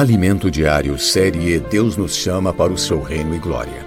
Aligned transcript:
Alimento 0.00 0.50
Diário 0.50 0.98
Série 0.98 1.60
Deus 1.60 1.94
nos 1.94 2.16
chama 2.16 2.54
para 2.54 2.72
o 2.72 2.78
seu 2.78 3.02
reino 3.02 3.34
e 3.34 3.38
glória. 3.38 3.84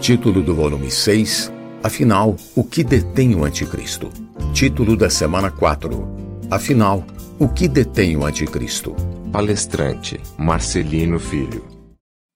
Título 0.00 0.42
do 0.42 0.56
volume 0.56 0.90
6: 0.90 1.52
Afinal, 1.84 2.34
o 2.56 2.68
que 2.68 2.82
detém 2.82 3.36
o 3.36 3.44
Anticristo? 3.44 4.10
Título 4.52 4.96
da 4.96 5.08
semana 5.08 5.52
4: 5.52 6.02
Afinal, 6.50 7.06
o 7.38 7.48
que 7.48 7.68
detém 7.68 8.16
o 8.16 8.24
Anticristo? 8.24 8.92
Palestrante 9.32 10.20
Marcelino 10.36 11.20
Filho. 11.20 11.64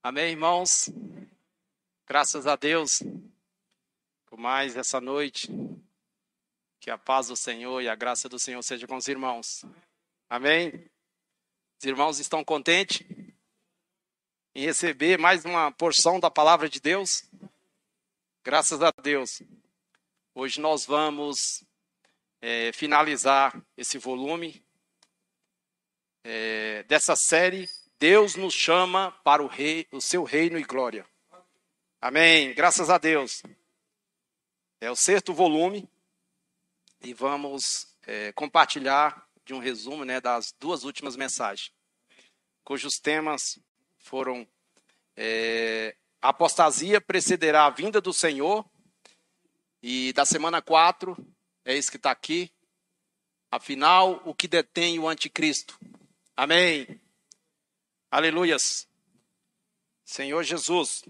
Amém, 0.05 0.31
irmãos. 0.31 0.89
Graças 2.09 2.47
a 2.47 2.55
Deus 2.55 3.03
por 4.27 4.39
mais 4.39 4.77
essa 4.77 5.01
noite. 5.01 5.51
Que 6.81 6.93
a 6.93 6.97
paz 6.97 7.27
do 7.27 7.35
Senhor 7.35 7.81
e 7.83 7.89
a 7.89 7.97
graça 7.97 8.29
do 8.29 8.39
Senhor 8.39 8.63
seja 8.63 8.87
com 8.87 8.95
os 8.95 9.09
irmãos. 9.09 9.65
Amém. 10.31 10.89
Os 11.77 11.85
irmãos 11.85 12.21
estão 12.21 12.45
contentes 12.45 13.16
em 14.56 14.65
receber 14.65 15.19
mais 15.19 15.45
uma 15.45 15.70
porção 15.70 16.19
da 16.19 16.30
palavra 16.30 16.66
de 16.66 16.80
Deus? 16.80 17.28
Graças 18.42 18.83
a 18.83 18.91
Deus. 18.91 19.42
Hoje 20.34 20.62
nós 20.62 20.87
vamos 20.87 21.62
é, 22.41 22.73
finalizar 22.73 23.62
esse 23.77 23.98
volume 23.98 24.64
é, 26.24 26.83
dessa 26.84 27.14
série. 27.14 27.69
Deus 27.98 28.34
nos 28.34 28.55
chama 28.55 29.12
para 29.23 29.42
o, 29.42 29.47
rei, 29.47 29.87
o 29.92 30.00
seu 30.00 30.24
reino 30.24 30.59
e 30.59 30.64
glória. 30.64 31.06
Amém. 32.00 32.55
Graças 32.55 32.88
a 32.88 32.97
Deus. 32.97 33.42
É 34.80 34.91
o 34.91 34.97
sexto 34.97 35.34
volume 35.34 35.86
e 37.02 37.12
vamos 37.12 37.95
é, 38.06 38.33
compartilhar 38.33 39.28
de 39.45 39.52
um 39.52 39.59
resumo 39.59 40.02
né, 40.02 40.19
das 40.19 40.50
duas 40.59 40.83
últimas 40.83 41.14
mensagens, 41.14 41.70
cujos 42.64 42.98
temas 42.98 43.61
foram 44.06 44.46
é, 45.16 45.96
a 46.22 46.28
apostasia 46.28 47.00
precederá 47.00 47.67
a 47.67 47.70
vinda 47.70 48.00
do 48.00 48.12
Senhor, 48.12 48.64
e 49.83 50.12
da 50.12 50.25
semana 50.25 50.62
4, 50.62 51.17
é 51.64 51.77
isso 51.77 51.91
que 51.91 51.97
está 51.97 52.12
aqui, 52.12 52.50
afinal, 53.50 54.22
o 54.25 54.33
que 54.33 54.47
detém 54.47 54.98
o 55.00 55.08
anticristo. 55.08 55.78
Amém. 56.36 57.00
Aleluias. 58.08 58.89
Senhor 60.05 60.44
Jesus, 60.44 61.03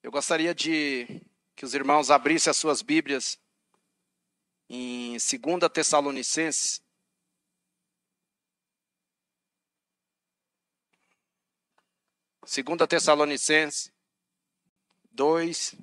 eu 0.00 0.12
gostaria 0.12 0.54
de 0.54 1.20
que 1.56 1.64
os 1.64 1.74
irmãos 1.74 2.10
abrissem 2.10 2.50
as 2.50 2.56
suas 2.56 2.80
Bíblias 2.80 3.38
em 4.70 5.16
2 5.16 5.72
Tessalonicenses, 5.72 6.80
2 12.48 12.88
Tessalonicenses 12.88 13.92
2. 15.10 15.74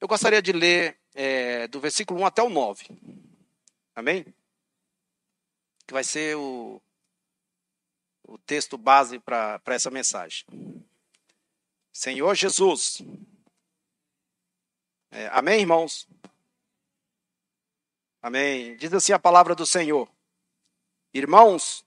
Eu 0.00 0.08
gostaria 0.08 0.42
de 0.42 0.50
ler 0.50 0.98
é, 1.14 1.68
do 1.68 1.78
versículo 1.78 2.20
1 2.20 2.26
até 2.26 2.42
o 2.42 2.50
9. 2.50 2.88
Amém? 3.94 4.24
Que 5.86 5.94
vai 5.94 6.02
ser 6.02 6.36
o, 6.36 6.82
o 8.24 8.36
texto 8.38 8.76
base 8.76 9.20
para 9.20 9.62
essa 9.66 9.88
mensagem. 9.88 10.44
Senhor 11.92 12.34
Jesus. 12.34 13.00
É, 15.12 15.28
amém, 15.28 15.60
irmãos? 15.60 16.08
Amém. 18.20 18.76
Diz 18.78 18.92
assim 18.92 19.12
a 19.12 19.18
palavra 19.18 19.54
do 19.54 19.64
Senhor. 19.64 20.10
Irmãos, 21.12 21.86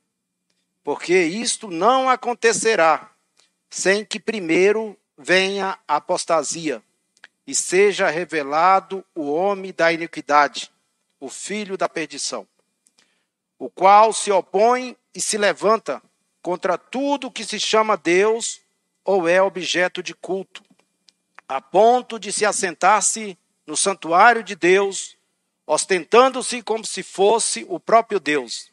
porque 0.83 1.23
isto 1.23 1.69
não 1.69 2.09
acontecerá 2.09 3.11
sem 3.69 4.03
que 4.03 4.19
primeiro 4.19 4.97
venha 5.17 5.77
a 5.87 5.97
apostasia 5.97 6.81
e 7.45 7.53
seja 7.53 8.09
revelado 8.09 9.05
o 9.15 9.31
homem 9.31 9.73
da 9.73 9.91
iniquidade, 9.91 10.71
o 11.19 11.29
filho 11.29 11.77
da 11.77 11.87
perdição, 11.87 12.47
o 13.57 13.69
qual 13.69 14.11
se 14.11 14.31
opõe 14.31 14.97
e 15.13 15.21
se 15.21 15.37
levanta 15.37 16.01
contra 16.41 16.77
tudo 16.77 17.31
que 17.31 17.45
se 17.45 17.59
chama 17.59 17.95
Deus 17.95 18.61
ou 19.05 19.27
é 19.27 19.41
objeto 19.41 20.01
de 20.01 20.13
culto, 20.13 20.63
a 21.47 21.61
ponto 21.61 22.19
de 22.19 22.31
se 22.31 22.45
assentar-se 22.45 23.37
no 23.67 23.77
santuário 23.77 24.43
de 24.43 24.55
Deus, 24.55 25.17
ostentando-se 25.67 26.61
como 26.63 26.85
se 26.85 27.03
fosse 27.03 27.65
o 27.69 27.79
próprio 27.79 28.19
Deus 28.19 28.70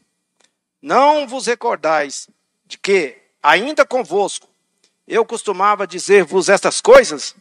não 0.80 1.26
vos 1.26 1.46
recordais 1.46 2.28
de 2.66 2.78
que, 2.78 3.16
ainda 3.42 3.84
convosco, 3.84 4.48
eu 5.06 5.24
costumava 5.24 5.86
dizer-vos 5.86 6.48
estas 6.48 6.80
coisas? 6.80 7.34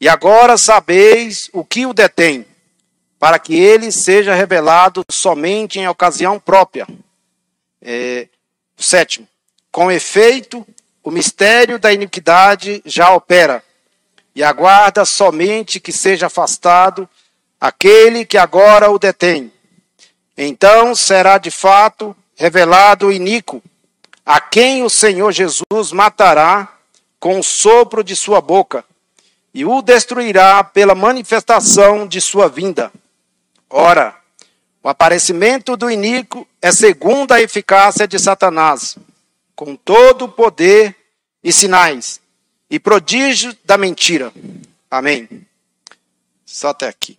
E 0.00 0.08
agora 0.08 0.56
sabeis 0.56 1.50
o 1.52 1.64
que 1.64 1.86
o 1.86 1.92
detém, 1.92 2.46
para 3.18 3.38
que 3.38 3.54
ele 3.54 3.90
seja 3.90 4.34
revelado 4.34 5.04
somente 5.10 5.78
em 5.78 5.88
ocasião 5.88 6.38
própria. 6.38 6.86
É, 7.82 8.28
sétimo, 8.76 9.28
com 9.70 9.90
efeito, 9.90 10.66
o 11.02 11.10
mistério 11.10 11.78
da 11.78 11.92
iniquidade 11.92 12.82
já 12.84 13.12
opera, 13.12 13.62
e 14.34 14.42
aguarda 14.42 15.04
somente 15.04 15.80
que 15.80 15.92
seja 15.92 16.26
afastado 16.26 17.08
aquele 17.60 18.24
que 18.24 18.38
agora 18.38 18.90
o 18.90 18.98
detém. 18.98 19.52
Então 20.36 20.94
será 20.94 21.38
de 21.38 21.50
fato 21.50 22.16
revelado 22.38 23.08
o 23.08 23.12
iníquo, 23.12 23.60
a 24.24 24.40
quem 24.40 24.84
o 24.84 24.88
Senhor 24.88 25.32
Jesus 25.32 25.90
matará 25.92 26.72
com 27.18 27.40
o 27.40 27.42
sopro 27.42 28.04
de 28.04 28.14
sua 28.14 28.40
boca, 28.40 28.84
e 29.52 29.64
o 29.64 29.82
destruirá 29.82 30.62
pela 30.62 30.94
manifestação 30.94 32.06
de 32.06 32.20
sua 32.20 32.48
vinda. 32.48 32.92
Ora, 33.68 34.16
o 34.80 34.88
aparecimento 34.88 35.76
do 35.76 35.90
iníquo 35.90 36.46
é 36.62 36.70
segundo 36.70 37.32
a 37.32 37.40
eficácia 37.40 38.06
de 38.06 38.18
Satanás, 38.20 38.96
com 39.56 39.74
todo 39.74 40.26
o 40.26 40.28
poder 40.28 40.94
e 41.42 41.52
sinais, 41.52 42.20
e 42.70 42.78
prodígio 42.78 43.56
da 43.64 43.76
mentira. 43.76 44.32
Amém. 44.88 45.28
Só 46.46 46.68
até 46.68 46.86
aqui. 46.86 47.16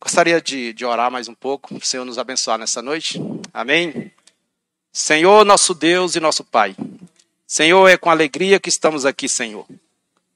Gostaria 0.00 0.40
de, 0.40 0.72
de 0.72 0.84
orar 0.84 1.10
mais 1.10 1.26
um 1.26 1.34
pouco, 1.34 1.74
o 1.74 1.80
Senhor 1.80 2.04
nos 2.04 2.18
abençoar 2.18 2.58
nessa 2.58 2.82
noite. 2.82 3.20
Amém? 3.52 4.12
Senhor, 4.92 5.44
nosso 5.44 5.74
Deus 5.74 6.14
e 6.14 6.20
nosso 6.20 6.44
Pai. 6.44 6.76
Senhor, 7.46 7.88
é 7.88 7.96
com 7.96 8.10
alegria 8.10 8.60
que 8.60 8.68
estamos 8.68 9.06
aqui, 9.06 9.28
Senhor, 9.28 9.66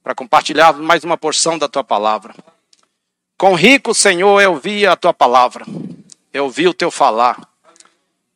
para 0.03 0.15
compartilhar 0.15 0.73
mais 0.73 1.05
uma 1.05 1.17
porção 1.17 1.59
da 1.59 1.69
tua 1.69 1.85
palavra. 1.85 2.35
Com 3.37 3.55
rico, 3.55 3.95
Senhor, 3.95 4.41
eu 4.41 4.53
ouvi 4.53 4.87
a 4.87 4.97
tua 4.97 5.13
palavra, 5.13 5.65
eu 6.33 6.45
ouvi 6.45 6.67
o 6.67 6.75
teu 6.75 6.91
falar. 6.91 7.39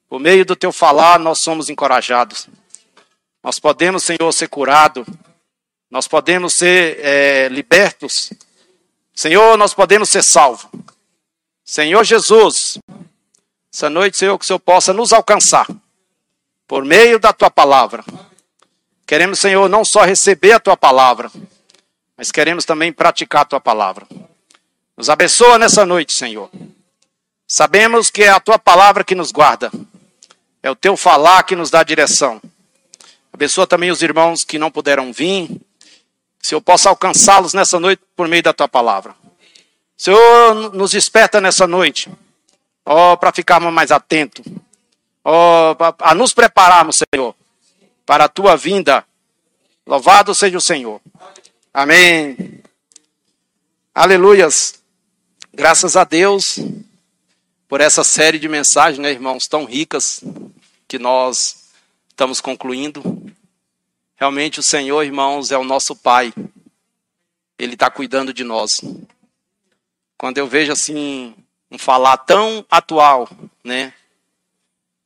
Por 0.08 0.20
meio 0.20 0.44
do 0.44 0.54
teu 0.54 0.72
falar, 0.72 1.18
nós 1.18 1.38
somos 1.42 1.68
encorajados. 1.68 2.48
Nós 3.42 3.58
podemos, 3.58 4.04
Senhor, 4.04 4.30
ser 4.32 4.48
curados. 4.48 5.06
Nós 5.90 6.06
podemos 6.06 6.54
ser 6.54 6.98
é, 7.00 7.48
libertos. 7.48 8.30
Senhor, 9.14 9.56
nós 9.56 9.74
podemos 9.74 10.08
ser 10.08 10.22
salvos. 10.22 10.66
Senhor 11.64 12.04
Jesus, 12.04 12.78
essa 13.72 13.88
noite, 13.88 14.18
Senhor, 14.18 14.38
que 14.38 14.44
o 14.44 14.46
Senhor 14.46 14.58
possa 14.58 14.92
nos 14.92 15.14
alcançar 15.14 15.66
por 16.68 16.84
meio 16.84 17.18
da 17.18 17.32
tua 17.32 17.50
palavra. 17.50 18.04
Queremos, 19.06 19.38
Senhor, 19.38 19.66
não 19.68 19.82
só 19.82 20.02
receber 20.02 20.52
a 20.52 20.60
tua 20.60 20.76
palavra, 20.76 21.30
mas 22.18 22.30
queremos 22.30 22.66
também 22.66 22.92
praticar 22.92 23.42
a 23.42 23.46
tua 23.46 23.60
palavra. 23.60 24.06
Nos 24.94 25.08
abençoa 25.08 25.58
nessa 25.58 25.86
noite, 25.86 26.12
Senhor. 26.12 26.50
Sabemos 27.48 28.10
que 28.10 28.22
é 28.22 28.28
a 28.28 28.40
tua 28.40 28.58
palavra 28.58 29.02
que 29.02 29.14
nos 29.14 29.32
guarda, 29.32 29.70
é 30.62 30.70
o 30.70 30.76
teu 30.76 30.98
falar 30.98 31.42
que 31.44 31.56
nos 31.56 31.70
dá 31.70 31.82
direção. 31.82 32.42
Abençoa 33.32 33.66
também 33.66 33.90
os 33.90 34.02
irmãos 34.02 34.44
que 34.44 34.58
não 34.58 34.70
puderam 34.70 35.12
vir, 35.14 35.48
que 36.42 36.54
eu 36.54 36.60
possa 36.60 36.90
alcançá-los 36.90 37.54
nessa 37.54 37.80
noite 37.80 38.02
por 38.14 38.28
meio 38.28 38.42
da 38.42 38.52
tua 38.52 38.68
palavra. 38.68 39.14
Senhor, 39.96 40.72
nos 40.72 40.90
desperta 40.90 41.40
nessa 41.40 41.66
noite, 41.66 42.10
ó, 42.84 43.16
para 43.16 43.32
ficarmos 43.32 43.72
mais 43.72 43.92
atentos, 43.92 44.44
ó, 45.24 45.76
a 46.00 46.14
nos 46.14 46.32
prepararmos, 46.32 46.96
Senhor, 47.12 47.34
para 48.04 48.24
a 48.24 48.28
tua 48.28 48.56
vinda. 48.56 49.04
Louvado 49.86 50.34
seja 50.34 50.58
o 50.58 50.60
Senhor. 50.60 51.00
Amém. 51.72 52.60
Aleluias. 53.94 54.82
Graças 55.52 55.96
a 55.96 56.04
Deus 56.04 56.58
por 57.68 57.80
essa 57.80 58.02
série 58.02 58.38
de 58.38 58.48
mensagens, 58.48 58.98
né, 58.98 59.10
irmãos, 59.10 59.46
tão 59.46 59.64
ricas 59.64 60.22
que 60.88 60.98
nós 60.98 61.70
estamos 62.08 62.40
concluindo. 62.40 63.02
Realmente 64.16 64.60
o 64.60 64.62
Senhor, 64.62 65.02
irmãos, 65.02 65.50
é 65.50 65.58
o 65.58 65.64
nosso 65.64 65.94
Pai. 65.94 66.32
Ele 67.58 67.74
está 67.74 67.90
cuidando 67.90 68.32
de 68.32 68.42
nós. 68.42 68.80
Quando 70.16 70.38
eu 70.38 70.46
vejo 70.46 70.72
assim 70.72 71.34
um 71.70 71.78
falar 71.78 72.16
tão 72.18 72.64
atual, 72.70 73.28
né? 73.62 73.92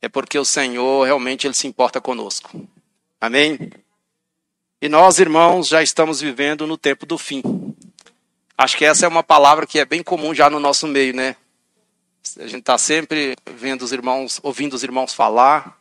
É 0.01 0.09
porque 0.09 0.39
o 0.39 0.45
Senhor 0.45 1.05
realmente 1.05 1.47
ele 1.47 1.55
se 1.55 1.67
importa 1.67 2.01
conosco. 2.01 2.69
Amém? 3.21 3.71
E 4.81 4.89
nós, 4.89 5.19
irmãos, 5.19 5.67
já 5.67 5.83
estamos 5.83 6.21
vivendo 6.21 6.67
no 6.67 6.79
tempo 6.79 7.05
do 7.05 7.19
fim. 7.19 7.43
Acho 8.57 8.77
que 8.77 8.85
essa 8.85 9.07
é 9.07 9.09
uma 9.09 9.25
palavra 9.25 9.67
que 9.67 9.79
é 9.79 9.85
bem 9.85 10.03
comum 10.03 10.35
já 10.35 10.49
no 10.49 10.61
nosso 10.61 10.87
meio, 10.87 11.15
né? 11.15 11.35
A 12.39 12.47
gente 12.47 12.61
está 12.61 12.79
sempre 12.79 13.37
vendo 13.57 13.83
os 13.83 13.93
irmãos, 13.93 14.39
ouvindo 14.43 14.75
os 14.75 14.85
irmãos 14.85 15.15
falar. 15.15 15.79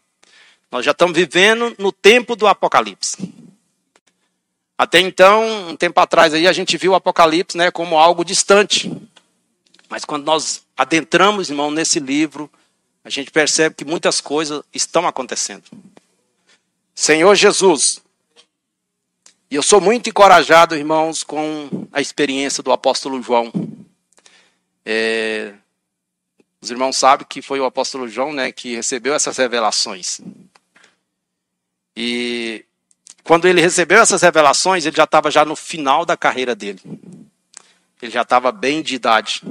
Nós 0.72 0.84
já 0.84 0.92
estamos 0.92 1.16
vivendo 1.16 1.76
no 1.78 1.92
tempo 1.92 2.36
do 2.36 2.48
Apocalipse. 2.48 3.34
Até 4.78 5.00
então, 5.00 5.70
um 5.70 5.76
tempo 5.76 6.00
atrás 6.00 6.34
aí, 6.34 6.48
a 6.48 6.54
gente 6.54 6.78
viu 6.78 6.92
o 6.92 6.96
Apocalipse 6.96 7.58
né, 7.58 7.72
como 7.72 7.98
algo 7.98 8.24
distante. 8.24 8.92
Mas 9.90 10.04
quando 10.06 10.26
nós 10.26 10.66
adentramos, 10.76 11.50
irmão, 11.50 11.72
nesse 11.72 12.00
livro, 12.00 12.52
a 13.04 13.10
gente 13.10 13.32
percebe 13.32 13.76
que 13.76 13.86
muitas 13.86 14.20
coisas 14.20 14.62
estão 14.74 15.08
acontecendo. 15.08 15.64
Senhor 16.94 17.36
Jesus, 17.36 18.02
e 19.50 19.56
eu 19.56 19.64
sou 19.64 19.80
muito 19.80 20.10
encorajado, 20.10 20.76
irmãos, 20.76 21.24
com 21.24 21.88
a 21.92 22.02
experiência 22.02 22.62
do 22.62 22.72
apóstolo 22.72 23.22
João. 23.22 23.50
É, 24.86 25.54
os 26.60 26.70
irmãos 26.70 26.98
sabem 26.98 27.26
que 27.30 27.42
foi 27.42 27.60
o 27.60 27.66
apóstolo 27.66 28.10
João 28.10 28.34
né, 28.34 28.52
que 28.52 28.76
recebeu 28.76 29.14
essas 29.14 29.38
revelações. 29.38 30.20
E 31.96 32.66
quando 33.24 33.48
ele 33.48 33.62
recebeu 33.62 34.02
essas 34.02 34.22
revelações, 34.22 34.86
ele 34.86 34.96
já 34.96 35.06
estava 35.06 35.32
já 35.32 35.46
no 35.46 35.56
final 35.56 36.06
da 36.06 36.18
carreira 36.18 36.54
dele. 36.54 36.82
Ele 38.02 38.12
já 38.12 38.24
estava 38.24 38.52
bem 38.52 38.82
de 38.82 38.96
idade. 38.96 39.42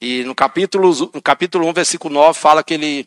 E 0.00 0.22
no 0.24 0.34
capítulo, 0.34 1.10
no 1.12 1.22
capítulo 1.22 1.66
1, 1.68 1.72
versículo 1.72 2.14
9, 2.14 2.38
fala 2.38 2.62
que 2.62 2.74
ele, 2.74 3.06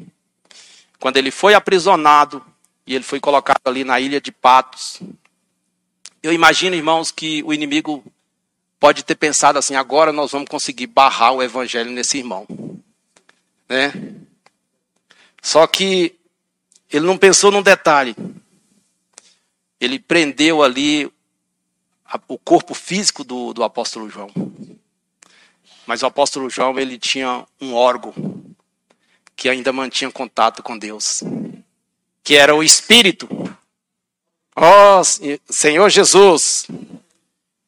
quando 1.00 1.18
ele 1.18 1.32
foi 1.32 1.54
aprisionado, 1.54 2.44
e 2.86 2.96
ele 2.96 3.04
foi 3.04 3.20
colocado 3.20 3.62
ali 3.66 3.84
na 3.84 4.00
ilha 4.00 4.20
de 4.20 4.32
Patos, 4.32 5.00
eu 6.22 6.34
imagino, 6.34 6.76
irmãos, 6.76 7.12
que 7.12 7.42
o 7.44 7.54
inimigo 7.54 8.04
pode 8.80 9.04
ter 9.04 9.16
pensado 9.16 9.58
assim: 9.58 9.76
agora 9.76 10.12
nós 10.12 10.32
vamos 10.32 10.50
conseguir 10.50 10.88
barrar 10.88 11.32
o 11.32 11.42
evangelho 11.42 11.92
nesse 11.92 12.18
irmão. 12.18 12.46
Né? 13.70 13.94
Só 15.42 15.66
que 15.66 16.16
ele 16.92 17.06
não 17.06 17.18
pensou 17.18 17.52
num 17.52 17.62
detalhe. 17.62 18.16
Ele 19.80 19.98
prendeu 19.98 20.62
ali 20.62 21.12
o 22.28 22.38
corpo 22.38 22.74
físico 22.74 23.24
do, 23.24 23.54
do 23.54 23.64
apóstolo 23.64 24.10
João. 24.10 24.30
Mas 25.92 26.04
o 26.04 26.06
apóstolo 26.06 26.50
João, 26.50 26.80
ele 26.80 26.98
tinha 26.98 27.46
um 27.60 27.74
órgão 27.74 28.14
que 29.36 29.50
ainda 29.50 29.74
mantinha 29.74 30.10
contato 30.10 30.64
com 30.64 30.78
Deus, 30.78 31.22
que 32.24 32.38
era 32.38 32.56
o 32.56 32.64
Espírito. 32.64 33.28
Ó 34.56 35.02
oh, 35.02 35.04
Senhor 35.52 35.90
Jesus. 35.90 36.66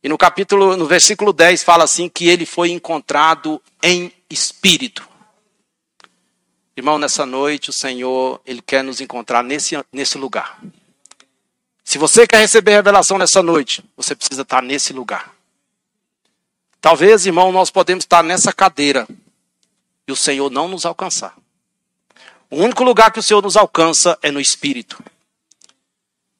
E 0.01 0.07
no 0.07 0.17
capítulo, 0.17 0.77
no 0.77 0.85
versículo 0.85 1.33
10 1.33 1.63
fala 1.63 1.83
assim 1.83 2.07
que 2.07 2.29
ele 2.29 2.45
foi 2.45 2.71
encontrado 2.71 3.61
em 3.83 4.09
espírito. 4.29 5.05
Irmão, 6.77 6.97
nessa 6.97 7.25
noite 7.25 7.71
o 7.71 7.73
Senhor, 7.73 8.39
ele 8.45 8.61
quer 8.61 8.85
nos 8.85 9.01
encontrar 9.01 9.43
nesse, 9.43 9.75
nesse 9.91 10.17
lugar. 10.17 10.61
Se 11.83 11.97
você 11.97 12.25
quer 12.25 12.39
receber 12.39 12.71
revelação 12.71 13.17
nessa 13.17 13.43
noite, 13.43 13.83
você 13.97 14.15
precisa 14.15 14.43
estar 14.43 14.63
nesse 14.63 14.93
lugar. 14.93 15.42
Talvez, 16.83 17.25
irmão, 17.25 17.49
nós 17.49 17.71
podemos 17.71 18.03
estar 18.03 18.21
nessa 18.21 18.51
cadeira 18.51 19.07
e 20.05 20.11
o 20.11 20.17
Senhor 20.17 20.51
não 20.51 20.67
nos 20.67 20.85
alcançar. 20.85 21.33
O 22.49 22.57
único 22.57 22.83
lugar 22.83 23.09
que 23.09 23.21
o 23.21 23.23
Senhor 23.23 23.41
nos 23.41 23.55
alcança 23.55 24.19
é 24.21 24.29
no 24.29 24.37
Espírito. 24.37 25.01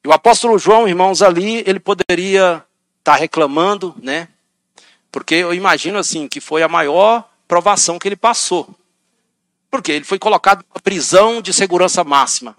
E 0.04 0.08
o 0.08 0.12
apóstolo 0.12 0.58
João, 0.58 0.86
irmãos, 0.86 1.22
ali, 1.22 1.64
ele 1.66 1.80
poderia 1.80 2.62
estar 2.98 3.16
reclamando, 3.16 3.94
né? 4.02 4.28
Porque 5.10 5.36
eu 5.36 5.54
imagino 5.54 5.96
assim 5.96 6.28
que 6.28 6.42
foi 6.42 6.62
a 6.62 6.68
maior 6.68 7.26
provação 7.48 7.98
que 7.98 8.06
ele 8.06 8.14
passou. 8.14 8.68
Porque 9.70 9.92
ele 9.92 10.04
foi 10.04 10.18
colocado 10.18 10.60
em 10.60 10.66
uma 10.74 10.80
prisão 10.82 11.40
de 11.40 11.54
segurança 11.54 12.04
máxima, 12.04 12.54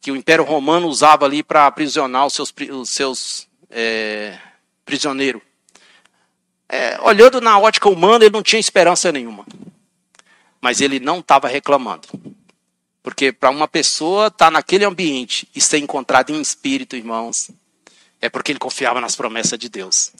que 0.00 0.12
o 0.12 0.16
Império 0.16 0.44
Romano 0.44 0.86
usava 0.86 1.24
ali 1.24 1.42
para 1.42 1.66
aprisionar 1.66 2.26
os 2.26 2.34
seus, 2.34 2.54
os 2.70 2.90
seus 2.90 3.48
é, 3.68 4.38
prisioneiros 4.84 5.42
é, 6.72 6.98
olhando 7.02 7.38
na 7.38 7.58
ótica 7.58 7.86
humana, 7.90 8.24
ele 8.24 8.32
não 8.32 8.42
tinha 8.42 8.58
esperança 8.58 9.12
nenhuma. 9.12 9.44
Mas 10.58 10.80
ele 10.80 10.98
não 10.98 11.18
estava 11.18 11.46
reclamando. 11.46 12.08
Porque 13.02 13.30
para 13.30 13.50
uma 13.50 13.68
pessoa 13.68 14.28
estar 14.28 14.46
tá 14.46 14.50
naquele 14.50 14.86
ambiente 14.86 15.46
e 15.54 15.60
ser 15.60 15.76
encontrado 15.76 16.30
em 16.30 16.40
espírito, 16.40 16.96
irmãos, 16.96 17.50
é 18.22 18.30
porque 18.30 18.52
ele 18.52 18.58
confiava 18.58 19.02
nas 19.02 19.14
promessas 19.14 19.58
de 19.58 19.68
Deus. 19.68 20.12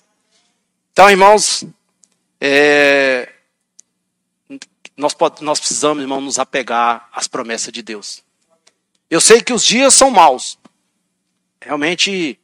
Então, 0.93 1.09
irmãos, 1.09 1.65
é, 2.39 3.33
nós, 4.95 5.17
nós 5.41 5.59
precisamos, 5.59 6.03
irmãos, 6.03 6.21
nos 6.21 6.39
apegar 6.39 7.09
às 7.15 7.27
promessas 7.27 7.73
de 7.73 7.81
Deus. 7.81 8.23
Eu 9.09 9.23
sei 9.23 9.41
que 9.41 9.55
os 9.55 9.65
dias 9.65 9.95
são 9.95 10.11
maus. 10.11 10.59
Realmente, 11.63 12.39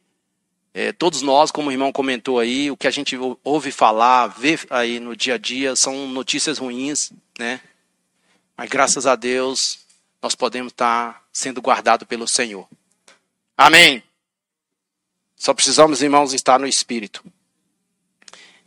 é, 0.75 0.93
todos 0.93 1.23
nós, 1.23 1.51
como 1.51 1.69
o 1.69 1.73
irmão 1.73 1.93
comentou 1.93 2.39
aí, 2.39 2.71
o 2.71 2.77
que 2.77 2.87
a 2.87 2.91
gente 2.91 3.17
ouve 3.43 3.73
falar, 3.73 4.29
vê 4.29 4.59
aí 4.71 5.01
no 5.01 5.17
dia 5.17 5.35
a 5.35 5.39
dia, 5.39 5.75
são 5.75 6.07
notícias 6.07 6.59
ruins, 6.59 7.13
né? 7.39 7.61
Mas 8.57 8.69
graças 8.69 9.07
a 9.07 9.17
Deus, 9.17 9.81
nós 10.21 10.35
podemos 10.35 10.73
estar 10.73 11.25
sendo 11.33 11.61
guardados 11.61 12.07
pelo 12.07 12.29
Senhor. 12.29 12.69
Amém. 13.57 14.03
Só 15.37 15.55
precisamos, 15.55 16.03
irmãos, 16.03 16.33
estar 16.33 16.59
no 16.59 16.67
Espírito. 16.67 17.25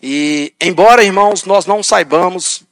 E, 0.01 0.53
embora, 0.60 1.03
irmãos, 1.03 1.43
nós 1.43 1.65
não 1.65 1.84
saibamos 1.84 2.63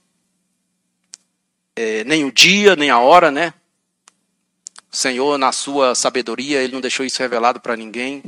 é, 1.75 2.03
nem 2.05 2.25
o 2.25 2.31
dia, 2.31 2.75
nem 2.75 2.89
a 2.89 2.99
hora, 2.99 3.29
né? 3.29 3.53
O 4.91 4.95
Senhor, 4.95 5.37
na 5.37 5.51
sua 5.51 5.93
sabedoria, 5.93 6.61
Ele 6.61 6.73
não 6.73 6.81
deixou 6.81 7.05
isso 7.05 7.21
revelado 7.21 7.59
para 7.59 7.75
ninguém. 7.77 8.23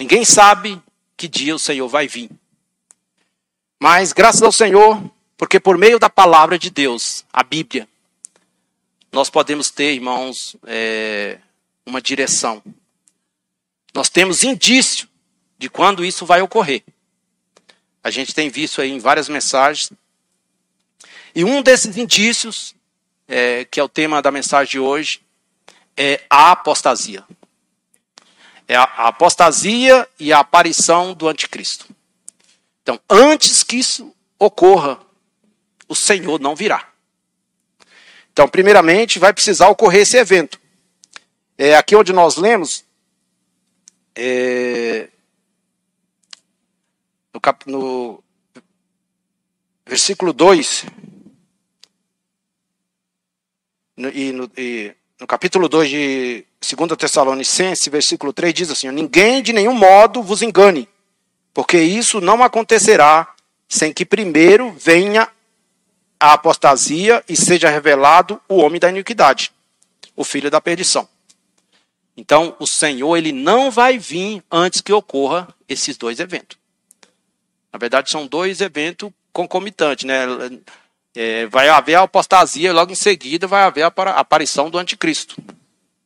Ninguém 0.00 0.24
sabe 0.24 0.82
que 1.14 1.28
dia 1.28 1.54
o 1.54 1.58
Senhor 1.58 1.86
vai 1.86 2.08
vir. 2.08 2.30
Mas 3.78 4.14
graças 4.14 4.40
ao 4.40 4.50
Senhor, 4.50 4.98
porque 5.36 5.60
por 5.60 5.76
meio 5.76 5.98
da 5.98 6.08
palavra 6.08 6.58
de 6.58 6.70
Deus, 6.70 7.22
a 7.30 7.42
Bíblia, 7.42 7.86
nós 9.12 9.28
podemos 9.28 9.70
ter, 9.70 9.92
irmãos, 9.92 10.56
é, 10.66 11.38
uma 11.84 12.00
direção. 12.00 12.62
Nós 13.92 14.08
temos 14.08 14.42
indício 14.42 15.06
de 15.58 15.68
quando 15.68 16.02
isso 16.02 16.24
vai 16.24 16.40
ocorrer. 16.40 16.82
A 18.02 18.10
gente 18.10 18.34
tem 18.34 18.48
visto 18.48 18.80
aí 18.80 18.90
em 18.90 18.98
várias 18.98 19.28
mensagens. 19.28 19.92
E 21.34 21.44
um 21.44 21.60
desses 21.60 21.98
indícios, 21.98 22.74
é, 23.28 23.66
que 23.66 23.78
é 23.78 23.84
o 23.84 23.88
tema 23.88 24.22
da 24.22 24.30
mensagem 24.30 24.70
de 24.70 24.78
hoje, 24.78 25.20
é 25.94 26.24
a 26.30 26.52
apostasia 26.52 27.22
é 28.70 28.76
a 28.76 28.84
apostasia 29.08 30.08
e 30.16 30.32
a 30.32 30.38
aparição 30.38 31.12
do 31.12 31.26
anticristo. 31.26 31.88
Então, 32.80 33.00
antes 33.10 33.64
que 33.64 33.74
isso 33.74 34.14
ocorra, 34.38 35.00
o 35.88 35.96
Senhor 35.96 36.38
não 36.38 36.54
virá. 36.54 36.88
Então, 38.32 38.46
primeiramente, 38.46 39.18
vai 39.18 39.32
precisar 39.32 39.68
ocorrer 39.70 40.02
esse 40.02 40.16
evento. 40.16 40.60
É, 41.58 41.74
aqui 41.74 41.96
onde 41.96 42.12
nós 42.12 42.36
lemos, 42.36 42.84
é, 44.14 45.08
no, 47.34 47.40
cap, 47.40 47.68
no 47.68 48.22
versículo 49.84 50.32
2, 50.32 50.84
no, 53.96 54.08
e, 54.10 54.30
no, 54.30 54.48
e 54.56 54.94
no 55.20 55.26
capítulo 55.26 55.68
2 55.68 55.90
de 55.90 56.46
2 56.76 56.96
Tessalonicenses, 56.96 57.86
versículo 57.88 58.32
3, 58.32 58.54
diz 58.54 58.70
assim: 58.70 58.90
Ninguém 58.90 59.42
de 59.42 59.52
nenhum 59.52 59.74
modo 59.74 60.22
vos 60.22 60.40
engane, 60.40 60.88
porque 61.52 61.78
isso 61.78 62.20
não 62.20 62.42
acontecerá 62.42 63.34
sem 63.68 63.92
que 63.92 64.06
primeiro 64.06 64.72
venha 64.72 65.28
a 66.18 66.32
apostasia 66.32 67.22
e 67.28 67.36
seja 67.36 67.68
revelado 67.68 68.40
o 68.48 68.56
homem 68.56 68.80
da 68.80 68.88
iniquidade, 68.88 69.52
o 70.16 70.24
filho 70.24 70.50
da 70.50 70.60
perdição. 70.60 71.06
Então, 72.16 72.56
o 72.58 72.66
Senhor 72.66 73.16
ele 73.16 73.32
não 73.32 73.70
vai 73.70 73.98
vir 73.98 74.42
antes 74.50 74.80
que 74.80 74.92
ocorra 74.92 75.48
esses 75.68 75.96
dois 75.96 76.18
eventos. 76.18 76.58
Na 77.72 77.78
verdade, 77.78 78.10
são 78.10 78.26
dois 78.26 78.60
eventos 78.60 79.10
concomitantes, 79.32 80.04
né? 80.04 80.26
É, 81.14 81.46
vai 81.46 81.68
haver 81.68 81.96
a 81.96 82.02
apostasia, 82.02 82.72
logo 82.72 82.92
em 82.92 82.96
seguida 82.96 83.46
vai 83.46 83.62
haver 83.64 83.82
a 83.82 83.88
aparição 83.88 84.70
do 84.70 84.78
anticristo. 84.78 85.36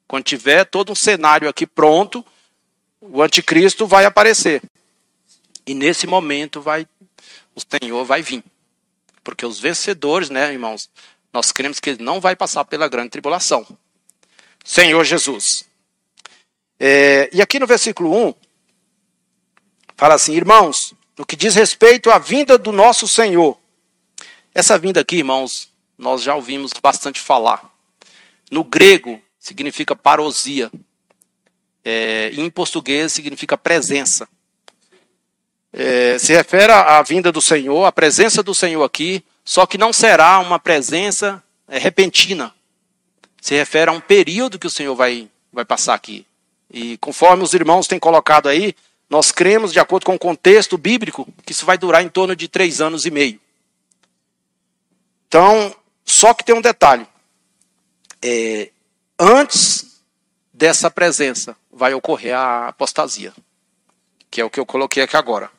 Quando 0.09 0.25
tiver 0.25 0.65
todo 0.65 0.93
um 0.93 0.95
cenário 0.95 1.49
aqui 1.49 1.67
pronto, 1.67 2.25
o 3.01 3.23
anticristo 3.23 3.87
vai 3.87 4.05
aparecer. 4.05 4.63
E 5.67 5.75
nesse 5.75 6.07
momento 6.07 6.61
vai 6.61 6.87
o 7.55 7.61
Senhor 7.61 8.05
vai 8.05 8.23
vir. 8.23 8.43
Porque 9.23 9.47
os 9.47 9.61
vencedores, 9.61 10.29
né, 10.29 10.53
irmãos, 10.53 10.91
nós 11.33 11.53
cremos 11.53 11.81
que 11.81 11.91
ele 11.91 12.03
não 12.03 12.21
vai 12.21 12.35
passar 12.37 12.65
pela 12.65 12.89
grande 12.89 13.11
tribulação. 13.11 13.67
Senhor 14.65 15.05
Jesus. 15.05 15.65
É, 16.79 17.31
e 17.33 17.41
aqui 17.41 17.59
no 17.59 17.67
versículo 17.67 18.29
1, 18.29 18.35
fala 19.97 20.15
assim: 20.15 20.35
Irmãos, 20.35 20.95
no 21.17 21.25
que 21.25 21.37
diz 21.37 21.55
respeito 21.55 22.11
à 22.11 22.19
vinda 22.19 22.59
do 22.59 22.73
nosso 22.73 23.07
Senhor. 23.07 23.59
Essa 24.55 24.79
vinda 24.79 25.01
aqui, 25.01 25.17
irmãos, 25.17 25.69
nós 25.99 26.23
já 26.23 26.37
ouvimos 26.37 26.71
bastante 26.81 27.21
falar. 27.21 27.69
No 28.49 28.63
grego, 28.63 29.21
significa 29.37 29.97
parousia. 29.97 30.71
É, 31.85 32.31
em 32.35 32.49
português, 32.49 33.13
significa 33.13 33.59
presença. 33.59 34.29
É, 35.73 36.17
se 36.21 36.33
refere 36.33 36.73
à 36.73 37.03
vinda 37.03 37.33
do 37.33 37.43
Senhor, 37.43 37.85
a 37.85 37.91
presença 37.91 38.45
do 38.45 38.55
Senhor 38.55 38.85
aqui, 38.85 39.25
só 39.45 39.67
que 39.67 39.77
não 39.77 39.93
será 39.93 40.39
uma 40.39 40.61
presença 40.61 41.43
é, 41.67 41.77
repentina. 41.77 42.55
Se 43.41 43.57
refere 43.57 43.91
a 43.91 43.93
um 43.93 44.01
período 44.01 44.59
que 44.59 44.69
o 44.69 44.71
Senhor 44.71 44.95
vai, 44.95 45.29
vai 45.53 45.65
passar 45.65 45.95
aqui. 45.95 46.25
E 46.73 46.97
conforme 46.99 47.43
os 47.43 47.55
irmãos 47.55 47.89
têm 47.89 47.99
colocado 47.99 48.49
aí, 48.49 48.75
nós 49.11 49.33
cremos, 49.33 49.73
de 49.73 49.81
acordo 49.81 50.07
com 50.07 50.15
o 50.15 50.19
contexto 50.19 50.79
bíblico, 50.79 51.29
que 51.45 51.53
isso 51.53 51.67
vai 51.67 51.77
durar 51.77 52.05
em 52.05 52.09
torno 52.09 52.37
de 52.37 52.47
três 52.47 52.81
anos 52.81 53.05
e 53.05 53.11
meio. 53.11 53.41
Então, 55.35 55.75
só 56.05 56.33
que 56.33 56.45
tem 56.45 56.55
um 56.55 56.61
detalhe. 56.61 57.05
É, 58.23 58.71
antes 59.19 60.01
dessa 60.53 60.89
presença 60.89 61.57
vai 61.73 61.93
ocorrer 61.93 62.37
a 62.37 62.69
apostasia, 62.69 63.35
que 64.31 64.41
é 64.41 64.45
o 64.45 64.49
que 64.49 64.61
eu 64.61 64.65
coloquei 64.65 65.03
aqui 65.03 65.17
agora. 65.17 65.51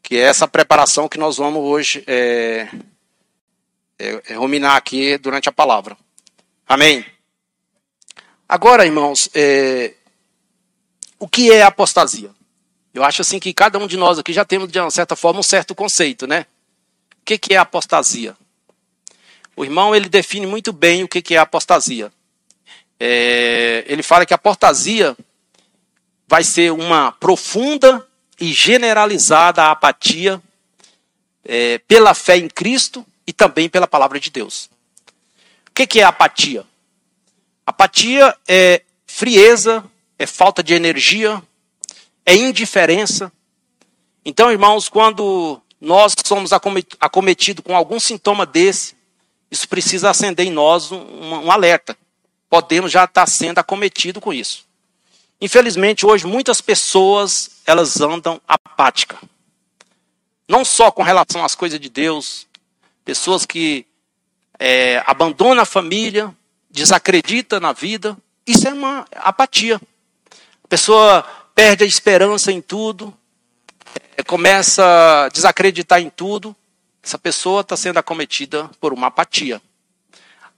Que 0.00 0.14
é 0.16 0.20
essa 0.20 0.46
preparação 0.46 1.08
que 1.08 1.18
nós 1.18 1.38
vamos 1.38 1.60
hoje 1.60 2.04
é, 2.06 2.68
é, 3.98 4.22
é 4.28 4.34
ruminar 4.34 4.76
aqui 4.76 5.18
durante 5.18 5.48
a 5.48 5.52
palavra. 5.52 5.96
Amém? 6.64 7.04
Agora, 8.48 8.86
irmãos, 8.86 9.28
é, 9.34 9.94
o 11.18 11.26
que 11.26 11.50
é 11.50 11.62
apostasia? 11.62 12.30
Eu 12.94 13.02
acho 13.02 13.22
assim 13.22 13.40
que 13.40 13.52
cada 13.52 13.76
um 13.80 13.88
de 13.88 13.96
nós 13.96 14.20
aqui 14.20 14.32
já 14.32 14.44
temos, 14.44 14.70
de 14.70 14.78
uma 14.78 14.88
certa 14.88 15.16
forma, 15.16 15.40
um 15.40 15.42
certo 15.42 15.74
conceito, 15.74 16.28
né? 16.28 16.46
O 17.20 17.24
que, 17.24 17.36
que 17.36 17.54
é 17.54 17.56
apostasia? 17.56 18.36
O 19.56 19.64
irmão 19.64 19.94
ele 19.94 20.08
define 20.08 20.46
muito 20.46 20.72
bem 20.72 21.04
o 21.04 21.08
que, 21.08 21.34
é 21.34 21.38
apostasia. 21.38 22.12
É, 22.98 23.84
ele 23.86 24.02
fala 24.02 24.24
que 24.24 24.32
a 24.32 24.36
apostasia 24.36 25.16
vai 26.26 26.42
ser 26.42 26.72
uma 26.72 27.12
profunda 27.12 28.06
e 28.40 28.52
generalizada 28.52 29.70
apatia 29.70 30.40
é, 31.44 31.78
pela 31.78 32.14
fé 32.14 32.36
em 32.36 32.48
Cristo 32.48 33.04
e 33.26 33.32
também 33.32 33.68
pela 33.68 33.86
palavra 33.86 34.18
de 34.18 34.30
Deus. 34.30 34.70
O 35.68 35.74
que, 35.74 35.86
que 35.86 36.00
é 36.00 36.04
apatia? 36.04 36.64
Apatia 37.66 38.36
é 38.48 38.82
frieza, 39.06 39.84
é 40.18 40.26
falta 40.26 40.62
de 40.62 40.74
energia, 40.74 41.42
é 42.24 42.34
indiferença. 42.34 43.32
Então, 44.24 44.50
irmãos, 44.50 44.88
quando 44.88 45.60
nós 45.80 46.14
somos 46.24 46.50
acometidos 47.00 47.64
com 47.64 47.76
algum 47.76 47.98
sintoma 47.98 48.46
desse, 48.46 48.94
isso 49.52 49.68
precisa 49.68 50.08
acender 50.08 50.46
em 50.46 50.50
nós 50.50 50.90
um, 50.90 51.44
um 51.44 51.52
alerta. 51.52 51.94
Podemos 52.48 52.90
já 52.90 53.04
estar 53.04 53.26
sendo 53.26 53.58
acometido 53.58 54.18
com 54.18 54.32
isso. 54.32 54.64
Infelizmente, 55.38 56.06
hoje 56.06 56.26
muitas 56.26 56.62
pessoas 56.62 57.60
elas 57.66 58.00
andam 58.00 58.40
apáticas. 58.48 59.18
Não 60.48 60.64
só 60.64 60.90
com 60.90 61.02
relação 61.02 61.44
às 61.44 61.54
coisas 61.54 61.78
de 61.78 61.90
Deus, 61.90 62.46
pessoas 63.04 63.44
que 63.44 63.84
é, 64.58 65.02
abandonam 65.06 65.62
a 65.62 65.66
família, 65.66 66.34
desacreditam 66.70 67.60
na 67.60 67.74
vida. 67.74 68.16
Isso 68.46 68.66
é 68.66 68.72
uma 68.72 69.06
apatia. 69.16 69.78
A 70.64 70.68
pessoa 70.68 71.22
perde 71.54 71.84
a 71.84 71.86
esperança 71.86 72.50
em 72.50 72.62
tudo, 72.62 73.12
é, 74.16 74.22
começa 74.22 74.82
a 75.24 75.28
desacreditar 75.28 76.00
em 76.00 76.08
tudo 76.08 76.56
essa 77.02 77.18
pessoa 77.18 77.62
está 77.62 77.76
sendo 77.76 77.98
acometida 77.98 78.70
por 78.80 78.92
uma 78.92 79.08
apatia. 79.08 79.60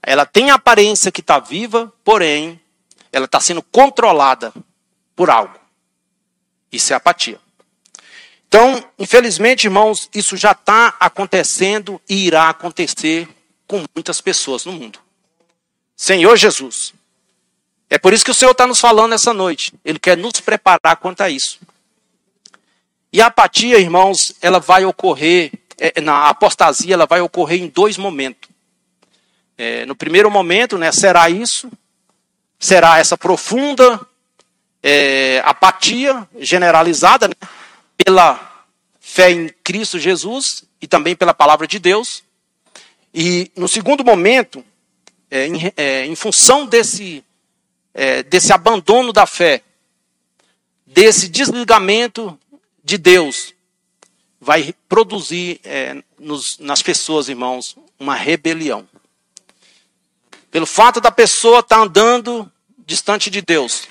Ela 0.01 0.25
tem 0.25 0.51
a 0.51 0.55
aparência 0.55 1.11
que 1.11 1.21
está 1.21 1.39
viva, 1.39 1.91
porém, 2.03 2.59
ela 3.11 3.25
está 3.25 3.39
sendo 3.39 3.63
controlada 3.63 4.53
por 5.15 5.29
algo. 5.29 5.57
Isso 6.71 6.93
é 6.93 6.95
apatia. 6.95 7.39
Então, 8.47 8.83
infelizmente, 8.99 9.65
irmãos, 9.65 10.09
isso 10.13 10.37
já 10.37 10.51
está 10.51 10.95
acontecendo 10.99 11.99
e 12.07 12.27
irá 12.27 12.49
acontecer 12.49 13.27
com 13.67 13.83
muitas 13.95 14.21
pessoas 14.21 14.65
no 14.65 14.73
mundo. 14.73 14.99
Senhor 15.95 16.37
Jesus. 16.37 16.93
É 17.89 17.97
por 17.97 18.13
isso 18.13 18.25
que 18.25 18.31
o 18.31 18.35
Senhor 18.35 18.51
está 18.51 18.67
nos 18.67 18.79
falando 18.79 19.13
essa 19.13 19.33
noite. 19.33 19.73
Ele 19.83 19.97
quer 19.97 20.17
nos 20.17 20.39
preparar 20.39 20.97
quanto 20.97 21.21
a 21.21 21.29
isso. 21.29 21.59
E 23.11 23.21
a 23.21 23.27
apatia, 23.27 23.79
irmãos, 23.79 24.33
ela 24.41 24.59
vai 24.59 24.85
ocorrer 24.85 25.51
é, 25.79 26.01
na 26.01 26.27
apostasia 26.27 26.93
ela 26.93 27.05
vai 27.05 27.21
ocorrer 27.21 27.61
em 27.61 27.67
dois 27.67 27.97
momentos. 27.97 28.49
É, 29.57 29.85
no 29.85 29.95
primeiro 29.95 30.29
momento, 30.29 30.77
né, 30.77 30.91
será 30.91 31.29
isso, 31.29 31.71
será 32.59 32.99
essa 32.99 33.17
profunda 33.17 33.99
é, 34.83 35.41
apatia 35.45 36.27
generalizada 36.39 37.27
né, 37.27 37.33
pela 37.97 38.65
fé 38.99 39.31
em 39.31 39.49
Cristo 39.63 39.97
Jesus 39.97 40.65
e 40.81 40.87
também 40.87 41.15
pela 41.15 41.33
palavra 41.33 41.65
de 41.65 41.79
Deus. 41.79 42.23
E 43.13 43.51
no 43.55 43.67
segundo 43.67 44.03
momento, 44.03 44.63
é, 45.31 45.47
em, 45.47 45.73
é, 45.77 46.05
em, 46.05 46.15
função 46.15 46.65
desse, 46.65 47.23
é, 47.93 48.21
desse 48.23 48.51
abandono 48.51 49.13
da 49.13 49.25
fé, 49.25 49.63
desse 50.85 51.29
desligamento 51.29 52.37
de 52.83 52.97
Deus, 52.97 53.54
vai 54.45 54.75
produzir 54.87 55.59
é, 55.63 56.03
nos, 56.19 56.59
nas 56.59 56.83
pessoas, 56.83 57.29
irmãos, 57.29 57.75
uma 57.99 58.13
rebelião. 58.13 58.87
Pelo 60.51 60.67
fato 60.67 61.01
da 61.01 61.09
pessoa 61.09 61.61
estar 61.61 61.77
tá 61.77 61.81
andando 61.81 62.49
distante 62.85 63.31
de 63.31 63.41
Deus. 63.41 63.87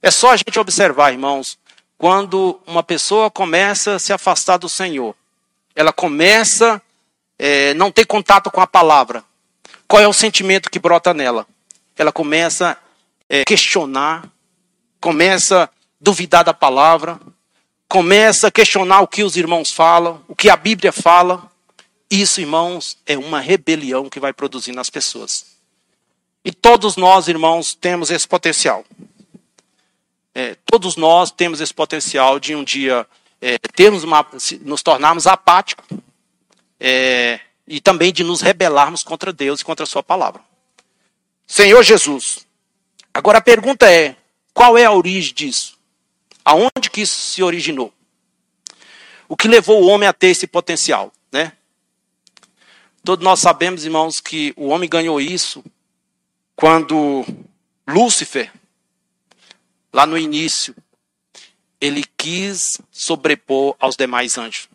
É 0.00 0.10
só 0.10 0.30
a 0.30 0.36
gente 0.38 0.58
observar, 0.58 1.12
irmãos, 1.12 1.58
quando 1.98 2.58
uma 2.66 2.82
pessoa 2.82 3.30
começa 3.30 3.96
a 3.96 3.98
se 3.98 4.10
afastar 4.10 4.56
do 4.56 4.70
Senhor, 4.70 5.14
ela 5.76 5.92
começa 5.92 6.80
é, 7.38 7.74
não 7.74 7.92
ter 7.92 8.06
contato 8.06 8.50
com 8.50 8.62
a 8.62 8.66
palavra. 8.66 9.22
Qual 9.86 10.00
é 10.00 10.08
o 10.08 10.14
sentimento 10.14 10.70
que 10.70 10.78
brota 10.78 11.12
nela? 11.12 11.46
Ela 11.94 12.10
começa 12.10 12.70
a 12.70 12.76
é, 13.28 13.44
questionar, 13.44 14.26
começa 14.98 15.68
duvidar 16.00 16.42
da 16.42 16.54
palavra, 16.54 17.20
começa 17.94 18.48
a 18.48 18.50
questionar 18.50 19.02
o 19.02 19.06
que 19.06 19.22
os 19.22 19.36
irmãos 19.36 19.70
falam, 19.70 20.20
o 20.26 20.34
que 20.34 20.50
a 20.50 20.56
Bíblia 20.56 20.90
fala. 20.90 21.48
Isso, 22.10 22.40
irmãos, 22.40 22.98
é 23.06 23.16
uma 23.16 23.38
rebelião 23.38 24.10
que 24.10 24.18
vai 24.18 24.32
produzir 24.32 24.72
nas 24.72 24.90
pessoas. 24.90 25.46
E 26.44 26.50
todos 26.50 26.96
nós, 26.96 27.28
irmãos, 27.28 27.72
temos 27.72 28.10
esse 28.10 28.26
potencial. 28.26 28.84
É, 30.34 30.56
todos 30.66 30.96
nós 30.96 31.30
temos 31.30 31.60
esse 31.60 31.72
potencial 31.72 32.40
de 32.40 32.52
um 32.56 32.64
dia 32.64 33.06
é, 33.40 33.58
termos 33.58 34.02
uma, 34.02 34.26
nos 34.62 34.82
tornarmos 34.82 35.28
apáticos 35.28 35.86
é, 36.80 37.38
e 37.64 37.80
também 37.80 38.12
de 38.12 38.24
nos 38.24 38.40
rebelarmos 38.40 39.04
contra 39.04 39.32
Deus 39.32 39.60
e 39.60 39.64
contra 39.64 39.84
a 39.84 39.86
Sua 39.86 40.02
palavra. 40.02 40.42
Senhor 41.46 41.84
Jesus, 41.84 42.44
agora 43.14 43.38
a 43.38 43.40
pergunta 43.40 43.88
é: 43.88 44.16
qual 44.52 44.76
é 44.76 44.84
a 44.84 44.90
origem 44.90 45.32
disso? 45.32 45.73
Aonde 46.44 46.90
que 46.92 47.00
isso 47.00 47.18
se 47.18 47.42
originou? 47.42 47.92
O 49.28 49.36
que 49.36 49.48
levou 49.48 49.82
o 49.82 49.86
homem 49.86 50.08
a 50.08 50.12
ter 50.12 50.28
esse 50.28 50.46
potencial, 50.46 51.12
né? 51.32 51.52
Todos 53.02 53.24
nós 53.24 53.40
sabemos, 53.40 53.84
irmãos, 53.84 54.20
que 54.20 54.52
o 54.56 54.68
homem 54.68 54.88
ganhou 54.88 55.20
isso 55.20 55.64
quando 56.56 57.24
Lúcifer, 57.86 58.52
lá 59.92 60.06
no 60.06 60.16
início, 60.16 60.74
ele 61.80 62.04
quis 62.16 62.80
sobrepor 62.90 63.76
aos 63.78 63.96
demais 63.96 64.38
anjos. 64.38 64.68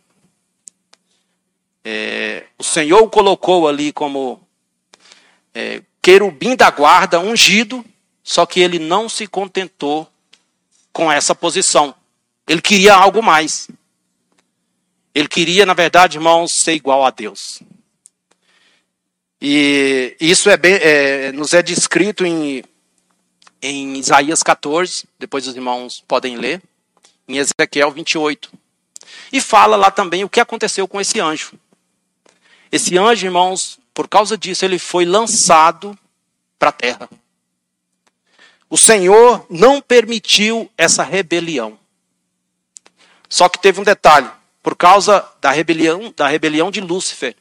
É, 1.84 2.46
o 2.58 2.62
Senhor 2.62 3.02
o 3.02 3.10
colocou 3.10 3.66
ali 3.66 3.92
como 3.92 4.40
é, 5.54 5.82
querubim 6.02 6.54
da 6.54 6.70
guarda, 6.70 7.18
ungido, 7.18 7.84
Só 8.22 8.46
que 8.46 8.60
ele 8.60 8.78
não 8.78 9.08
se 9.08 9.26
contentou 9.26 10.08
com 10.92 11.10
essa 11.10 11.34
posição. 11.34 11.94
Ele 12.46 12.60
queria 12.60 12.94
algo 12.94 13.22
mais. 13.22 13.68
Ele 15.14 15.28
queria, 15.28 15.66
na 15.66 15.74
verdade, 15.74 16.18
irmãos, 16.18 16.52
ser 16.52 16.74
igual 16.74 17.04
a 17.04 17.10
Deus. 17.10 17.60
E 19.40 20.16
isso 20.20 20.50
é, 20.50 20.56
bem, 20.56 20.74
é 20.74 21.32
nos 21.32 21.54
é 21.54 21.62
descrito 21.62 22.26
em, 22.26 22.62
em 23.62 23.96
Isaías 23.96 24.42
14, 24.42 25.04
depois 25.18 25.46
os 25.46 25.54
irmãos 25.54 26.04
podem 26.06 26.36
ler, 26.36 26.62
em 27.26 27.38
Ezequiel 27.38 27.90
28. 27.90 28.52
E 29.32 29.40
fala 29.40 29.76
lá 29.76 29.90
também 29.90 30.24
o 30.24 30.28
que 30.28 30.40
aconteceu 30.40 30.86
com 30.86 31.00
esse 31.00 31.18
anjo. 31.20 31.52
Esse 32.70 32.96
anjo, 32.98 33.26
irmãos, 33.26 33.78
por 33.94 34.08
causa 34.08 34.36
disso, 34.36 34.64
ele 34.64 34.78
foi 34.78 35.04
lançado 35.04 35.98
para 36.58 36.68
a 36.68 36.72
terra. 36.72 37.08
O 38.70 38.78
Senhor 38.78 39.44
não 39.50 39.82
permitiu 39.82 40.70
essa 40.78 41.02
rebelião. 41.02 41.76
Só 43.28 43.48
que 43.48 43.58
teve 43.58 43.80
um 43.80 43.84
detalhe: 43.84 44.30
por 44.62 44.76
causa 44.76 45.28
da 45.40 45.50
rebelião, 45.50 46.14
da 46.16 46.28
rebelião 46.28 46.70
de 46.70 46.80
Lúcifer, 46.80 47.36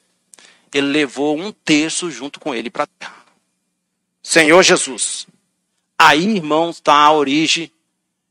ele 0.74 0.88
levou 0.88 1.38
um 1.38 1.52
terço 1.52 2.10
junto 2.10 2.40
com 2.40 2.54
ele 2.54 2.72
para 2.72 2.86
a 2.86 2.88
terra. 2.88 3.26
Senhor 4.24 4.64
Jesus. 4.64 5.28
Aí, 5.98 6.38
irmãos, 6.38 6.78
está 6.78 6.94
a 6.94 7.12
origem 7.12 7.72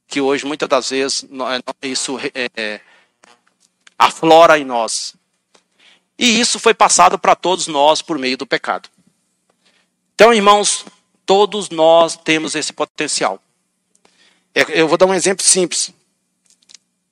que 0.06 0.20
hoje, 0.20 0.46
muitas 0.46 0.68
das 0.68 0.90
vezes, 0.90 1.24
isso 1.82 2.18
é, 2.18 2.50
é, 2.56 2.80
aflora 3.98 4.58
em 4.58 4.64
nós. 4.64 5.14
E 6.18 6.40
isso 6.40 6.58
foi 6.58 6.74
passado 6.74 7.18
para 7.18 7.36
todos 7.36 7.66
nós 7.66 8.00
por 8.00 8.18
meio 8.18 8.36
do 8.36 8.46
pecado. 8.46 8.88
Então, 10.14 10.32
irmãos, 10.32 10.84
todos 11.28 11.68
nós 11.68 12.16
temos 12.16 12.54
esse 12.54 12.72
potencial. 12.72 13.38
É, 14.54 14.80
eu 14.80 14.88
vou 14.88 14.96
dar 14.96 15.04
um 15.04 15.12
exemplo 15.12 15.44
simples. 15.44 15.92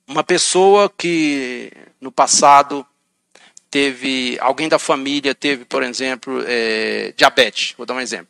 Uma 0.09 0.25
pessoa 0.25 0.89
que 0.89 1.71
no 2.01 2.11
passado 2.11 2.87
teve, 3.71 4.39
alguém 4.41 4.71
da 4.71 4.79
família 4.79 5.35
teve, 5.35 5.67
por 5.67 5.83
exemplo, 5.83 6.43
é, 6.47 7.13
diabetes, 7.15 7.75
vou 7.77 7.85
dar 7.85 7.93
um 7.93 8.01
exemplo. 8.01 8.29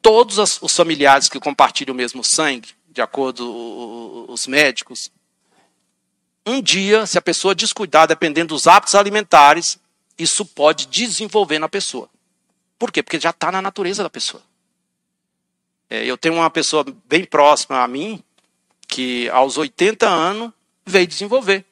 Todos 0.00 0.38
os 0.62 0.76
familiares 0.76 1.28
que 1.28 1.40
compartilham 1.40 1.94
o 1.94 1.96
mesmo 1.96 2.22
sangue, 2.22 2.68
de 2.90 3.02
acordo 3.02 3.44
com 3.44 4.32
os 4.32 4.46
médicos, 4.46 5.10
um 6.46 6.62
dia, 6.62 7.06
se 7.06 7.18
a 7.18 7.22
pessoa 7.22 7.56
descuidar, 7.56 8.06
dependendo 8.06 8.54
dos 8.54 8.68
hábitos 8.68 8.94
alimentares, 8.94 9.80
isso 10.16 10.44
pode 10.44 10.86
desenvolver 10.86 11.58
na 11.58 11.68
pessoa. 11.68 12.08
Por 12.78 12.90
quê? 12.90 13.02
Porque 13.02 13.20
já 13.20 13.30
está 13.30 13.50
na 13.50 13.62
natureza 13.62 14.02
da 14.02 14.10
pessoa. 14.10 14.42
É, 15.88 16.04
eu 16.04 16.16
tenho 16.16 16.34
uma 16.34 16.50
pessoa 16.50 16.84
bem 17.06 17.24
próxima 17.24 17.82
a 17.82 17.88
mim, 17.88 18.22
que 18.88 19.28
aos 19.30 19.56
80 19.56 20.08
anos 20.08 20.52
veio 20.84 21.06
desenvolver. 21.06 21.64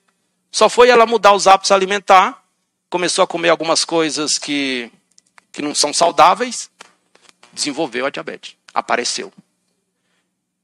Só 0.51 0.69
foi 0.69 0.89
ela 0.89 1.07
mudar 1.07 1.33
os 1.33 1.47
hábitos 1.47 1.73
alimentar, 1.73 2.45
começou 2.91 3.25
a 3.25 3.27
comer 3.27 3.49
algumas 3.49 3.85
coisas 3.85 4.35
que, 4.35 4.91
que 5.51 5.63
não 5.63 5.75
são 5.75 5.93
saudáveis, 5.93 6.71
desenvolveu 7.53 8.07
a 8.07 8.11
diabetes. 8.11 8.57
Apareceu. 8.75 9.33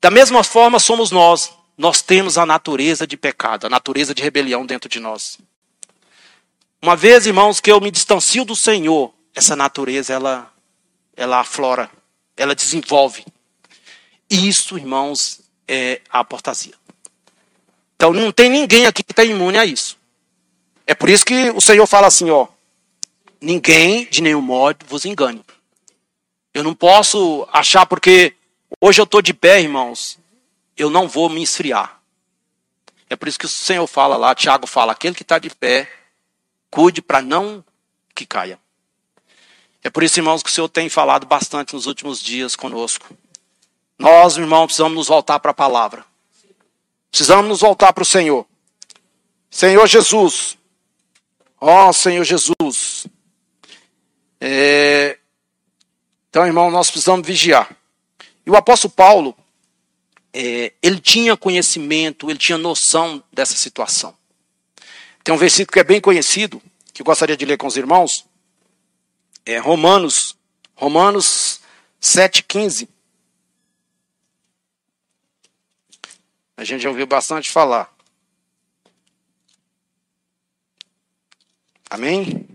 Da 0.01 0.11
mesma 0.11 0.45
forma 0.45 0.79
somos 0.79 1.11
nós. 1.11 1.53
Nós 1.77 2.03
temos 2.03 2.37
a 2.37 2.45
natureza 2.45 3.07
de 3.07 3.17
pecado, 3.17 3.67
a 3.67 3.71
natureza 3.71 4.15
de 4.15 4.23
rebelião 4.23 4.67
dentro 4.67 4.89
de 4.89 4.99
nós. 4.99 5.39
Uma 6.83 6.97
vez, 6.97 7.27
irmãos, 7.27 7.61
que 7.61 7.71
eu 7.71 7.81
me 7.81 7.91
distancio 7.91 8.45
do 8.45 8.55
Senhor, 8.55 9.13
essa 9.35 9.55
natureza 9.55 10.13
ela 10.13 10.53
ela 11.17 11.41
aflora, 11.41 11.91
ela 12.37 12.55
desenvolve. 12.55 13.25
Isso, 14.31 14.79
irmãos, 14.79 15.41
é 15.67 16.01
a 16.09 16.21
apostasia. 16.21 16.75
Então 17.97 18.13
não 18.13 18.31
tem 18.31 18.49
ninguém 18.49 18.87
aqui 18.87 19.03
que 19.03 19.11
está 19.13 19.25
imune 19.25 19.59
a 19.59 19.65
isso. 19.65 19.99
É 20.87 20.95
por 20.95 21.09
isso 21.11 21.25
que 21.25 21.51
o 21.51 21.61
Senhor 21.61 21.87
fala 21.87 22.07
assim, 22.07 22.31
ó, 22.31 22.47
ninguém 23.41 24.07
de 24.07 24.23
nenhum 24.23 24.41
modo 24.41 24.87
vos 24.87 25.05
engane. 25.05 25.45
Eu 26.55 26.63
não 26.63 26.75
posso 26.75 27.47
achar 27.53 27.85
porque 27.85 28.35
hoje 28.81 29.01
eu 29.01 29.05
estou 29.05 29.21
de 29.21 29.35
pé, 29.35 29.61
irmãos, 29.61 30.19
eu 30.77 30.89
não 30.89 31.09
vou 31.09 31.29
me 31.29 31.43
esfriar. 31.43 32.01
É 33.11 33.17
por 33.17 33.29
isso 33.29 33.39
que 33.39 33.47
o 33.47 33.49
Senhor 33.49 33.87
fala 33.87 34.17
lá, 34.17 34.35
Tiago 34.35 34.67
fala, 34.67 34.93
aquele 34.93 35.15
que 35.15 35.23
está 35.23 35.39
de 35.39 35.51
pé, 35.51 35.91
cuide 36.71 37.03
para 37.03 37.21
não 37.21 37.65
que 38.15 38.25
caia. 38.25 38.59
É 39.83 39.91
por 39.91 40.03
isso, 40.03 40.19
irmãos, 40.19 40.43
que 40.43 40.51
o 40.51 40.53
Senhor 40.53 40.69
tem 40.69 40.89
falado 40.89 41.27
bastante 41.27 41.75
nos 41.75 41.87
últimos 41.87 42.21
dias 42.21 42.57
conosco. 42.57 43.17
Nós, 43.99 44.37
irmãos, 44.37 44.67
precisamos 44.67 44.97
nos 44.97 45.09
voltar 45.09 45.39
para 45.41 45.51
a 45.51 45.55
palavra. 45.55 46.05
Precisamos 47.11 47.49
nos 47.49 47.61
voltar 47.61 47.93
para 47.93 48.03
o 48.03 48.07
Senhor. 48.07 48.47
Senhor 49.51 49.87
Jesus. 49.87 50.59
Ó 51.61 51.89
oh, 51.89 51.93
Senhor 51.93 52.25
Jesus. 52.25 53.07
É... 54.41 55.19
Então, 56.29 56.47
irmão, 56.47 56.71
nós 56.71 56.91
precisamos 56.91 57.27
vigiar. 57.27 57.75
E 58.45 58.51
o 58.51 58.57
apóstolo 58.57 58.93
Paulo, 58.93 59.37
é, 60.33 60.73
ele 60.83 61.01
tinha 61.01 61.37
conhecimento, 61.37 62.31
ele 62.31 62.39
tinha 62.39 62.59
noção 62.59 63.23
dessa 63.33 63.57
situação. 63.57 64.15
Tem 65.25 65.35
um 65.35 65.39
versículo 65.39 65.73
que 65.73 65.81
é 65.81 65.85
bem 65.85 66.01
conhecido, 66.01 66.63
que 66.93 67.03
eu 67.03 67.07
gostaria 67.07 67.37
de 67.37 67.45
ler 67.45 67.57
com 67.57 67.67
os 67.67 67.77
irmãos. 67.77 68.25
É 69.49 69.57
Romanos, 69.57 70.37
Romanos 70.75 71.63
7,15. 72.03 72.87
A 76.55 76.65
gente 76.65 76.83
já 76.83 76.91
ouviu 76.91 77.07
bastante 77.07 77.51
falar. 77.51 77.91
Amém? 81.89 82.47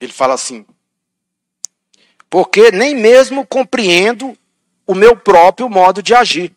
Ele 0.00 0.10
fala 0.10 0.32
assim: 0.32 0.64
Porque 2.30 2.70
nem 2.70 2.94
mesmo 2.94 3.46
compreendo 3.46 4.38
o 4.86 4.94
meu 4.94 5.14
próprio 5.14 5.68
modo 5.68 6.02
de 6.02 6.14
agir, 6.14 6.56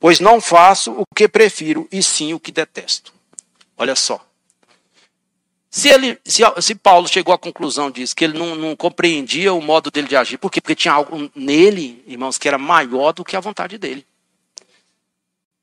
pois 0.00 0.18
não 0.18 0.40
faço 0.40 0.92
o 0.92 1.04
que 1.14 1.28
prefiro, 1.28 1.86
e 1.92 2.02
sim 2.02 2.32
o 2.32 2.40
que 2.40 2.50
detesto. 2.50 3.12
Olha 3.76 3.94
só. 3.94 4.26
Se, 5.74 5.88
ele, 5.88 6.20
se, 6.24 6.40
se 6.62 6.72
Paulo 6.76 7.08
chegou 7.08 7.34
à 7.34 7.38
conclusão 7.38 7.90
disso, 7.90 8.14
que 8.14 8.22
ele 8.22 8.38
não, 8.38 8.54
não, 8.54 8.76
compreendia 8.76 9.52
o 9.52 9.60
modo 9.60 9.90
dele 9.90 10.06
de 10.06 10.14
agir, 10.14 10.38
por 10.38 10.48
quê? 10.48 10.60
Porque 10.60 10.76
tinha 10.76 10.94
algo 10.94 11.28
nele, 11.34 12.00
irmãos, 12.06 12.38
que 12.38 12.46
era 12.46 12.56
maior 12.56 13.12
do 13.12 13.24
que 13.24 13.34
a 13.34 13.40
vontade 13.40 13.76
dele. 13.76 14.06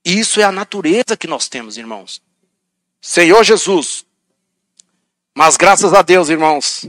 Isso 0.03 0.41
é 0.41 0.43
a 0.43 0.51
natureza 0.51 1.15
que 1.15 1.27
nós 1.27 1.47
temos, 1.47 1.77
irmãos. 1.77 2.21
Senhor 2.99 3.41
Jesus. 3.45 4.05
Mas 5.33 5.55
graças 5.55 5.93
a 5.93 6.01
Deus, 6.01 6.27
irmãos. 6.27 6.85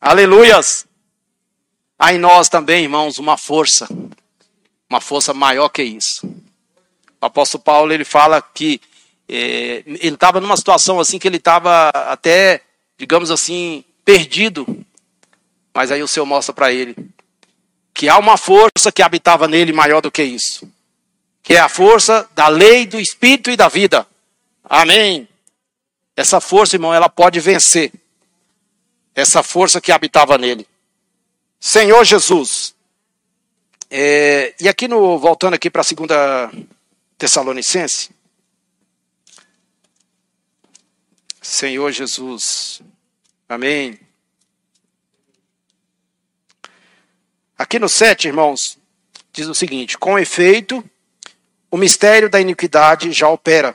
Aleluias. 0.00 0.88
Há 1.96 2.14
em 2.14 2.18
nós 2.18 2.48
também, 2.48 2.82
irmãos, 2.82 3.16
uma 3.16 3.38
força. 3.38 3.86
Uma 4.90 5.00
força 5.00 5.32
maior 5.32 5.68
que 5.68 5.84
isso. 5.84 6.26
O 7.20 7.26
apóstolo 7.26 7.62
Paulo, 7.62 7.92
ele 7.92 8.04
fala 8.04 8.42
que 8.42 8.80
é, 9.28 9.82
ele 9.86 10.14
estava 10.14 10.40
numa 10.40 10.56
situação 10.56 11.00
assim 11.00 11.18
que 11.18 11.26
ele 11.26 11.38
estava 11.38 11.88
até, 11.88 12.60
digamos 12.98 13.30
assim, 13.30 13.84
perdido. 14.04 14.66
Mas 15.74 15.90
aí 15.90 16.02
o 16.02 16.08
Senhor 16.08 16.26
mostra 16.26 16.54
para 16.54 16.72
ele 16.72 16.94
que 17.92 18.08
há 18.08 18.18
uma 18.18 18.36
força 18.36 18.90
que 18.92 19.02
habitava 19.02 19.46
nele 19.46 19.72
maior 19.72 20.00
do 20.00 20.10
que 20.10 20.22
isso 20.22 20.68
que 21.44 21.52
é 21.52 21.60
a 21.60 21.68
força 21.68 22.26
da 22.34 22.48
lei, 22.48 22.86
do 22.86 22.98
espírito 22.98 23.50
e 23.50 23.56
da 23.56 23.68
vida. 23.68 24.06
Amém. 24.64 25.28
Essa 26.16 26.40
força, 26.40 26.74
irmão, 26.74 26.94
ela 26.94 27.08
pode 27.08 27.38
vencer. 27.38 27.92
Essa 29.14 29.42
força 29.42 29.78
que 29.78 29.92
habitava 29.92 30.38
nele. 30.38 30.66
Senhor 31.60 32.02
Jesus. 32.02 32.74
É, 33.90 34.54
e 34.58 34.66
aqui 34.66 34.88
no 34.88 35.18
voltando 35.18 35.52
aqui 35.52 35.68
para 35.68 35.82
a 35.82 35.84
segunda 35.84 36.50
Tessalonicense. 37.18 38.08
Senhor 41.64 41.90
Jesus. 41.90 42.82
Amém. 43.48 43.98
Aqui 47.56 47.78
no 47.78 47.88
7, 47.88 48.28
irmãos, 48.28 48.76
diz 49.32 49.46
o 49.46 49.54
seguinte: 49.54 49.96
com 49.96 50.18
efeito, 50.18 50.84
o 51.70 51.78
mistério 51.78 52.28
da 52.28 52.38
iniquidade 52.38 53.10
já 53.12 53.30
opera 53.30 53.74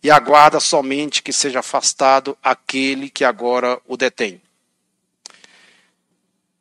e 0.00 0.12
aguarda 0.12 0.60
somente 0.60 1.20
que 1.20 1.32
seja 1.32 1.58
afastado 1.58 2.38
aquele 2.40 3.10
que 3.10 3.24
agora 3.24 3.80
o 3.84 3.96
detém. 3.96 4.40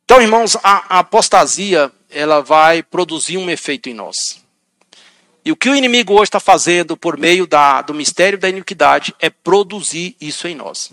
Então, 0.05 0.19
irmãos, 0.19 0.55
a, 0.63 0.95
a 0.95 0.99
apostasia 1.01 1.91
ela 2.09 2.41
vai 2.41 2.81
produzir 2.81 3.37
um 3.37 3.47
efeito 3.47 3.89
em 3.89 3.93
nós. 3.93 4.43
E 5.47 5.51
o 5.53 5.55
que 5.55 5.69
o 5.69 5.75
inimigo 5.77 6.11
hoje 6.11 6.23
está 6.23 6.41
fazendo 6.41 6.97
por 6.97 7.17
meio 7.17 7.47
da, 7.47 7.81
do 7.81 7.93
mistério 7.93 8.37
da 8.37 8.49
iniquidade 8.49 9.15
é 9.17 9.29
produzir 9.29 10.13
isso 10.19 10.45
em 10.45 10.53
nós. 10.53 10.91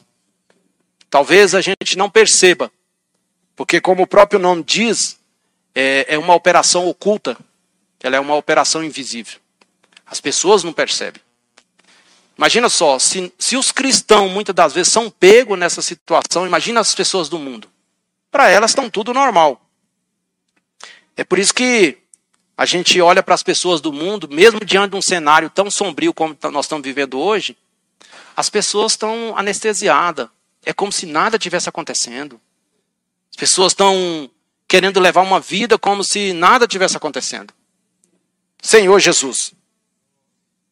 Talvez 1.10 1.56
a 1.56 1.60
gente 1.60 1.98
não 1.98 2.08
perceba, 2.08 2.70
Porque, 3.56 3.80
como 3.80 4.04
o 4.04 4.06
próprio 4.06 4.38
nome 4.38 4.62
diz, 4.62 5.18
é, 5.74 6.06
é 6.08 6.16
uma 6.16 6.36
operação 6.36 6.86
oculta, 6.86 7.36
ela 8.00 8.14
é 8.14 8.20
uma 8.20 8.36
operação 8.36 8.84
invisível. 8.84 9.40
As 10.06 10.20
pessoas 10.20 10.62
não 10.62 10.72
percebem. 10.72 11.20
Imagina 12.38 12.68
só, 12.68 12.96
se, 13.00 13.32
se 13.36 13.56
os 13.56 13.72
cristãos 13.72 14.30
muitas 14.30 14.54
das 14.54 14.72
vezes 14.72 14.92
são 14.92 15.10
pegos 15.10 15.58
nessa 15.58 15.82
situação, 15.82 16.46
imagina 16.46 16.78
as 16.78 16.94
pessoas 16.94 17.28
do 17.28 17.40
mundo. 17.40 17.68
Para 18.30 18.48
elas 18.48 18.70
estão 18.70 18.88
tudo 18.88 19.12
normal. 19.12 19.60
É 21.16 21.24
por 21.24 21.40
isso 21.40 21.52
que 21.52 22.03
a 22.56 22.64
gente 22.64 23.00
olha 23.00 23.22
para 23.22 23.34
as 23.34 23.42
pessoas 23.42 23.80
do 23.80 23.92
mundo, 23.92 24.28
mesmo 24.28 24.64
diante 24.64 24.92
de 24.92 24.96
um 24.96 25.02
cenário 25.02 25.50
tão 25.50 25.70
sombrio 25.70 26.14
como 26.14 26.36
nós 26.52 26.66
estamos 26.66 26.84
vivendo 26.84 27.18
hoje, 27.18 27.56
as 28.36 28.48
pessoas 28.48 28.92
estão 28.92 29.36
anestesiadas. 29.36 30.28
É 30.64 30.72
como 30.72 30.92
se 30.92 31.06
nada 31.06 31.38
tivesse 31.38 31.68
acontecendo. 31.68 32.40
As 33.30 33.36
pessoas 33.36 33.72
estão 33.72 34.30
querendo 34.66 35.00
levar 35.00 35.22
uma 35.22 35.40
vida 35.40 35.76
como 35.76 36.02
se 36.02 36.32
nada 36.32 36.66
tivesse 36.66 36.96
acontecendo. 36.96 37.52
Senhor 38.62 38.98
Jesus. 38.98 39.52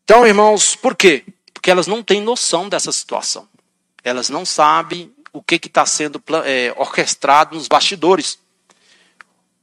Então, 0.05 0.27
irmãos, 0.27 0.75
por 0.75 0.97
quê? 0.97 1.25
Porque 1.53 1.71
elas 1.71 1.87
não 1.87 2.03
têm 2.03 2.21
noção 2.21 2.68
dessa 2.68 2.90
situação. 2.90 3.49
Elas 4.03 4.29
não 4.29 4.47
sabem 4.47 5.12
o 5.33 5.42
que 5.42 5.57
está 5.57 5.85
sendo 5.87 6.23
é, 6.45 6.73
orquestrado 6.77 7.55
nos 7.55 7.68
bastidores. 7.68 8.38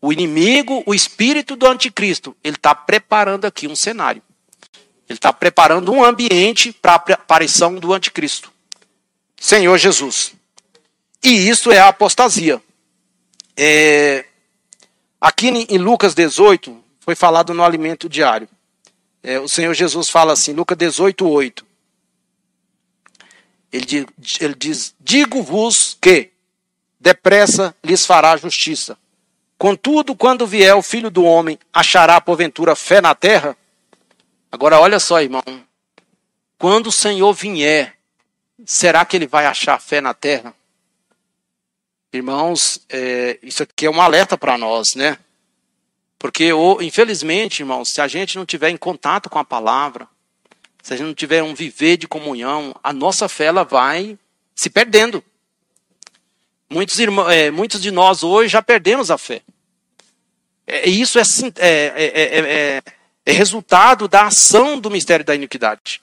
O 0.02 0.14
inimigo, 0.14 0.82
o 0.86 0.94
espírito 0.94 1.56
do 1.56 1.68
anticristo, 1.68 2.36
ele 2.44 2.56
está 2.56 2.74
preparando 2.74 3.46
aqui 3.46 3.68
um 3.68 3.76
cenário. 3.76 4.22
Ele 5.08 5.18
está 5.18 5.34
preparando 5.34 5.92
um 5.92 6.04
ambiente 6.04 6.72
para 6.72 6.94
a 6.94 7.14
aparição 7.14 7.76
do 7.76 7.94
anticristo. 7.94 8.52
Senhor 9.40 9.78
Jesus. 9.78 10.34
E 11.24 11.50
isso 11.50 11.72
é 11.72 11.80
a 11.80 11.88
apostasia. 11.88 12.62
É, 13.58 14.26
aqui 15.20 15.48
em 15.48 15.78
Lucas 15.78 16.14
18, 16.14 16.82
foi 17.00 17.16
falado 17.16 17.54
no 17.54 17.64
alimento 17.64 18.08
diário. 18.08 18.48
É, 19.22 19.40
o 19.40 19.48
Senhor 19.48 19.74
Jesus 19.74 20.10
fala 20.10 20.34
assim, 20.34 20.54
Lucas 20.54 20.78
18, 20.78 21.28
8. 21.28 21.66
Ele 23.72 24.08
ele 24.40 24.56
diz 24.56 24.96
digo-vos 25.00 25.98
que 26.02 26.32
depressa 27.00 27.76
lhes 27.84 28.06
fará 28.06 28.36
justiça. 28.38 28.98
Contudo, 29.60 30.16
quando 30.16 30.48
vier 30.48 30.74
o 30.74 30.82
filho 30.82 31.12
do 31.12 31.26
homem, 31.26 31.60
achará 31.74 32.22
porventura 32.22 32.78
fé 32.78 33.02
na 33.02 33.14
terra? 33.14 33.58
Agora, 34.50 34.80
olha 34.80 35.02
só, 35.02 35.22
irmão. 35.22 35.44
Quando 36.58 36.88
o 36.88 36.92
Senhor 36.94 37.34
vier, 37.34 37.98
será 38.66 39.04
que 39.04 39.18
ele 39.18 39.28
vai 39.28 39.46
achar 39.46 39.78
fé 39.82 40.00
na 40.00 40.14
terra? 40.14 40.56
Irmãos, 42.14 42.82
é, 42.88 43.38
isso 43.44 43.62
aqui 43.64 43.86
é 43.86 43.92
um 43.92 44.02
alerta 44.02 44.38
para 44.38 44.58
nós, 44.58 44.96
né? 44.96 45.18
Porque, 46.18 46.52
infelizmente, 46.80 47.60
irmãos, 47.60 47.90
se 47.90 48.00
a 48.00 48.08
gente 48.08 48.38
não 48.38 48.46
tiver 48.46 48.70
em 48.70 48.78
contato 48.78 49.30
com 49.30 49.40
a 49.40 49.44
palavra, 49.44 50.08
se 50.82 50.94
a 50.94 50.98
gente 50.98 51.08
não 51.08 51.14
tiver 51.14 51.44
um 51.44 51.54
viver 51.54 51.98
de 51.98 52.08
comunhão, 52.08 52.74
a 52.82 52.94
nossa 52.94 53.28
fé 53.28 53.46
ela 53.46 53.66
vai 53.66 54.18
se 54.56 54.70
perdendo. 54.70 55.22
Muitos, 56.70 57.00
é, 57.32 57.50
muitos 57.50 57.82
de 57.82 57.90
nós 57.90 58.22
hoje 58.22 58.50
já 58.50 58.62
perdemos 58.62 59.10
a 59.10 59.18
fé. 59.18 59.42
É, 60.68 60.88
isso 60.88 61.18
é, 61.18 61.24
é, 61.58 62.84
é, 63.26 63.32
resultado 63.32 64.08
da 64.08 64.28
ação 64.28 64.80
do 64.80 64.92
mistério 64.92 65.26
da 65.26 65.34
iniquidade. 65.34 66.00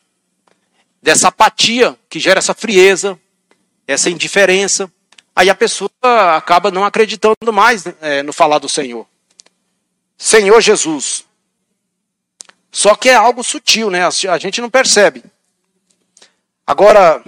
Dessa 1.00 1.29
apatia 1.29 1.96
que 2.09 2.18
gera 2.18 2.38
essa 2.38 2.52
frieza, 2.52 3.18
essa 3.87 4.11
indiferença. 4.11 4.90
Aí 5.37 5.48
a 5.48 5.55
pessoa 5.55 5.90
acaba 6.37 6.70
não 6.70 6.85
acreditando 6.85 7.52
mais 7.52 7.85
no 8.24 8.33
falar 8.33 8.59
do 8.59 8.68
Senhor. 8.68 9.07
Senhor 10.16 10.61
Jesus. 10.61 11.24
Só 12.72 12.96
que 12.96 13.09
é 13.09 13.14
algo 13.14 13.44
sutil, 13.44 13.90
né? 13.90 14.00
A 14.05 14.38
gente 14.38 14.61
não 14.61 14.70
percebe. 14.70 15.22
Agora, 16.66 17.22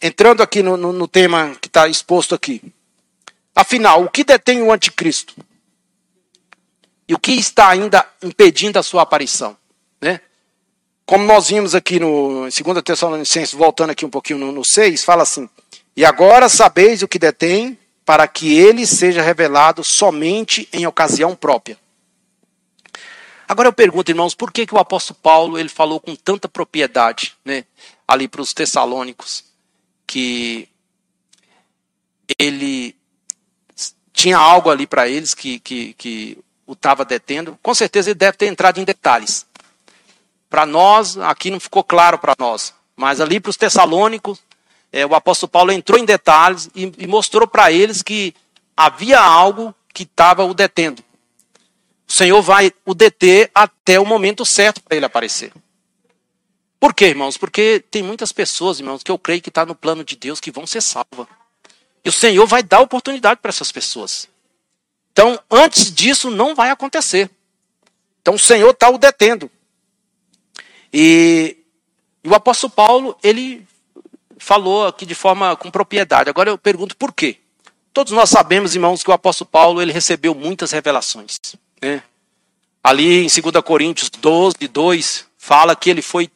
entrando 0.00 0.42
aqui 0.42 0.62
no, 0.62 0.76
no, 0.76 0.92
no 0.92 1.06
tema 1.06 1.56
que 1.60 1.68
está 1.68 1.86
exposto 1.88 2.34
aqui. 2.34 2.62
Afinal, 3.54 4.04
o 4.04 4.10
que 4.10 4.24
detém 4.24 4.62
o 4.62 4.72
anticristo? 4.72 5.34
E 7.06 7.14
o 7.14 7.18
que 7.18 7.32
está 7.32 7.68
ainda 7.68 8.06
impedindo 8.22 8.78
a 8.78 8.82
sua 8.82 9.02
aparição? 9.02 9.56
Né? 10.00 10.20
Como 11.04 11.24
nós 11.24 11.48
vimos 11.48 11.74
aqui 11.74 11.98
no 11.98 12.42
2 12.42 12.82
Tessalonicenses, 12.84 13.52
voltando 13.52 13.90
aqui 13.90 14.06
um 14.06 14.10
pouquinho 14.10 14.38
no, 14.38 14.52
no 14.52 14.64
6, 14.64 15.02
fala 15.02 15.24
assim: 15.24 15.48
E 15.96 16.04
agora 16.04 16.48
sabeis 16.48 17.02
o 17.02 17.08
que 17.08 17.18
detém, 17.18 17.76
para 18.04 18.26
que 18.28 18.56
ele 18.56 18.86
seja 18.86 19.20
revelado 19.20 19.82
somente 19.84 20.68
em 20.72 20.86
ocasião 20.86 21.34
própria. 21.34 21.76
Agora 23.48 23.66
eu 23.66 23.72
pergunto, 23.72 24.12
irmãos, 24.12 24.32
por 24.32 24.52
que, 24.52 24.64
que 24.64 24.74
o 24.74 24.78
apóstolo 24.78 25.18
Paulo 25.20 25.58
ele 25.58 25.68
falou 25.68 25.98
com 25.98 26.14
tanta 26.14 26.48
propriedade 26.48 27.34
né, 27.44 27.64
ali 28.06 28.28
para 28.28 28.40
os 28.40 28.54
tessalônicos? 28.54 29.49
Que 30.10 30.68
ele 32.36 32.96
tinha 34.12 34.36
algo 34.36 34.68
ali 34.68 34.84
para 34.84 35.08
eles 35.08 35.34
que, 35.34 35.60
que, 35.60 35.94
que 35.94 36.36
o 36.66 36.72
estava 36.72 37.04
detendo. 37.04 37.56
Com 37.62 37.72
certeza 37.72 38.10
ele 38.10 38.18
deve 38.18 38.36
ter 38.36 38.46
entrado 38.46 38.80
em 38.80 38.84
detalhes. 38.84 39.46
Para 40.48 40.66
nós, 40.66 41.16
aqui 41.16 41.48
não 41.48 41.60
ficou 41.60 41.84
claro 41.84 42.18
para 42.18 42.34
nós, 42.36 42.74
mas 42.96 43.20
ali 43.20 43.38
para 43.38 43.50
os 43.50 43.56
tessalônicos, 43.56 44.40
é, 44.90 45.06
o 45.06 45.14
apóstolo 45.14 45.48
Paulo 45.48 45.70
entrou 45.70 45.96
em 45.96 46.04
detalhes 46.04 46.68
e, 46.74 46.92
e 46.98 47.06
mostrou 47.06 47.46
para 47.46 47.70
eles 47.70 48.02
que 48.02 48.34
havia 48.76 49.20
algo 49.20 49.72
que 49.94 50.02
estava 50.02 50.44
o 50.44 50.52
detendo. 50.52 51.04
O 52.08 52.12
Senhor 52.12 52.42
vai 52.42 52.72
o 52.84 52.94
deter 52.94 53.48
até 53.54 54.00
o 54.00 54.04
momento 54.04 54.44
certo 54.44 54.82
para 54.82 54.96
ele 54.96 55.06
aparecer. 55.06 55.52
Por 56.80 56.94
quê, 56.94 57.08
irmãos? 57.08 57.36
Porque 57.36 57.84
tem 57.90 58.02
muitas 58.02 58.32
pessoas, 58.32 58.80
irmãos, 58.80 59.02
que 59.02 59.10
eu 59.10 59.18
creio 59.18 59.42
que 59.42 59.50
está 59.50 59.66
no 59.66 59.74
plano 59.74 60.02
de 60.02 60.16
Deus 60.16 60.40
que 60.40 60.50
vão 60.50 60.66
ser 60.66 60.80
salvas. 60.80 61.26
E 62.02 62.08
o 62.08 62.12
Senhor 62.12 62.46
vai 62.46 62.62
dar 62.62 62.80
oportunidade 62.80 63.38
para 63.40 63.50
essas 63.50 63.70
pessoas. 63.70 64.26
Então, 65.12 65.38
antes 65.50 65.92
disso, 65.92 66.30
não 66.30 66.54
vai 66.54 66.70
acontecer. 66.70 67.30
Então, 68.22 68.34
o 68.34 68.38
Senhor 68.38 68.70
está 68.70 68.88
o 68.88 68.96
detendo. 68.96 69.50
E, 70.90 71.58
e 72.24 72.28
o 72.28 72.34
apóstolo 72.34 72.72
Paulo, 72.72 73.16
ele 73.22 73.66
falou 74.38 74.86
aqui 74.86 75.04
de 75.04 75.14
forma 75.14 75.54
com 75.56 75.70
propriedade. 75.70 76.30
Agora 76.30 76.48
eu 76.48 76.56
pergunto 76.56 76.96
por 76.96 77.12
quê? 77.12 77.36
Todos 77.92 78.12
nós 78.12 78.30
sabemos, 78.30 78.74
irmãos, 78.74 79.02
que 79.02 79.10
o 79.10 79.12
apóstolo 79.12 79.50
Paulo 79.50 79.82
ele 79.82 79.92
recebeu 79.92 80.34
muitas 80.34 80.70
revelações. 80.70 81.38
Né? 81.82 82.02
Ali 82.82 83.26
em 83.26 83.28
2 83.28 83.62
Coríntios 83.62 84.08
12, 84.08 84.56
2, 84.66 85.26
fala 85.36 85.76
que 85.76 85.90
ele 85.90 86.00
foi 86.00 86.30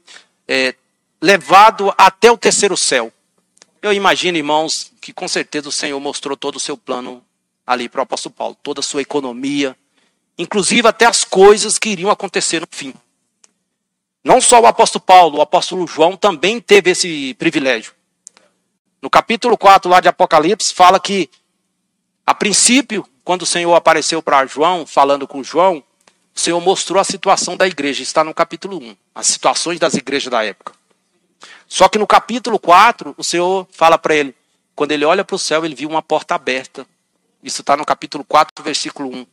é, 0.49 0.75
levado 1.21 1.93
até 1.97 2.31
o 2.31 2.39
terceiro 2.39 2.77
céu. 2.77 3.13
Eu 3.83 3.93
imagino, 3.93 4.39
irmãos, 4.39 4.93
que 5.01 5.13
com 5.13 5.29
certeza 5.29 5.69
o 5.69 5.73
Senhor 5.73 5.99
mostrou 6.01 6.37
todo 6.37 6.57
o 6.57 6.61
seu 6.61 6.77
plano 6.77 7.23
ali 7.67 7.89
para 7.89 8.01
o 8.01 8.03
apóstolo 8.03 8.35
Paulo, 8.35 8.57
toda 8.63 8.81
a 8.81 8.83
sua 8.83 9.03
economia, 9.03 9.77
inclusive 10.39 10.87
até 10.87 11.07
as 11.07 11.25
coisas 11.25 11.79
que 11.79 11.91
iriam 11.91 12.11
acontecer 12.11 12.61
no 12.61 12.69
fim. 12.71 12.95
Não 14.23 14.41
só 14.41 14.61
o 14.61 14.67
apóstolo 14.67 15.05
Paulo, 15.05 15.39
o 15.39 15.43
apóstolo 15.43 15.87
João 15.87 16.17
também 16.17 16.61
teve 16.61 16.91
esse 16.91 17.35
privilégio. 17.35 17.93
No 19.03 19.11
capítulo 19.11 19.57
4 19.57 19.91
lá 19.91 20.01
de 20.01 20.09
Apocalipse, 20.09 20.73
fala 20.73 20.99
que, 20.99 21.29
a 22.27 22.35
princípio, 22.35 23.07
quando 23.23 23.43
o 23.43 23.47
Senhor 23.47 23.75
apareceu 23.75 24.23
para 24.23 24.47
João, 24.47 24.87
falando 24.87 25.29
com 25.29 25.45
João, 25.45 25.85
o 26.35 26.41
Senhor 26.41 26.61
mostrou 26.61 27.01
a 27.01 27.05
situação 27.05 27.57
da 27.57 27.67
igreja, 27.67 28.03
está 28.03 28.25
no 28.25 28.35
capítulo 28.35 28.79
1, 28.79 28.97
as 29.15 29.27
situações 29.29 29.79
das 29.79 29.95
igrejas 29.95 30.31
da 30.31 30.45
época. 30.45 30.73
Só 31.69 31.89
que 31.89 31.99
no 31.99 32.07
capítulo 32.07 32.59
4, 32.59 33.15
o 33.17 33.25
Senhor 33.25 33.67
fala 33.71 33.97
para 33.97 34.15
ele, 34.15 34.35
quando 34.75 34.93
ele 34.93 35.05
olha 35.05 35.25
para 35.25 35.37
o 35.37 35.39
céu, 35.39 35.65
ele 35.65 35.75
viu 35.75 35.89
uma 35.89 36.03
porta 36.03 36.35
aberta. 36.35 36.87
Isso 37.43 37.61
está 37.61 37.77
no 37.77 37.85
capítulo 37.85 38.25
4, 38.25 38.65
versículo 38.65 39.15
1. 39.15 39.27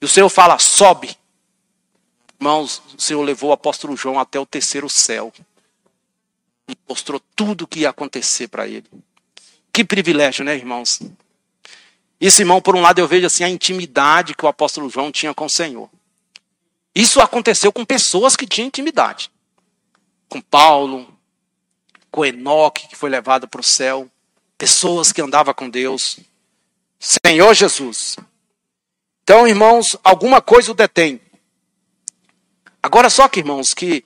E 0.00 0.04
o 0.04 0.08
Senhor 0.08 0.28
fala: 0.28 0.58
sobe. 0.58 1.16
Irmãos, 2.40 2.82
o 2.96 3.00
Senhor 3.00 3.22
levou 3.22 3.50
o 3.50 3.52
apóstolo 3.52 3.96
João 3.96 4.18
até 4.18 4.40
o 4.40 4.46
terceiro 4.46 4.88
céu. 4.88 5.32
E 6.68 6.76
mostrou 6.88 7.20
tudo 7.36 7.62
o 7.62 7.66
que 7.66 7.80
ia 7.80 7.90
acontecer 7.90 8.48
para 8.48 8.66
ele. 8.66 8.86
Que 9.72 9.84
privilégio, 9.84 10.44
né, 10.44 10.54
irmãos? 10.54 11.00
Isso, 12.20 12.40
irmão, 12.40 12.60
por 12.60 12.76
um 12.76 12.80
lado 12.80 13.00
eu 13.00 13.08
vejo 13.08 13.26
assim 13.26 13.44
a 13.44 13.48
intimidade 13.48 14.34
que 14.34 14.44
o 14.44 14.48
apóstolo 14.48 14.88
João 14.88 15.10
tinha 15.10 15.34
com 15.34 15.44
o 15.44 15.50
Senhor. 15.50 15.90
Isso 16.94 17.20
aconteceu 17.20 17.72
com 17.72 17.84
pessoas 17.84 18.36
que 18.36 18.46
tinham 18.46 18.68
intimidade. 18.68 19.30
Com 20.28 20.40
Paulo, 20.40 21.06
com 22.10 22.24
Enoque, 22.24 22.88
que 22.88 22.96
foi 22.96 23.08
levado 23.08 23.48
para 23.48 23.60
o 23.60 23.64
céu. 23.64 24.10
Pessoas 24.58 25.12
que 25.12 25.22
andavam 25.22 25.54
com 25.54 25.68
Deus. 25.68 26.18
Senhor 26.98 27.54
Jesus. 27.54 28.16
Então, 29.22 29.48
irmãos, 29.48 29.96
alguma 30.04 30.40
coisa 30.40 30.70
o 30.70 30.74
detém. 30.74 31.20
Agora, 32.82 33.08
só 33.08 33.28
que, 33.28 33.40
irmãos, 33.40 33.72
que 33.72 34.04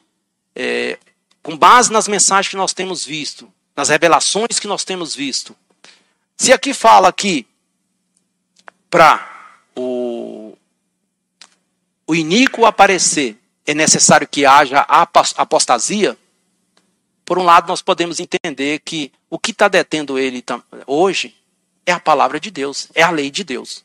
é, 0.55 0.99
com 1.43 1.57
base 1.57 1.93
nas 1.93 2.09
mensagens 2.09 2.51
que 2.51 2.57
nós 2.57 2.73
temos 2.73 3.05
visto, 3.05 3.53
nas 3.75 3.89
revelações 3.89 4.59
que 4.59 4.67
nós 4.67 4.85
temos 4.85 5.15
visto. 5.15 5.57
Se 6.37 6.53
aqui 6.53 6.75
fala 6.75 7.13
que 7.13 7.47
para 8.91 9.36
o 12.07 12.15
iníquo 12.15 12.65
aparecer 12.65 13.37
é 13.67 13.75
necessário 13.75 14.29
que 14.29 14.47
haja 14.47 14.81
apostasia, 14.81 16.17
por 17.25 17.39
um 17.39 17.43
lado 17.43 17.67
nós 17.67 17.83
podemos 17.83 18.21
entender 18.21 18.81
que 18.85 19.13
o 19.29 19.39
que 19.39 19.51
está 19.51 19.67
detendo 19.67 20.19
ele 20.19 20.45
hoje 20.87 21.35
é 21.85 21.93
a 21.93 21.99
palavra 21.99 22.39
de 22.39 22.51
Deus, 22.51 22.89
é 22.95 23.03
a 23.03 23.11
lei 23.11 23.31
de 23.31 23.43
Deus. 23.43 23.85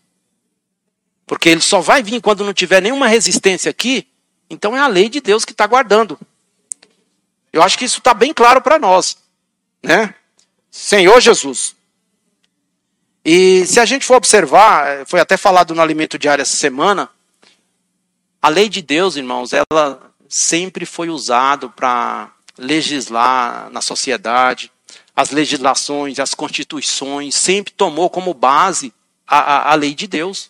Porque 1.25 1.49
ele 1.49 1.61
só 1.61 1.81
vai 1.81 2.03
vir 2.03 2.21
quando 2.21 2.43
não 2.43 2.53
tiver 2.53 2.81
nenhuma 2.81 3.07
resistência 3.07 3.71
aqui, 3.71 4.07
então 4.49 4.75
é 4.75 4.79
a 4.79 4.87
lei 4.87 5.09
de 5.09 5.19
Deus 5.19 5.43
que 5.43 5.53
está 5.53 5.65
guardando. 5.65 6.19
Eu 7.51 7.63
acho 7.63 7.77
que 7.77 7.85
isso 7.85 7.97
está 7.97 8.13
bem 8.13 8.33
claro 8.33 8.61
para 8.61 8.77
nós. 8.77 9.17
Né? 9.81 10.13
Senhor 10.69 11.19
Jesus. 11.19 11.75
E 13.25 13.65
se 13.65 13.79
a 13.79 13.85
gente 13.85 14.05
for 14.05 14.15
observar, 14.15 15.05
foi 15.05 15.19
até 15.19 15.37
falado 15.37 15.73
no 15.73 15.81
alimento 15.81 16.17
diário 16.19 16.41
essa 16.41 16.57
semana, 16.57 17.09
a 18.41 18.49
lei 18.49 18.67
de 18.67 18.81
Deus, 18.81 19.15
irmãos, 19.15 19.51
ela 19.53 20.11
sempre 20.27 20.85
foi 20.85 21.09
usada 21.09 21.69
para 21.69 22.31
legislar 22.57 23.69
na 23.69 23.81
sociedade. 23.81 24.71
As 25.15 25.29
legislações, 25.29 26.19
as 26.19 26.33
constituições, 26.33 27.35
sempre 27.35 27.71
tomou 27.73 28.09
como 28.09 28.33
base 28.33 28.93
a, 29.27 29.39
a, 29.39 29.71
a 29.71 29.75
lei 29.75 29.93
de 29.93 30.07
Deus. 30.07 30.49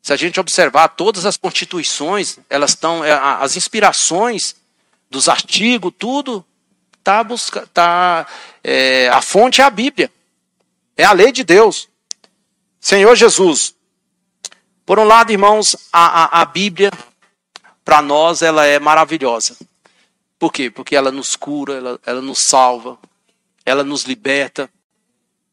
Se 0.00 0.12
a 0.12 0.16
gente 0.16 0.40
observar 0.40 0.88
todas 0.88 1.26
as 1.26 1.36
constituições, 1.36 2.38
elas 2.48 2.70
estão, 2.70 3.04
é, 3.04 3.12
as 3.12 3.56
inspirações 3.56 4.56
dos 5.10 5.28
artigos, 5.28 5.92
tudo 5.98 6.44
tá 7.04 7.24
busca, 7.24 7.66
tá 7.72 8.26
é, 8.62 9.08
a 9.08 9.22
fonte 9.22 9.60
é 9.60 9.64
a 9.64 9.70
Bíblia, 9.70 10.10
é 10.96 11.04
a 11.04 11.12
lei 11.12 11.32
de 11.32 11.42
Deus. 11.42 11.88
Senhor 12.80 13.14
Jesus, 13.16 13.74
por 14.84 14.98
um 14.98 15.04
lado, 15.04 15.30
irmãos, 15.32 15.76
a, 15.92 16.24
a, 16.24 16.42
a 16.42 16.44
Bíblia 16.44 16.90
para 17.88 18.02
nós 18.02 18.42
ela 18.42 18.66
é 18.66 18.78
maravilhosa. 18.78 19.56
Por 20.38 20.52
quê? 20.52 20.68
Porque 20.68 20.94
ela 20.94 21.10
nos 21.10 21.34
cura, 21.34 21.72
ela, 21.72 22.00
ela 22.04 22.20
nos 22.20 22.40
salva, 22.40 22.98
ela 23.64 23.82
nos 23.82 24.02
liberta. 24.02 24.68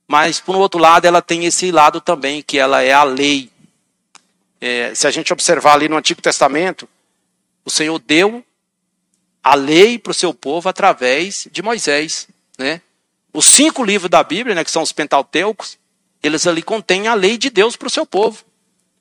Mas, 0.06 0.42
por 0.42 0.58
outro 0.58 0.78
lado, 0.78 1.06
ela 1.06 1.22
tem 1.22 1.46
esse 1.46 1.72
lado 1.72 2.02
também, 2.02 2.42
que 2.42 2.60
ela 2.60 2.82
é 2.82 2.92
a 2.92 3.04
lei. 3.04 3.50
É, 4.60 4.94
se 4.94 5.08
a 5.08 5.12
gente 5.12 5.32
observar 5.32 5.76
ali 5.76 5.88
no 5.88 5.96
Antigo 5.96 6.22
Testamento, 6.22 6.90
o 7.64 7.72
Senhor 7.72 7.98
deu 8.00 8.44
a 9.42 9.56
lei 9.56 9.98
para 9.98 10.12
o 10.12 10.14
seu 10.14 10.34
povo 10.34 10.68
através 10.68 11.48
de 11.50 11.62
Moisés. 11.62 12.28
Né? 12.58 12.82
Os 13.32 13.46
cinco 13.46 13.82
livros 13.82 14.10
da 14.10 14.22
Bíblia, 14.22 14.54
né, 14.54 14.66
que 14.66 14.72
são 14.72 14.84
os 14.84 14.92
Pentateucos, 14.92 15.78
eles 16.22 16.46
ali 16.46 16.62
contêm 16.62 17.08
a 17.08 17.14
lei 17.14 17.38
de 17.38 17.50
Deus 17.50 17.78
para 17.78 17.88
o 17.88 17.92
seu 17.92 18.06
povo. 18.06 18.44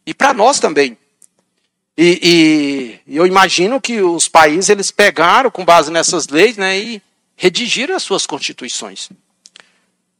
E 0.06 0.14
para 0.14 0.32
nós 0.32 0.60
também. 0.60 0.96
E, 1.96 3.00
e, 3.06 3.16
eu 3.16 3.26
imagino 3.26 3.80
que 3.80 4.00
os 4.02 4.28
países 4.28 4.68
eles 4.68 4.90
pegaram 4.90 5.50
com 5.50 5.64
base 5.64 5.92
nessas 5.92 6.26
leis 6.26 6.56
né, 6.56 6.76
e 6.78 7.02
redigiram 7.36 7.94
as 7.94 8.02
suas 8.02 8.26
constituições. 8.26 9.10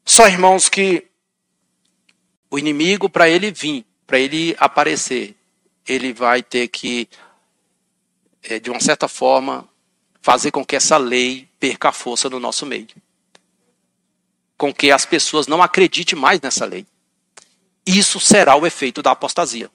Só, 0.05 0.29
irmãos, 0.29 0.69
que 0.69 1.05
o 2.51 2.59
inimigo, 2.59 3.09
para 3.09 3.29
ele 3.29 3.51
vir, 3.51 3.85
para 4.07 4.19
ele 4.19 4.55
aparecer, 4.59 5.35
ele 5.89 6.13
vai 6.13 6.43
ter 6.43 6.69
que, 6.69 7.09
é, 8.45 8.61
de 8.61 8.71
uma 8.71 8.81
certa 8.81 9.09
forma, 9.09 9.69
fazer 10.23 10.51
com 10.51 10.65
que 10.65 10.77
essa 10.77 10.97
lei 10.97 11.49
perca 11.59 11.89
a 11.89 11.93
força 11.93 12.31
no 12.31 12.39
nosso 12.39 12.65
meio. 12.65 12.87
Com 14.57 14.73
que 14.73 14.93
as 14.93 15.05
pessoas 15.05 15.49
não 15.49 15.63
acreditem 15.63 16.19
mais 16.19 16.41
nessa 16.41 16.65
lei. 16.65 16.87
Isso 17.85 18.21
será 18.21 18.55
o 18.55 18.67
efeito 18.67 19.03
da 19.03 19.11
apostasia. 19.11 19.71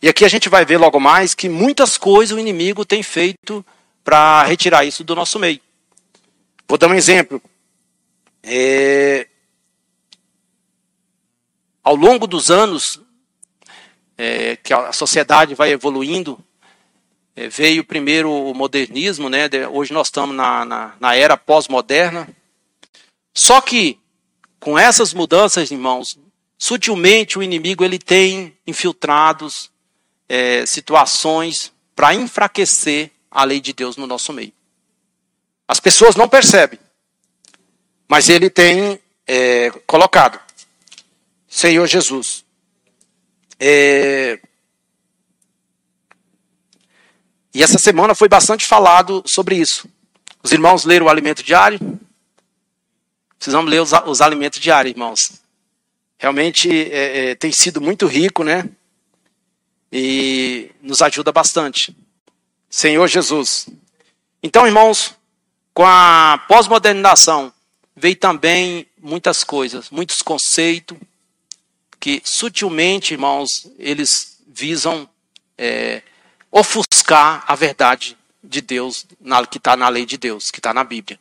E 0.00 0.08
aqui 0.08 0.24
a 0.24 0.28
gente 0.28 0.48
vai 0.48 0.64
ver 0.64 0.78
logo 0.78 1.00
mais 1.00 1.34
que 1.34 1.48
muitas 1.48 1.96
coisas 1.96 2.36
o 2.36 2.40
inimigo 2.40 2.84
tem 2.84 3.02
feito 3.02 3.64
para 4.04 4.44
retirar 4.44 4.84
isso 4.84 5.02
do 5.02 5.14
nosso 5.14 5.38
meio. 5.38 5.60
Vou 6.68 6.78
dar 6.78 6.88
um 6.88 6.94
exemplo. 6.94 7.42
É... 8.42 9.26
Ao 11.82 11.96
longo 11.96 12.26
dos 12.26 12.50
anos 12.50 13.00
é, 14.16 14.56
que 14.56 14.72
a 14.72 14.92
sociedade 14.92 15.54
vai 15.54 15.70
evoluindo, 15.70 16.38
é, 17.34 17.48
veio 17.48 17.84
primeiro 17.84 18.30
o 18.30 18.52
modernismo, 18.54 19.28
né? 19.28 19.48
Hoje 19.72 19.92
nós 19.92 20.08
estamos 20.08 20.36
na, 20.36 20.64
na, 20.64 20.94
na 21.00 21.14
era 21.14 21.36
pós-moderna. 21.36 22.28
Só 23.32 23.60
que, 23.60 23.98
com 24.60 24.78
essas 24.78 25.14
mudanças, 25.14 25.70
irmãos, 25.70 26.18
sutilmente 26.58 27.38
o 27.38 27.42
inimigo 27.42 27.84
ele 27.84 27.98
tem 27.98 28.56
infiltrados 28.66 29.70
é, 30.28 30.66
situações 30.66 31.72
para 31.94 32.14
enfraquecer 32.14 33.10
a 33.30 33.44
lei 33.44 33.60
de 33.60 33.72
Deus 33.72 33.96
no 33.96 34.06
nosso 34.06 34.32
meio. 34.32 34.52
As 35.66 35.80
pessoas 35.80 36.16
não 36.16 36.28
percebem, 36.28 36.78
mas 38.08 38.28
ele 38.28 38.48
tem 38.48 39.00
é, 39.26 39.70
colocado. 39.86 40.40
Senhor 41.48 41.86
Jesus. 41.86 42.44
É, 43.58 44.38
e 47.54 47.62
essa 47.62 47.78
semana 47.78 48.14
foi 48.14 48.28
bastante 48.28 48.64
falado 48.66 49.22
sobre 49.26 49.56
isso. 49.56 49.88
Os 50.42 50.52
irmãos 50.52 50.84
leram 50.84 51.06
o 51.06 51.08
alimento 51.08 51.42
diário? 51.42 51.98
Precisamos 53.38 53.70
ler 53.70 53.80
os, 53.80 53.92
os 54.06 54.20
alimentos 54.20 54.60
diários, 54.60 54.92
irmãos. 54.92 55.40
Realmente 56.18 56.70
é, 56.70 57.30
é, 57.30 57.34
tem 57.34 57.52
sido 57.52 57.80
muito 57.80 58.06
rico, 58.06 58.42
né? 58.42 58.68
E 59.92 60.70
nos 60.82 61.00
ajuda 61.00 61.32
bastante. 61.32 61.96
Senhor 62.68 63.06
Jesus. 63.08 63.68
Então, 64.42 64.66
irmãos, 64.66 65.14
com 65.72 65.84
a 65.86 66.44
pós-modernização 66.46 67.52
veio 67.96 68.16
também 68.16 68.86
muitas 69.00 69.42
coisas, 69.42 69.90
muitos 69.90 70.22
conceitos 70.22 70.96
que 72.00 72.22
sutilmente, 72.24 73.14
irmãos, 73.14 73.70
eles 73.78 74.40
visam 74.46 75.08
é, 75.56 76.02
ofuscar 76.50 77.44
a 77.46 77.54
verdade 77.54 78.16
de 78.42 78.60
Deus 78.60 79.06
na, 79.20 79.44
que 79.46 79.58
está 79.58 79.76
na 79.76 79.88
lei 79.88 80.06
de 80.06 80.16
Deus, 80.16 80.50
que 80.50 80.58
está 80.58 80.72
na 80.72 80.84
Bíblia. 80.84 81.18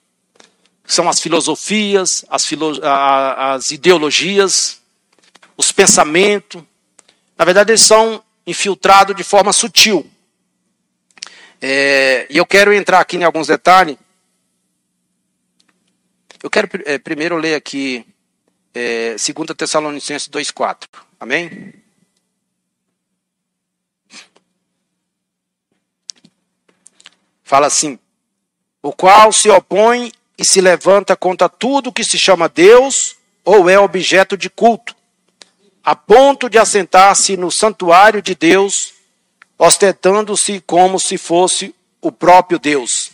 São 0.85 1.09
as 1.09 1.19
filosofias, 1.19 2.23
as, 2.29 2.45
filo, 2.45 2.79
as 2.83 3.71
ideologias, 3.71 4.79
os 5.57 5.71
pensamentos. 5.71 6.63
Na 7.37 7.43
verdade, 7.43 7.71
eles 7.71 7.81
são 7.81 8.23
infiltrados 8.47 9.15
de 9.15 9.23
forma 9.23 9.51
sutil. 9.51 10.09
É, 11.61 12.25
e 12.29 12.37
eu 12.37 12.45
quero 12.45 12.73
entrar 12.73 13.01
aqui 13.01 13.17
em 13.17 13.23
alguns 13.23 13.47
detalhes. 13.47 13.97
Eu 16.41 16.49
quero 16.49 16.69
é, 16.85 16.97
primeiro 16.97 17.35
ler 17.37 17.55
aqui 17.55 18.05
é, 18.73 19.09
2 19.09 19.23
Tessalonicenses 19.57 20.29
2,4. 20.29 20.87
Amém? 21.19 21.73
Fala 27.43 27.67
assim: 27.67 27.99
o 28.81 28.91
qual 28.91 29.31
se 29.31 29.49
opõe 29.49 30.11
e 30.37 30.45
se 30.45 30.61
levanta 30.61 31.15
contra 31.15 31.49
tudo 31.49 31.93
que 31.93 32.03
se 32.03 32.19
chama 32.19 32.49
Deus 32.49 33.15
ou 33.43 33.69
é 33.69 33.79
objeto 33.79 34.35
de 34.35 34.49
culto, 34.49 34.93
a 35.87 35.95
ponto 35.95 36.49
de 36.49 36.57
assentar-se 36.57 37.37
no 37.37 37.49
santuário 37.49 38.21
de 38.21 38.35
Deus, 38.35 38.93
ostentando-se 39.57 40.59
como 40.67 40.99
se 40.99 41.17
fosse 41.17 41.73
o 42.01 42.11
próprio 42.11 42.59
Deus. 42.59 43.11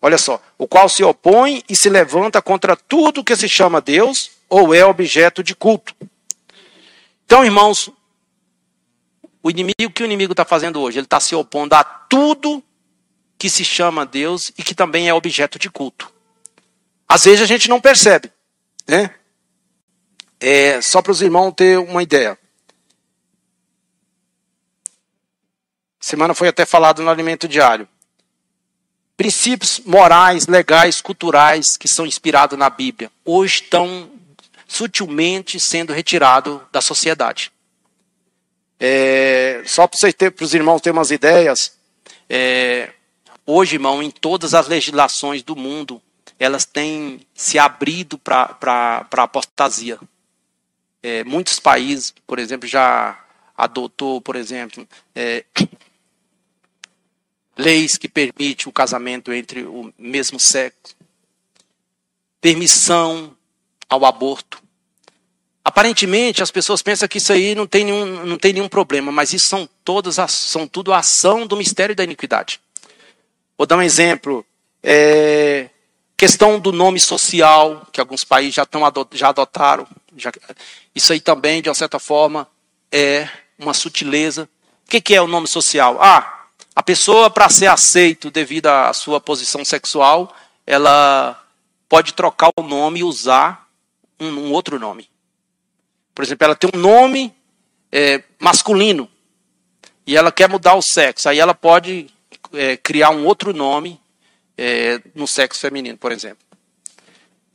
Olha 0.00 0.16
só, 0.16 0.40
o 0.56 0.68
qual 0.68 0.88
se 0.88 1.02
opõe 1.02 1.60
e 1.68 1.74
se 1.74 1.90
levanta 1.90 2.40
contra 2.40 2.76
tudo 2.76 3.24
que 3.24 3.34
se 3.34 3.48
chama 3.48 3.80
Deus 3.80 4.30
ou 4.48 4.72
é 4.72 4.84
objeto 4.84 5.42
de 5.42 5.56
culto. 5.56 5.92
Então, 7.26 7.44
irmãos, 7.44 7.90
o 9.42 9.50
inimigo, 9.50 9.86
o 9.86 9.90
que 9.90 10.04
o 10.04 10.06
inimigo 10.06 10.34
está 10.34 10.44
fazendo 10.44 10.80
hoje? 10.80 11.00
Ele 11.00 11.06
está 11.06 11.18
se 11.18 11.34
opondo 11.34 11.74
a 11.74 11.82
tudo 11.82 12.62
que 13.36 13.50
se 13.50 13.64
chama 13.64 14.06
Deus 14.06 14.52
e 14.56 14.62
que 14.62 14.72
também 14.72 15.08
é 15.08 15.14
objeto 15.14 15.58
de 15.58 15.68
culto. 15.68 16.08
Às 17.08 17.24
vezes 17.24 17.42
a 17.42 17.46
gente 17.46 17.68
não 17.68 17.80
percebe, 17.80 18.30
né? 18.86 19.17
É, 20.40 20.80
só 20.80 21.02
para 21.02 21.12
os 21.12 21.20
irmãos 21.20 21.52
ter 21.52 21.78
uma 21.78 22.02
ideia. 22.02 22.38
Semana 26.00 26.34
foi 26.34 26.48
até 26.48 26.64
falado 26.64 27.02
no 27.02 27.10
alimento 27.10 27.48
diário. 27.48 27.88
Princípios 29.16 29.80
morais, 29.84 30.46
legais, 30.46 31.00
culturais 31.00 31.76
que 31.76 31.88
são 31.88 32.06
inspirados 32.06 32.56
na 32.56 32.70
Bíblia 32.70 33.10
hoje 33.24 33.62
estão 33.62 34.10
sutilmente 34.66 35.58
sendo 35.58 35.92
retirados 35.92 36.60
da 36.70 36.80
sociedade. 36.80 37.50
É, 38.78 39.62
só 39.66 39.88
para 39.88 40.44
os 40.44 40.54
irmãos 40.54 40.80
terem 40.80 40.96
umas 40.96 41.10
ideias, 41.10 41.76
é, 42.30 42.92
Hoje, 43.50 43.76
irmão, 43.76 44.02
em 44.02 44.10
todas 44.10 44.52
as 44.52 44.68
legislações 44.68 45.42
do 45.42 45.56
mundo, 45.56 46.02
elas 46.38 46.66
têm 46.66 47.22
se 47.34 47.58
abrido 47.58 48.18
para 48.18 48.54
a 48.60 49.22
apostasia. 49.22 49.98
É, 51.02 51.22
muitos 51.24 51.60
países, 51.60 52.12
por 52.26 52.38
exemplo, 52.38 52.68
já 52.68 53.18
adotou, 53.56 54.20
por 54.20 54.36
exemplo, 54.36 54.86
é, 55.14 55.44
leis 57.56 57.96
que 57.96 58.08
permitem 58.08 58.68
o 58.68 58.72
casamento 58.72 59.32
entre 59.32 59.62
o 59.62 59.92
mesmo 59.98 60.38
sexo, 60.38 60.96
permissão 62.40 63.36
ao 63.88 64.04
aborto. 64.04 64.62
Aparentemente, 65.64 66.42
as 66.42 66.50
pessoas 66.50 66.80
pensam 66.80 67.08
que 67.08 67.18
isso 67.18 67.32
aí 67.32 67.54
não 67.54 67.66
tem 67.66 67.84
nenhum, 67.84 68.24
não 68.24 68.38
tem 68.38 68.52
nenhum 68.52 68.68
problema, 68.68 69.12
mas 69.12 69.32
isso 69.32 69.48
são 69.48 69.68
todas 69.84 70.16
são 70.30 70.66
tudo 70.66 70.94
ação 70.94 71.46
do 71.46 71.56
mistério 71.56 71.94
da 71.94 72.04
iniquidade. 72.04 72.60
Vou 73.56 73.66
dar 73.66 73.76
um 73.76 73.82
exemplo. 73.82 74.46
É, 74.82 75.68
questão 76.16 76.58
do 76.58 76.72
nome 76.72 77.00
social, 77.00 77.86
que 77.92 78.00
alguns 78.00 78.24
países 78.24 78.54
já, 78.54 78.62
estão, 78.62 78.80
já 79.12 79.28
adotaram. 79.28 79.86
Já, 80.18 80.32
isso 80.94 81.12
aí 81.12 81.20
também, 81.20 81.62
de 81.62 81.68
uma 81.68 81.74
certa 81.74 81.98
forma, 81.98 82.48
é 82.90 83.28
uma 83.58 83.74
sutileza. 83.74 84.48
O 84.86 84.90
que, 84.90 85.00
que 85.00 85.14
é 85.14 85.20
o 85.20 85.26
nome 85.26 85.46
social? 85.46 85.98
Ah, 86.00 86.46
a 86.74 86.82
pessoa, 86.82 87.28
para 87.28 87.48
ser 87.48 87.66
aceito 87.66 88.30
devido 88.30 88.66
à 88.66 88.92
sua 88.92 89.20
posição 89.20 89.64
sexual, 89.64 90.34
ela 90.66 91.42
pode 91.88 92.12
trocar 92.12 92.50
o 92.56 92.62
nome 92.62 93.00
e 93.00 93.04
usar 93.04 93.68
um, 94.20 94.28
um 94.28 94.52
outro 94.52 94.78
nome. 94.78 95.08
Por 96.14 96.24
exemplo, 96.24 96.44
ela 96.44 96.54
tem 96.54 96.70
um 96.74 96.78
nome 96.78 97.34
é, 97.90 98.22
masculino 98.38 99.08
e 100.06 100.16
ela 100.16 100.30
quer 100.30 100.48
mudar 100.48 100.74
o 100.74 100.82
sexo. 100.82 101.28
Aí 101.28 101.38
ela 101.38 101.54
pode 101.54 102.06
é, 102.52 102.76
criar 102.76 103.10
um 103.10 103.24
outro 103.24 103.54
nome 103.54 104.00
é, 104.56 105.00
no 105.14 105.26
sexo 105.26 105.60
feminino, 105.60 105.96
por 105.96 106.12
exemplo. 106.12 106.44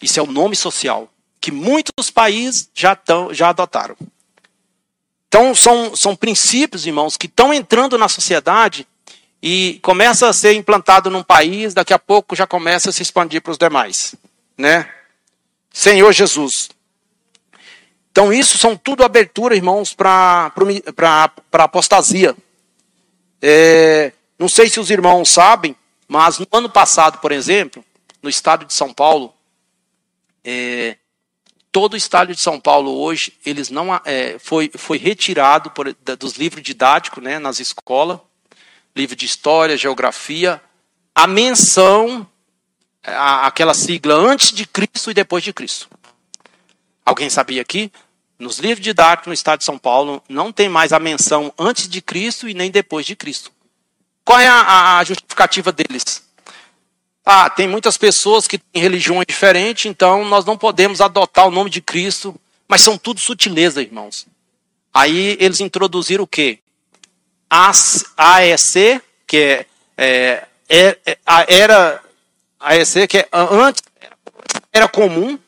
Isso 0.01 0.19
é 0.19 0.23
o 0.23 0.27
nome 0.27 0.55
social 0.55 1.12
que 1.43 1.51
muitos 1.51 2.09
países 2.09 2.69
já, 2.73 2.95
tão, 2.95 3.33
já 3.33 3.49
adotaram. 3.49 3.97
Então, 5.27 5.53
são, 5.53 5.93
são 5.93 6.15
princípios, 6.15 6.87
irmãos, 6.87 7.17
que 7.17 7.25
estão 7.25 7.53
entrando 7.53 7.97
na 7.97 8.07
sociedade 8.07 8.87
e 9.41 9.77
começa 9.83 10.29
a 10.29 10.31
ser 10.31 10.53
implantado 10.53 11.09
num 11.09 11.21
país, 11.21 11.73
daqui 11.73 11.93
a 11.93 11.99
pouco 11.99 12.33
já 12.33 12.47
começa 12.47 12.89
a 12.89 12.93
se 12.93 13.01
expandir 13.01 13.41
para 13.41 13.51
os 13.51 13.57
demais. 13.57 14.15
Né? 14.57 14.89
Senhor 15.69 16.13
Jesus. 16.13 16.69
Então, 18.09 18.31
isso 18.31 18.57
são 18.57 18.77
tudo 18.77 19.03
abertura, 19.03 19.53
irmãos, 19.53 19.91
para 19.91 20.49
apostasia. 21.51 22.33
É, 23.41 24.13
não 24.39 24.47
sei 24.47 24.69
se 24.69 24.79
os 24.79 24.89
irmãos 24.89 25.27
sabem, 25.27 25.75
mas 26.07 26.39
no 26.39 26.47
ano 26.53 26.69
passado, 26.69 27.17
por 27.17 27.33
exemplo, 27.33 27.83
no 28.21 28.29
estado 28.29 28.63
de 28.63 28.73
São 28.73 28.93
Paulo, 28.93 29.33
é, 30.41 30.95
todo 31.73 31.95
o 31.95 31.97
estado 31.97 32.33
de 32.33 32.39
São 32.39 32.59
Paulo 32.59 32.91
hoje, 33.01 33.33
eles 33.43 33.71
não 33.71 33.99
é, 34.05 34.37
foi, 34.37 34.71
foi 34.75 34.99
retirado 34.99 35.71
por, 35.71 35.91
dos 36.19 36.33
livros 36.33 36.61
didáticos 36.61 37.21
né, 37.21 37.39
nas 37.39 37.59
escolas, 37.59 38.19
livro 38.95 39.15
de 39.15 39.25
história, 39.25 39.75
geografia, 39.75 40.61
a 41.15 41.25
menção, 41.25 42.29
a, 43.03 43.47
aquela 43.47 43.73
sigla 43.73 44.13
antes 44.13 44.51
de 44.51 44.67
Cristo 44.67 45.09
e 45.09 45.15
depois 45.15 45.43
de 45.43 45.51
Cristo. 45.51 45.89
Alguém 47.03 47.27
sabia 47.27 47.63
aqui? 47.63 47.91
Nos 48.37 48.59
livros 48.59 48.83
didáticos 48.83 49.27
no 49.27 49.33
estado 49.33 49.59
de 49.59 49.65
São 49.65 49.79
Paulo, 49.79 50.23
não 50.29 50.51
tem 50.51 50.69
mais 50.69 50.93
a 50.93 50.99
menção 50.99 51.51
antes 51.57 51.89
de 51.89 52.03
Cristo 52.03 52.47
e 52.47 52.53
nem 52.53 52.69
depois 52.69 53.03
de 53.03 53.15
Cristo. 53.15 53.51
Qual 54.23 54.39
é 54.39 54.47
a, 54.47 54.99
a 54.99 55.03
justificativa 55.03 55.71
deles? 55.71 56.23
Ah, 57.25 57.49
tem 57.49 57.67
muitas 57.67 57.97
pessoas 57.97 58.47
que 58.47 58.57
têm 58.57 58.81
religiões 58.81 59.25
diferentes, 59.25 59.85
então 59.85 60.25
nós 60.25 60.43
não 60.43 60.57
podemos 60.57 60.99
adotar 60.99 61.47
o 61.47 61.51
nome 61.51 61.69
de 61.69 61.81
Cristo, 61.81 62.35
mas 62.67 62.81
são 62.81 62.97
tudo 62.97 63.19
sutileza, 63.19 63.81
irmãos. 63.81 64.27
Aí 64.93 65.37
eles 65.39 65.61
introduziram 65.61 66.25
o 66.25 66.27
quê? 66.27 66.59
AEC, 67.49 69.01
que 69.25 69.37
é, 69.37 69.65
é, 69.97 70.47
é, 70.69 70.97
é 71.05 71.17
era 71.47 72.03
AEC, 72.59 73.07
que 73.07 73.17
é 73.19 73.29
antes 73.31 73.81
era 74.71 74.87
comum, 74.87 75.39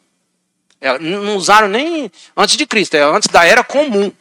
é, 0.79 0.99
não 0.99 1.35
usaram 1.35 1.67
nem 1.67 2.11
antes 2.37 2.55
de 2.55 2.65
Cristo, 2.65 2.95
é 2.95 3.01
antes 3.01 3.27
da 3.27 3.43
era 3.45 3.63
comum. 3.63 4.11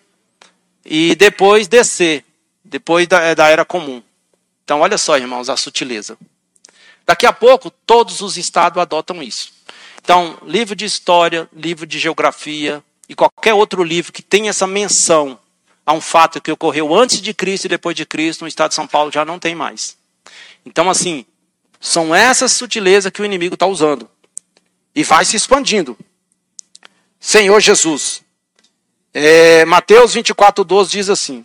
E 0.84 1.14
depois 1.14 1.68
descer, 1.68 2.24
depois 2.64 3.06
da, 3.06 3.34
da 3.34 3.48
era 3.48 3.64
comum. 3.64 4.02
Então, 4.64 4.80
olha 4.80 4.98
só, 4.98 5.16
irmãos, 5.16 5.48
a 5.48 5.56
sutileza. 5.56 6.16
Daqui 7.06 7.26
a 7.26 7.32
pouco, 7.32 7.70
todos 7.70 8.20
os 8.20 8.36
estados 8.36 8.80
adotam 8.80 9.22
isso. 9.22 9.52
Então, 10.02 10.38
livro 10.44 10.74
de 10.74 10.84
história, 10.84 11.48
livro 11.52 11.86
de 11.86 11.98
geografia 11.98 12.82
e 13.08 13.14
qualquer 13.14 13.54
outro 13.54 13.82
livro 13.82 14.12
que 14.12 14.22
tenha 14.22 14.50
essa 14.50 14.66
menção 14.66 15.38
a 15.84 15.92
um 15.92 16.00
fato 16.00 16.40
que 16.40 16.50
ocorreu 16.50 16.94
antes 16.94 17.20
de 17.20 17.34
Cristo 17.34 17.66
e 17.66 17.68
depois 17.68 17.94
de 17.94 18.06
Cristo, 18.06 18.42
no 18.42 18.48
estado 18.48 18.70
de 18.70 18.74
São 18.74 18.86
Paulo 18.86 19.12
já 19.12 19.24
não 19.24 19.38
tem 19.38 19.54
mais. 19.54 19.96
Então, 20.64 20.88
assim, 20.88 21.26
são 21.80 22.14
essas 22.14 22.52
sutilezas 22.52 23.12
que 23.12 23.20
o 23.20 23.24
inimigo 23.24 23.54
está 23.54 23.66
usando. 23.66 24.08
E 24.94 25.02
vai 25.02 25.24
se 25.24 25.36
expandindo. 25.36 25.98
Senhor 27.20 27.60
Jesus. 27.60 28.22
É, 29.12 29.64
Mateus 29.64 30.14
24, 30.14 30.64
12 30.64 30.90
diz 30.90 31.08
assim. 31.10 31.44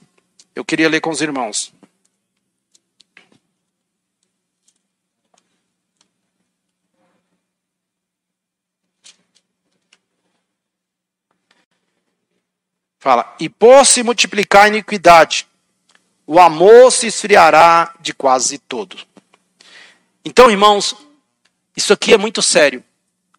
Eu 0.55 0.63
queria 0.63 0.87
ler 0.89 1.01
com 1.01 1.09
os 1.09 1.21
irmãos. 1.21 1.73
Fala, 12.99 13.33
e 13.39 13.47
por 13.47 13.85
se 13.85 14.03
multiplicar 14.03 14.65
a 14.65 14.67
iniquidade, 14.67 15.47
o 16.27 16.37
amor 16.37 16.91
se 16.91 17.07
esfriará 17.07 17.93
de 18.01 18.13
quase 18.13 18.57
todo. 18.57 18.97
Então, 20.23 20.51
irmãos, 20.51 20.93
isso 21.75 21.93
aqui 21.93 22.13
é 22.13 22.17
muito 22.17 22.41
sério. 22.41 22.83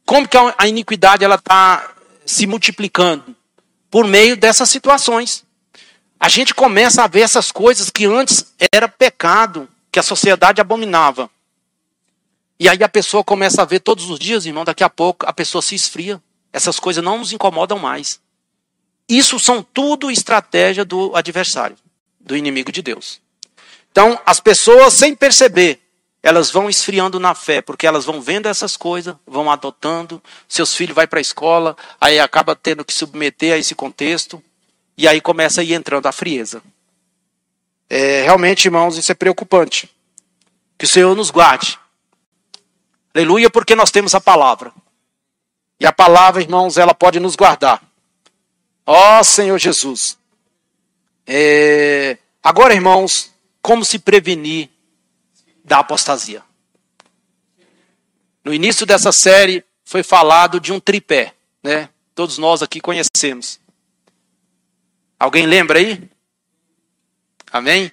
Como 0.06 0.26
que 0.26 0.36
a 0.36 0.66
iniquidade 0.66 1.22
ela 1.22 1.34
está 1.34 1.92
se 2.24 2.46
multiplicando? 2.46 3.36
Por 3.90 4.06
meio 4.06 4.34
dessas 4.34 4.70
situações. 4.70 5.44
A 6.18 6.28
gente 6.28 6.54
começa 6.54 7.04
a 7.04 7.06
ver 7.06 7.20
essas 7.20 7.52
coisas 7.52 7.90
que 7.90 8.06
antes 8.06 8.54
era 8.72 8.88
pecado, 8.88 9.68
que 9.92 9.98
a 9.98 10.02
sociedade 10.02 10.60
abominava. 10.60 11.30
E 12.58 12.66
aí 12.68 12.82
a 12.82 12.88
pessoa 12.88 13.22
começa 13.22 13.60
a 13.60 13.66
ver 13.66 13.80
todos 13.80 14.08
os 14.08 14.18
dias, 14.18 14.46
irmão, 14.46 14.64
daqui 14.64 14.82
a 14.82 14.90
pouco 14.90 15.26
a 15.28 15.32
pessoa 15.32 15.60
se 15.60 15.74
esfria. 15.74 16.20
Essas 16.50 16.80
coisas 16.80 17.04
não 17.04 17.18
nos 17.18 17.32
incomodam 17.32 17.78
mais. 17.78 18.20
Isso 19.10 19.40
são 19.40 19.60
tudo 19.60 20.08
estratégia 20.08 20.84
do 20.84 21.16
adversário, 21.16 21.76
do 22.20 22.36
inimigo 22.36 22.70
de 22.70 22.80
Deus. 22.80 23.20
Então, 23.90 24.16
as 24.24 24.38
pessoas, 24.38 24.94
sem 24.94 25.16
perceber, 25.16 25.80
elas 26.22 26.48
vão 26.52 26.70
esfriando 26.70 27.18
na 27.18 27.34
fé, 27.34 27.60
porque 27.60 27.88
elas 27.88 28.04
vão 28.04 28.22
vendo 28.22 28.46
essas 28.46 28.76
coisas, 28.76 29.16
vão 29.26 29.50
adotando, 29.50 30.22
seus 30.48 30.76
filhos 30.76 30.94
vão 30.94 31.08
para 31.08 31.18
a 31.18 31.20
escola, 31.20 31.76
aí 32.00 32.20
acaba 32.20 32.54
tendo 32.54 32.84
que 32.84 32.92
submeter 32.92 33.54
a 33.54 33.58
esse 33.58 33.74
contexto, 33.74 34.40
e 34.96 35.08
aí 35.08 35.20
começa 35.20 35.60
a 35.60 35.64
ir 35.64 35.72
entrando 35.72 36.06
a 36.06 36.12
frieza. 36.12 36.62
É, 37.88 38.22
realmente, 38.22 38.66
irmãos, 38.66 38.96
isso 38.96 39.10
é 39.10 39.14
preocupante. 39.16 39.90
Que 40.78 40.84
o 40.84 40.88
Senhor 40.88 41.16
nos 41.16 41.30
guarde. 41.30 41.76
Aleluia, 43.12 43.50
porque 43.50 43.74
nós 43.74 43.90
temos 43.90 44.14
a 44.14 44.20
palavra. 44.20 44.72
E 45.80 45.86
a 45.86 45.92
palavra, 45.92 46.40
irmãos, 46.40 46.78
ela 46.78 46.94
pode 46.94 47.18
nos 47.18 47.34
guardar. 47.34 47.89
Ó 48.86 49.20
oh, 49.20 49.24
Senhor 49.24 49.58
Jesus. 49.58 50.18
É... 51.26 52.18
Agora, 52.42 52.74
irmãos, 52.74 53.32
como 53.60 53.84
se 53.84 53.98
prevenir 53.98 54.70
da 55.64 55.78
apostasia? 55.78 56.42
No 58.42 58.54
início 58.54 58.86
dessa 58.86 59.12
série 59.12 59.64
foi 59.84 60.02
falado 60.02 60.58
de 60.58 60.72
um 60.72 60.80
tripé, 60.80 61.34
né? 61.62 61.90
Todos 62.14 62.38
nós 62.38 62.62
aqui 62.62 62.80
conhecemos. 62.80 63.60
Alguém 65.18 65.46
lembra 65.46 65.78
aí? 65.78 66.10
Amém? 67.52 67.92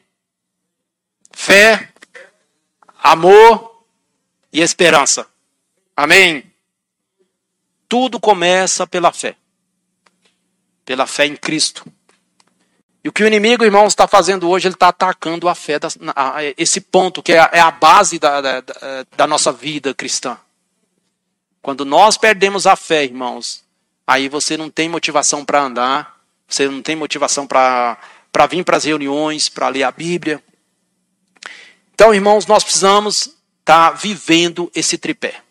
Fé, 1.32 1.91
amor 2.97 3.84
e 4.51 4.61
esperança. 4.61 5.28
Amém? 5.95 6.51
Tudo 7.89 8.20
começa 8.20 8.88
pela 8.88 9.11
fé 9.11 9.36
pela 10.88 11.05
fé 11.05 11.25
em 11.25 11.35
Cristo. 11.35 11.85
E 13.03 13.09
o 13.09 13.11
que 13.11 13.21
o 13.21 13.27
inimigo, 13.27 13.65
irmãos, 13.65 13.89
está 13.89 14.07
fazendo 14.07 14.49
hoje, 14.49 14.69
ele 14.69 14.75
está 14.75 14.88
atacando 14.88 15.49
a 15.49 15.53
fé, 15.53 15.77
da, 15.77 15.89
a, 16.15 16.38
esse 16.57 16.79
ponto, 16.79 17.21
que 17.21 17.33
é 17.33 17.39
a, 17.39 17.49
é 17.51 17.59
a 17.59 17.69
base 17.69 18.17
da, 18.17 18.39
da, 18.39 18.63
da 19.17 19.27
nossa 19.27 19.51
vida 19.51 19.93
cristã. 19.93 20.38
Quando 21.61 21.83
nós 21.83 22.17
perdemos 22.17 22.65
a 22.65 22.77
fé, 22.77 23.03
irmãos, 23.03 23.65
aí 24.07 24.29
você 24.29 24.55
não 24.55 24.69
tem 24.69 24.88
motivação 24.88 25.43
para 25.43 25.61
andar, 25.61 26.17
você 26.47 26.69
não 26.69 26.81
tem 26.81 26.95
motivação 26.95 27.45
para 27.45 27.97
vir 28.49 28.63
para 28.63 28.77
as 28.77 28.85
reuniões, 28.85 29.49
para 29.49 29.67
ler 29.67 29.83
a 29.83 29.91
Bíblia. 29.91 30.41
Então, 31.93 32.13
irmãos, 32.13 32.45
nós 32.45 32.63
precisamos 32.63 33.17
estar 33.59 33.91
tá 33.91 33.91
vivendo 33.91 34.71
esse 34.73 34.97
tripé. 34.97 35.41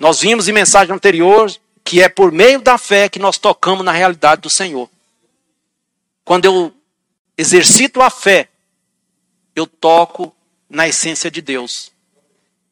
Nós 0.00 0.20
vimos 0.20 0.48
em 0.48 0.52
mensagem 0.52 0.92
anterior 0.92 1.48
que 1.86 2.02
é 2.02 2.08
por 2.08 2.32
meio 2.32 2.60
da 2.60 2.76
fé 2.76 3.08
que 3.08 3.20
nós 3.20 3.38
tocamos 3.38 3.84
na 3.84 3.92
realidade 3.92 4.42
do 4.42 4.50
Senhor. 4.50 4.90
Quando 6.24 6.44
eu 6.44 6.74
exercito 7.38 8.02
a 8.02 8.10
fé, 8.10 8.48
eu 9.54 9.68
toco 9.68 10.34
na 10.68 10.88
essência 10.88 11.30
de 11.30 11.40
Deus, 11.40 11.92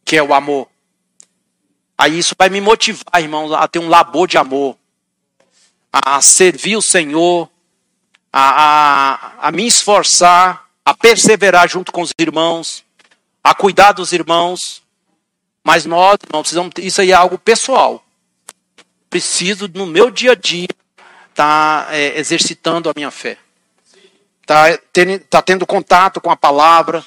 que 0.05 0.17
é 0.17 0.23
o 0.23 0.35
amor. 0.35 0.69
Aí 1.97 2.19
isso 2.19 2.35
vai 2.37 2.49
me 2.49 2.61
motivar, 2.61 3.23
irmãos, 3.23 3.53
a 3.53 3.69
ter 3.69 3.79
um 3.79 3.89
labor 3.89 4.27
de 4.27 4.37
amor, 4.37 4.77
a 5.93 6.21
servir 6.21 6.77
o 6.77 6.83
Senhor, 6.83 7.49
a, 8.33 9.43
a, 9.43 9.49
a 9.49 9.53
me 9.53 9.65
esforçar, 9.65 10.69
a 10.85 10.93
perseverar 10.93 11.69
junto 11.69 11.93
com 11.93 12.03
os 12.03 12.11
irmãos, 12.19 12.85
a 13.45 13.55
cuidar 13.55 13.93
dos 13.93 14.13
irmãos. 14.13 14.83
Mas 15.63 15.87
nós, 15.87 16.19
não 16.33 16.41
precisamos, 16.41 16.73
isso 16.79 17.01
aí 17.01 17.13
é 17.13 17.15
algo 17.15 17.39
pessoal. 17.39 18.05
Preciso, 19.15 19.71
no 19.73 19.87
meu 19.87 20.11
dia 20.11 20.33
a 20.33 20.35
dia, 20.35 20.67
estar 21.31 21.87
tá, 21.87 21.95
é, 21.95 22.19
exercitando 22.19 22.91
a 22.91 22.93
minha 22.97 23.13
fé. 23.13 23.39
Está 24.43 24.77
tendo, 24.93 25.21
tá 25.21 25.41
tendo 25.41 25.65
contato 25.65 26.21
com 26.21 26.33
a 26.33 26.37
palavra 26.37 27.05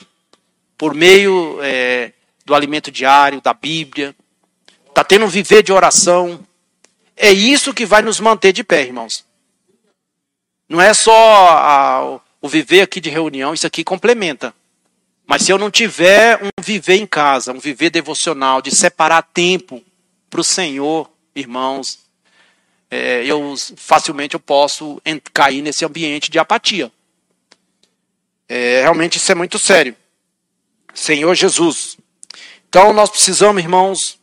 por 0.77 0.93
meio 0.93 1.59
é, 1.61 2.13
do 2.45 2.55
alimento 2.55 2.89
diário, 2.89 3.41
da 3.41 3.53
Bíblia. 3.53 4.15
Está 4.87 5.03
tendo 5.03 5.25
um 5.25 5.27
viver 5.27 5.61
de 5.61 5.73
oração. 5.73 6.39
É 7.13 7.29
isso 7.29 7.73
que 7.73 7.85
vai 7.85 8.01
nos 8.01 8.21
manter 8.21 8.53
de 8.53 8.63
pé, 8.63 8.83
irmãos. 8.83 9.25
Não 10.69 10.79
é 10.79 10.93
só 10.93 11.11
a, 11.11 12.21
o 12.41 12.47
viver 12.47 12.83
aqui 12.83 13.01
de 13.01 13.09
reunião, 13.09 13.53
isso 13.53 13.67
aqui 13.67 13.83
complementa. 13.83 14.53
Mas 15.25 15.41
se 15.41 15.51
eu 15.51 15.57
não 15.57 15.69
tiver 15.69 16.41
um 16.41 16.63
viver 16.63 16.95
em 16.95 17.05
casa, 17.05 17.51
um 17.51 17.59
viver 17.59 17.89
devocional, 17.89 18.61
de 18.61 18.73
separar 18.73 19.23
tempo 19.23 19.83
para 20.29 20.39
o 20.39 20.43
Senhor, 20.45 21.11
irmãos, 21.39 21.99
é, 22.89 23.25
eu 23.25 23.55
facilmente 23.75 24.33
eu 24.33 24.39
posso 24.39 25.01
cair 25.33 25.61
nesse 25.61 25.85
ambiente 25.85 26.31
de 26.31 26.39
apatia. 26.39 26.91
É, 28.47 28.81
realmente 28.81 29.17
isso 29.17 29.31
é 29.31 29.35
muito 29.35 29.59
sério. 29.59 29.95
Senhor 30.93 31.35
Jesus. 31.35 31.97
Então 32.69 32.93
nós 32.93 33.09
precisamos, 33.09 33.61
irmãos, 33.61 34.19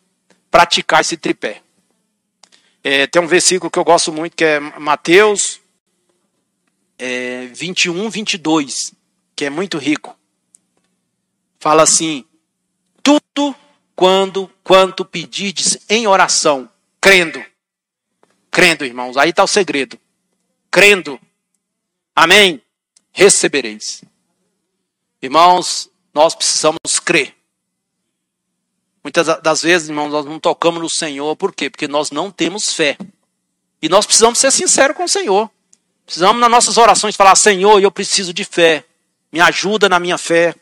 praticar 0.50 1.00
esse 1.00 1.16
tripé. 1.16 1.62
É, 2.82 3.06
tem 3.06 3.22
um 3.22 3.26
versículo 3.26 3.70
que 3.70 3.78
eu 3.78 3.84
gosto 3.84 4.12
muito 4.12 4.36
que 4.36 4.44
é 4.44 4.60
Mateus 4.60 5.60
é, 6.98 7.46
21, 7.46 8.08
22, 8.10 8.94
que 9.34 9.44
é 9.44 9.50
muito 9.50 9.78
rico. 9.78 10.16
Fala 11.58 11.82
assim: 11.82 12.24
tudo 13.02 13.54
quando 13.96 14.50
quanto 14.62 15.04
pedirdes 15.04 15.78
em 15.88 16.06
oração, 16.06 16.68
crendo. 17.04 17.44
Crendo, 18.50 18.82
irmãos, 18.82 19.18
aí 19.18 19.28
está 19.28 19.44
o 19.44 19.46
segredo. 19.46 20.00
Crendo. 20.70 21.20
Amém? 22.16 22.62
Recebereis. 23.12 24.02
Irmãos, 25.20 25.90
nós 26.14 26.34
precisamos 26.34 26.98
crer. 27.04 27.34
Muitas 29.02 29.26
das 29.42 29.60
vezes, 29.60 29.90
irmãos, 29.90 30.08
nós 30.08 30.24
não 30.24 30.40
tocamos 30.40 30.80
no 30.80 30.88
Senhor, 30.88 31.36
por 31.36 31.54
quê? 31.54 31.68
Porque 31.68 31.86
nós 31.86 32.10
não 32.10 32.30
temos 32.30 32.72
fé. 32.72 32.96
E 33.82 33.88
nós 33.90 34.06
precisamos 34.06 34.38
ser 34.38 34.50
sinceros 34.50 34.96
com 34.96 35.04
o 35.04 35.08
Senhor. 35.08 35.50
Precisamos, 36.06 36.40
nas 36.40 36.50
nossas 36.50 36.78
orações, 36.78 37.16
falar: 37.16 37.36
Senhor, 37.36 37.82
eu 37.82 37.90
preciso 37.90 38.32
de 38.32 38.44
fé. 38.44 38.82
Me 39.30 39.42
ajuda 39.42 39.90
na 39.90 40.00
minha 40.00 40.16
fé. 40.16 40.54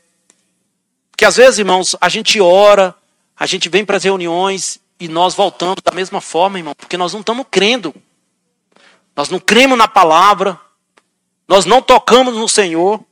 Porque 1.13 1.25
às 1.25 1.37
vezes, 1.37 1.61
irmãos, 1.61 1.95
a 2.01 2.09
gente 2.09 2.41
ora, 2.41 2.93
a 3.37 3.47
gente 3.47 3.69
vem 3.69 3.85
para 3.85 3.97
as 3.97 4.03
reuniões 4.03 4.82
e 5.03 5.09
nós 5.09 5.35
voltamos 5.35 5.79
da 5.83 5.91
mesma 5.91 6.21
forma, 6.21 6.61
irmão, 6.61 6.77
porque 6.77 6.97
nós 6.97 7.13
não 7.13 7.19
estamos 7.19 7.45
crendo. 7.51 7.93
Nós 9.17 9.29
não 9.29 9.41
cremos 9.41 9.77
na 9.77 9.89
palavra. 9.89 10.57
Nós 11.49 11.65
não 11.65 11.83
tocamos 11.83 12.37
no 12.37 12.49
Senhor. 12.49 13.05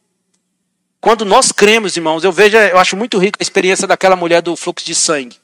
Quando 1.00 1.24
nós 1.24 1.50
cremos, 1.50 1.96
irmãos, 1.96 2.22
eu 2.22 2.30
vejo, 2.30 2.56
eu 2.56 2.78
acho 2.78 2.96
muito 2.96 3.18
rica 3.18 3.38
a 3.40 3.42
experiência 3.42 3.88
daquela 3.88 4.14
mulher 4.14 4.40
do 4.40 4.54
fluxo 4.54 4.86
de 4.86 4.94
sangue. 4.94 5.36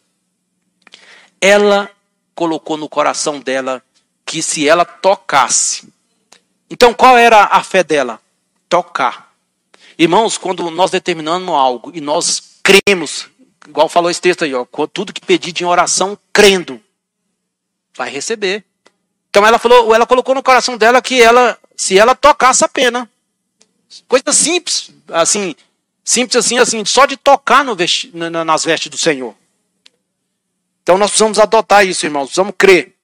Ela 1.41 1.91
colocou 2.33 2.77
no 2.77 2.89
coração 2.89 3.41
dela 3.41 3.83
que 4.25 4.41
se 4.41 4.69
ela 4.69 4.85
tocasse. 4.85 5.93
Então, 6.71 6.95
qual 6.95 7.19
era 7.19 7.43
a 7.43 7.65
fé 7.65 7.83
dela? 7.83 8.21
Tocar. 8.69 9.33
Irmãos, 9.99 10.39
quando 10.39 10.71
nós 10.71 10.93
determinamos 10.93 11.53
algo 11.53 11.91
e 11.93 12.01
nós 12.01 12.61
cremos, 12.63 13.29
igual 13.67 13.89
falou 13.89 14.11
esse 14.11 14.21
texto 14.21 14.45
aí, 14.45 14.55
ó, 14.55 14.67
tudo 14.93 15.13
que 15.13 15.21
pedir 15.21 15.55
em 15.61 15.67
oração, 15.67 16.19
crendo, 16.33 16.81
vai 17.95 18.11
receber. 18.11 18.65
Então 19.31 19.47
ela 19.47 19.59
falou, 19.59 19.95
ela 19.95 20.07
colocou 20.07 20.35
no 20.35 20.43
coração 20.43 20.77
dela 20.77 21.03
que 21.03 21.21
ela, 21.21 21.59
se 21.77 21.99
ela 21.99 22.15
tocasse 22.15 22.65
a 22.65 22.69
pena, 22.69 23.09
Coisa 24.09 24.33
simples, 24.33 24.91
assim, 25.09 25.55
simples 26.05 26.37
assim, 26.37 26.59
assim, 26.59 26.85
só 26.85 27.07
de 27.07 27.17
tocar 27.17 27.65
no 27.65 27.75
vesti 27.75 28.11
nas 28.15 28.65
vestes 28.65 28.91
do 28.91 28.99
Senhor. 28.99 29.35
Então 30.83 30.99
nós 30.99 31.11
precisamos 31.11 31.39
adotar 31.39 31.87
isso, 31.87 32.07
irmãos, 32.07 32.27
precisamos 32.27 32.55
crer. 32.57 32.95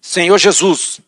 Senhor 0.00 0.36
Jesus. 0.38 1.00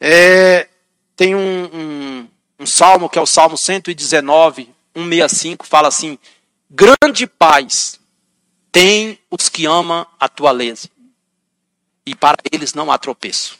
É, 0.00 0.68
tem 1.16 1.34
um, 1.34 1.64
um, 1.72 2.28
um 2.60 2.66
salmo 2.66 3.08
que 3.08 3.18
é 3.18 3.22
o 3.22 3.26
Salmo 3.26 3.56
119, 3.56 4.68
165, 4.94 5.66
fala 5.66 5.88
assim: 5.88 6.18
Grande 6.76 7.24
paz 7.28 8.00
tem 8.72 9.16
os 9.30 9.48
que 9.48 9.64
amam 9.64 10.04
a 10.18 10.28
tua 10.28 10.50
lei, 10.50 10.74
e 12.04 12.16
para 12.16 12.36
eles 12.50 12.74
não 12.74 12.90
há 12.90 12.98
tropeço. 12.98 13.56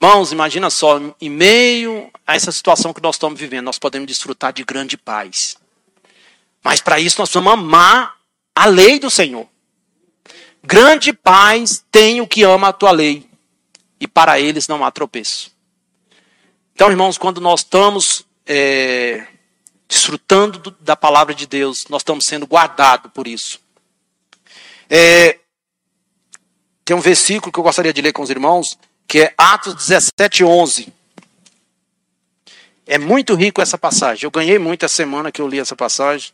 Irmãos, 0.00 0.32
imagina 0.32 0.70
só, 0.70 0.98
em 1.20 1.28
meio 1.28 2.10
a 2.26 2.34
essa 2.34 2.50
situação 2.50 2.94
que 2.94 3.02
nós 3.02 3.16
estamos 3.16 3.38
vivendo, 3.38 3.66
nós 3.66 3.78
podemos 3.78 4.06
desfrutar 4.08 4.54
de 4.54 4.64
grande 4.64 4.96
paz. 4.96 5.58
Mas 6.64 6.80
para 6.80 6.98
isso 6.98 7.20
nós 7.20 7.28
precisamos 7.28 7.52
amar 7.52 8.16
a 8.54 8.64
lei 8.64 8.98
do 8.98 9.10
Senhor. 9.10 9.46
Grande 10.62 11.12
paz 11.12 11.84
tem 11.92 12.22
o 12.22 12.26
que 12.26 12.42
ama 12.42 12.68
a 12.68 12.72
tua 12.72 12.90
lei, 12.90 13.28
e 14.00 14.08
para 14.08 14.40
eles 14.40 14.66
não 14.66 14.82
há 14.82 14.90
tropeço. 14.90 15.54
Então, 16.72 16.90
irmãos, 16.90 17.18
quando 17.18 17.38
nós 17.38 17.60
estamos 17.60 18.24
é, 18.46 19.26
desfrutando 19.88 20.58
do, 20.58 20.70
da 20.80 20.96
palavra 20.96 21.34
de 21.34 21.46
Deus, 21.46 21.86
nós 21.88 22.02
estamos 22.02 22.24
sendo 22.24 22.46
guardados 22.46 23.10
por 23.12 23.26
isso. 23.26 23.60
É, 24.88 25.38
tem 26.84 26.96
um 26.96 27.00
versículo 27.00 27.52
que 27.52 27.58
eu 27.58 27.64
gostaria 27.64 27.92
de 27.92 28.02
ler 28.02 28.12
com 28.12 28.22
os 28.22 28.30
irmãos, 28.30 28.78
que 29.06 29.20
é 29.20 29.34
Atos 29.36 29.74
17, 29.74 30.44
11. 30.44 30.92
É 32.86 32.98
muito 32.98 33.34
rico 33.34 33.60
essa 33.60 33.78
passagem. 33.78 34.24
Eu 34.24 34.30
ganhei 34.30 34.58
muito 34.58 34.84
essa 34.84 34.94
semana 34.94 35.32
que 35.32 35.40
eu 35.40 35.48
li 35.48 35.58
essa 35.58 35.74
passagem. 35.74 36.32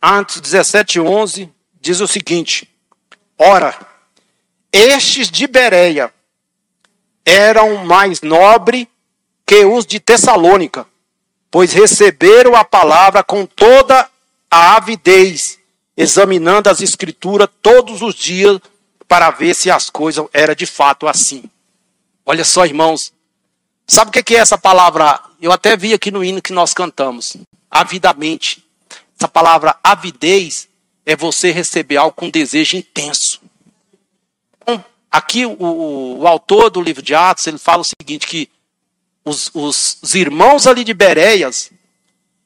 Atos 0.00 0.40
17, 0.40 1.00
11 1.00 1.50
diz 1.80 2.00
o 2.00 2.06
seguinte: 2.06 2.68
Ora, 3.38 3.74
estes 4.72 5.30
de 5.30 5.46
Bereia 5.46 6.12
eram 7.24 7.84
mais 7.84 8.20
nobres 8.20 8.86
que 9.46 9.64
os 9.64 9.86
de 9.86 10.00
Tessalônica, 10.00 10.86
pois 11.50 11.72
receberam 11.72 12.54
a 12.54 12.64
palavra 12.64 13.22
com 13.22 13.46
toda 13.46 14.08
a 14.50 14.76
avidez 14.76 15.58
examinando 15.96 16.68
as 16.68 16.80
escrituras 16.80 17.48
todos 17.62 18.02
os 18.02 18.14
dias 18.14 18.60
para 19.06 19.30
ver 19.30 19.54
se 19.54 19.70
as 19.70 19.90
coisas 19.90 20.26
eram 20.32 20.54
de 20.54 20.66
fato 20.66 21.06
assim. 21.06 21.44
Olha 22.26 22.44
só, 22.44 22.64
irmãos. 22.64 23.12
Sabe 23.86 24.08
o 24.08 24.24
que 24.24 24.34
é 24.34 24.38
essa 24.38 24.56
palavra? 24.56 25.20
Eu 25.40 25.52
até 25.52 25.76
vi 25.76 25.92
aqui 25.92 26.10
no 26.10 26.24
hino 26.24 26.40
que 26.40 26.52
nós 26.52 26.72
cantamos. 26.72 27.36
Avidamente. 27.70 28.64
Essa 29.18 29.28
palavra 29.28 29.76
avidez 29.82 30.68
é 31.04 31.14
você 31.14 31.50
receber 31.50 31.96
algo 31.96 32.16
com 32.16 32.30
desejo 32.30 32.76
intenso. 32.76 33.40
Aqui 35.14 35.46
o, 35.46 35.52
o, 35.52 36.22
o, 36.22 36.26
autor 36.26 36.70
do 36.70 36.82
livro 36.82 37.00
de 37.00 37.14
Atos, 37.14 37.46
ele 37.46 37.56
fala 37.56 37.82
o 37.82 37.84
seguinte, 37.84 38.26
que 38.26 38.50
os, 39.24 39.48
os, 39.54 39.96
os 40.02 40.12
irmãos 40.12 40.66
ali 40.66 40.82
de 40.82 40.92
Bereias, 40.92 41.70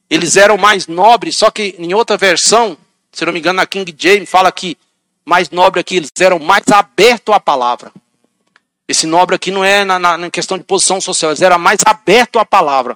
eles 0.07 0.37
eram 0.37 0.55
mais 0.55 0.85
nobres, 0.85 1.35
só 1.35 1.49
que 1.49 1.73
em 1.79 1.95
outra 1.95 2.15
versão, 2.15 2.77
se 3.11 3.25
não 3.25 3.33
me 3.33 3.39
engano, 3.39 3.57
na 3.57 3.65
King 3.65 3.91
James 3.97 4.29
fala 4.29 4.51
que 4.51 4.77
mais 5.25 5.49
nobre 5.49 5.79
aqui, 5.79 5.95
eles 5.95 6.11
eram 6.19 6.37
mais 6.37 6.63
abertos 6.71 7.33
à 7.33 7.39
palavra. 7.39 7.91
Esse 8.87 9.07
nobre 9.07 9.35
aqui 9.35 9.49
não 9.49 9.65
é 9.65 9.83
na, 9.83 9.97
na, 9.97 10.15
na 10.15 10.29
questão 10.29 10.55
de 10.55 10.63
posição 10.63 11.01
social, 11.01 11.31
eles 11.31 11.41
eram 11.41 11.57
mais 11.57 11.79
abertos 11.83 12.39
à 12.39 12.45
palavra. 12.45 12.95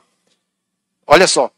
Olha 1.07 1.25
só. 1.25 1.49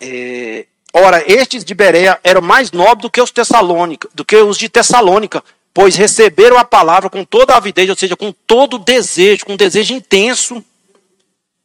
É, 0.00 0.64
ora, 0.94 1.22
estes 1.30 1.66
de 1.66 1.74
Berea 1.74 2.18
eram 2.24 2.40
mais 2.40 2.72
nobres 2.72 3.02
do 3.02 3.10
que 3.10 3.20
os 3.20 3.30
Tessalônica, 3.30 4.08
do 4.14 4.24
que 4.24 4.36
os 4.36 4.56
de 4.56 4.70
Tessalônica, 4.70 5.44
pois 5.72 5.96
receberam 5.96 6.58
a 6.58 6.64
palavra 6.64 7.08
com 7.08 7.24
toda 7.24 7.54
a 7.54 7.56
avidez, 7.56 7.88
ou 7.88 7.96
seja, 7.96 8.16
com 8.16 8.32
todo 8.32 8.74
o 8.74 8.78
desejo, 8.78 9.46
com 9.46 9.52
um 9.52 9.56
desejo 9.56 9.94
intenso, 9.94 10.64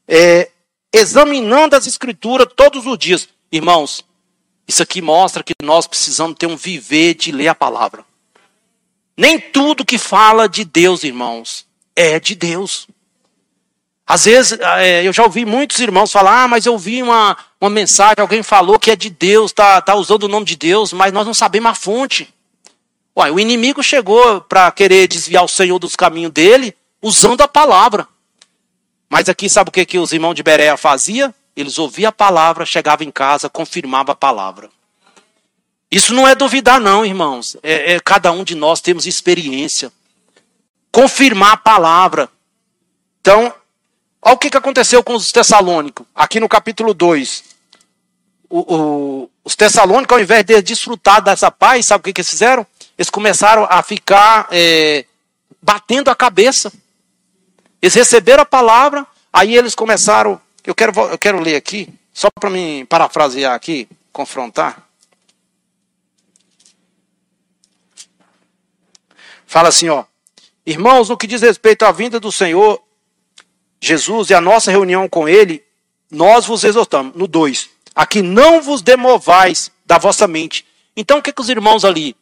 é, 0.08 0.50
examinando 0.94 1.76
as 1.76 1.88
escrituras 1.88 2.48
todos 2.56 2.86
os 2.86 2.98
dias 2.98 3.28
Irmãos, 3.56 4.04
isso 4.68 4.84
aqui 4.84 5.02
mostra 5.02 5.42
que 5.42 5.54
nós 5.64 5.88
precisamos 5.88 6.36
ter 6.38 6.46
um 6.46 6.58
viver 6.58 7.14
de 7.14 7.32
ler 7.32 7.48
a 7.48 7.56
palavra. 7.56 8.04
Nem 9.16 9.40
tudo 9.40 9.86
que 9.86 9.98
fala 9.98 10.50
de 10.50 10.66
Deus, 10.66 11.06
irmãos, 11.06 11.66
é 11.96 12.20
de 12.20 12.36
Deus. 12.36 12.86
Às 14.06 14.26
vezes, 14.26 14.60
é, 14.60 15.08
eu 15.08 15.14
já 15.14 15.24
ouvi 15.24 15.46
muitos 15.46 15.80
irmãos 15.80 16.12
falar, 16.12 16.44
ah, 16.44 16.48
mas 16.50 16.66
eu 16.66 16.78
vi 16.78 17.02
uma, 17.02 17.38
uma 17.62 17.70
mensagem, 17.70 18.20
alguém 18.20 18.44
falou 18.44 18.78
que 18.78 18.92
é 18.92 18.96
de 18.96 19.10
Deus, 19.10 19.52
está 19.52 19.82
tá 19.82 19.96
usando 19.96 20.24
o 20.24 20.28
nome 20.28 20.46
de 20.46 20.58
Deus, 20.58 20.92
mas 20.92 21.14
nós 21.14 21.26
não 21.26 21.34
sabemos 21.34 21.72
a 21.72 21.76
fonte. 21.76 22.28
Ué, 23.18 23.32
o 23.32 23.40
inimigo 23.40 23.82
chegou 23.82 24.42
para 24.42 24.70
querer 24.72 25.08
desviar 25.08 25.44
o 25.44 25.48
Senhor 25.48 25.80
dos 25.80 25.96
caminhos 25.96 26.34
dele, 26.34 26.76
usando 27.02 27.42
a 27.42 27.48
palavra. 27.48 28.08
Mas 29.10 29.30
aqui, 29.30 29.50
sabe 29.50 29.70
o 29.70 29.72
que, 29.72 29.86
que 29.86 29.98
os 29.98 30.12
irmãos 30.12 30.34
de 30.34 30.44
Berea 30.44 30.76
faziam? 30.76 31.34
Eles 31.56 31.80
ouviam 31.80 32.10
a 32.10 32.12
palavra, 32.12 32.66
chegavam 32.66 33.08
em 33.08 33.12
casa, 33.12 33.50
confirmavam 33.50 34.12
a 34.12 34.16
palavra. 34.16 34.70
Isso 35.90 36.14
não 36.14 36.28
é 36.28 36.36
duvidar, 36.36 36.82
não, 36.82 37.06
irmãos. 37.06 37.56
É, 37.64 37.94
é, 37.94 38.00
cada 38.02 38.32
um 38.34 38.44
de 38.44 38.54
nós 38.54 38.82
temos 38.82 39.06
experiência. 39.06 39.90
Confirmar 40.92 41.54
a 41.54 41.58
palavra. 41.58 42.30
Então, 43.22 43.54
olha 44.22 44.36
o 44.36 44.38
que, 44.38 44.50
que 44.50 44.58
aconteceu 44.58 45.02
com 45.02 45.16
os 45.16 45.32
tessalônicos. 45.32 46.06
Aqui 46.14 46.42
no 46.42 46.50
capítulo 46.50 46.94
2. 46.94 47.44
O, 48.50 48.76
o, 48.76 49.30
os 49.44 49.56
tessalônicos, 49.56 50.18
ao 50.18 50.22
invés 50.22 50.44
de 50.44 50.62
desfrutar 50.62 51.22
dessa 51.22 51.50
paz, 51.50 51.86
sabe 51.86 52.02
o 52.02 52.04
que, 52.04 52.12
que 52.12 52.20
eles 52.20 52.30
fizeram? 52.30 52.68
Eles 52.98 53.10
começaram 53.10 53.66
a 53.70 53.84
ficar 53.84 54.48
é, 54.52 55.06
batendo 55.62 56.10
a 56.10 56.16
cabeça. 56.16 56.72
Eles 57.82 57.94
receberam 57.94 58.44
a 58.44 58.46
palavra, 58.46 59.06
aí 59.32 59.56
eles 59.56 59.76
começaram. 59.76 60.40
Eu 60.64 60.74
quero, 60.74 60.98
eu 61.00 61.18
quero 61.18 61.40
ler 61.40 61.56
aqui, 61.56 61.94
só 62.14 62.30
para 62.32 62.50
me 62.50 62.86
parafrasear 62.86 63.54
aqui, 63.54 63.88
confrontar. 64.12 64.88
Fala 69.46 69.70
assim, 69.70 69.90
ó. 69.90 70.06
Irmãos, 70.66 71.10
no 71.10 71.18
que 71.18 71.28
diz 71.28 71.42
respeito 71.42 71.86
à 71.86 71.92
vinda 71.92 72.20
do 72.20 72.32
Senhor 72.32 72.82
Jesus 73.80 74.30
e 74.30 74.34
a 74.34 74.42
nossa 74.42 74.72
reunião 74.72 75.08
com 75.08 75.30
Ele, 75.30 75.64
nós 76.10 76.46
vos 76.46 76.64
exortamos. 76.64 77.16
No 77.16 77.28
2. 77.28 77.70
Aqui 77.94 78.22
não 78.22 78.62
vos 78.62 78.82
demovais 78.82 79.72
da 79.86 79.98
vossa 79.98 80.28
mente. 80.28 80.66
Então, 80.98 81.20
o 81.20 81.22
que, 81.22 81.32
que 81.32 81.42
os 81.42 81.50
irmãos 81.50 81.86
ali? 81.86 82.16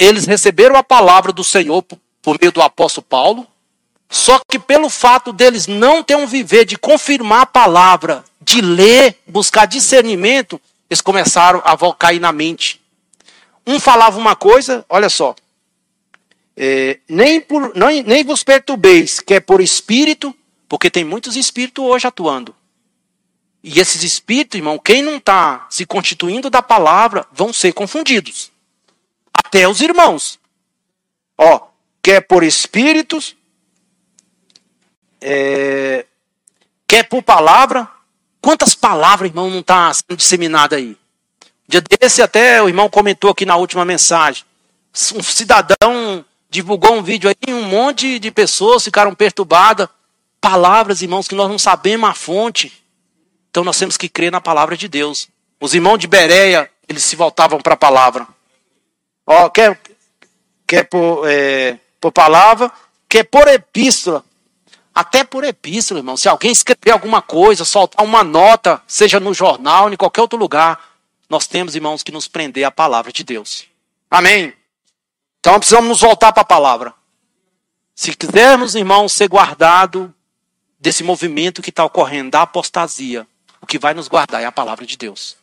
Eles 0.00 0.24
receberam 0.24 0.76
a 0.76 0.82
palavra 0.82 1.30
do 1.30 1.44
Senhor 1.44 1.82
por 2.22 2.38
meio 2.40 2.50
do 2.50 2.62
apóstolo 2.62 3.06
Paulo, 3.06 3.46
só 4.08 4.40
que 4.48 4.58
pelo 4.58 4.88
fato 4.88 5.30
deles 5.30 5.66
não 5.66 6.02
ter 6.02 6.16
um 6.16 6.26
viver 6.26 6.64
de 6.64 6.78
confirmar 6.78 7.42
a 7.42 7.46
palavra, 7.46 8.24
de 8.40 8.62
ler, 8.62 9.18
buscar 9.26 9.66
discernimento, 9.66 10.58
eles 10.88 11.02
começaram 11.02 11.62
a 11.62 11.76
cair 11.94 12.18
na 12.18 12.32
mente. 12.32 12.80
Um 13.66 13.78
falava 13.78 14.18
uma 14.18 14.34
coisa, 14.34 14.86
olha 14.88 15.10
só, 15.10 15.36
é, 16.56 16.98
nem, 17.06 17.38
por, 17.38 17.76
nem, 17.76 18.02
nem 18.02 18.24
vos 18.24 18.42
perturbeis, 18.42 19.20
que 19.20 19.34
é 19.34 19.40
por 19.40 19.60
espírito, 19.60 20.34
porque 20.66 20.88
tem 20.88 21.04
muitos 21.04 21.36
espíritos 21.36 21.84
hoje 21.84 22.06
atuando. 22.06 22.54
E 23.62 23.78
esses 23.78 24.02
espíritos, 24.02 24.56
irmão, 24.56 24.78
quem 24.78 25.02
não 25.02 25.16
está 25.16 25.66
se 25.68 25.84
constituindo 25.84 26.48
da 26.48 26.62
palavra, 26.62 27.26
vão 27.30 27.52
ser 27.52 27.74
confundidos. 27.74 28.50
Até 29.50 29.66
os 29.66 29.80
irmãos. 29.80 30.38
Ó, 31.36 31.60
quer 32.00 32.20
por 32.20 32.44
espíritos, 32.44 33.34
é, 35.20 36.06
quer 36.86 37.08
por 37.08 37.20
palavra. 37.20 37.88
Quantas 38.40 38.76
palavras, 38.76 39.28
irmão, 39.28 39.50
não 39.50 39.58
está 39.58 39.92
sendo 39.92 40.16
disseminada 40.16 40.76
aí? 40.76 40.96
Dia 41.66 41.80
desse 41.80 42.22
até 42.22 42.62
o 42.62 42.68
irmão 42.68 42.88
comentou 42.88 43.28
aqui 43.32 43.44
na 43.44 43.56
última 43.56 43.84
mensagem. 43.84 44.44
Um 45.16 45.22
cidadão 45.22 46.24
divulgou 46.48 46.94
um 46.94 47.02
vídeo 47.02 47.28
aí, 47.28 47.52
um 47.52 47.64
monte 47.64 48.20
de 48.20 48.30
pessoas 48.30 48.84
ficaram 48.84 49.16
perturbadas. 49.16 49.88
Palavras, 50.40 51.02
irmãos, 51.02 51.26
que 51.26 51.34
nós 51.34 51.50
não 51.50 51.58
sabemos 51.58 52.08
a 52.08 52.14
fonte. 52.14 52.72
Então 53.50 53.64
nós 53.64 53.76
temos 53.76 53.96
que 53.96 54.08
crer 54.08 54.30
na 54.30 54.40
palavra 54.40 54.76
de 54.76 54.86
Deus. 54.86 55.28
Os 55.60 55.74
irmãos 55.74 55.98
de 55.98 56.06
Bereia, 56.06 56.70
eles 56.88 57.02
se 57.02 57.16
voltavam 57.16 57.60
para 57.60 57.74
a 57.74 57.76
palavra. 57.76 58.28
Ó, 59.26 59.48
quer, 59.50 59.80
quer 60.66 60.84
por, 60.84 61.28
é, 61.28 61.78
por 62.00 62.12
palavra, 62.12 62.70
quer 63.08 63.24
por 63.24 63.46
epístola. 63.48 64.24
Até 64.94 65.24
por 65.24 65.44
epístola, 65.44 66.00
irmão. 66.00 66.16
Se 66.16 66.28
alguém 66.28 66.50
escrever 66.50 66.90
alguma 66.90 67.22
coisa, 67.22 67.64
soltar 67.64 68.04
uma 68.04 68.24
nota, 68.24 68.82
seja 68.86 69.20
no 69.20 69.32
jornal, 69.32 69.92
em 69.92 69.96
qualquer 69.96 70.20
outro 70.20 70.38
lugar, 70.38 70.78
nós 71.28 71.46
temos, 71.46 71.74
irmãos, 71.76 72.02
que 72.02 72.10
nos 72.10 72.26
prender 72.26 72.64
à 72.64 72.70
palavra 72.70 73.12
de 73.12 73.22
Deus. 73.22 73.66
Amém? 74.10 74.52
Então 75.38 75.58
precisamos 75.58 75.88
nos 75.88 76.00
voltar 76.00 76.32
para 76.32 76.42
a 76.42 76.46
palavra. 76.46 76.92
Se 77.94 78.14
quisermos, 78.14 78.74
irmãos, 78.74 79.12
ser 79.12 79.28
guardado 79.28 80.12
desse 80.78 81.04
movimento 81.04 81.62
que 81.62 81.70
está 81.70 81.84
ocorrendo, 81.84 82.30
da 82.30 82.42
apostasia, 82.42 83.26
o 83.60 83.66
que 83.66 83.78
vai 83.78 83.94
nos 83.94 84.08
guardar 84.08 84.42
é 84.42 84.46
a 84.46 84.52
palavra 84.52 84.86
de 84.86 84.96
Deus. 84.96 85.36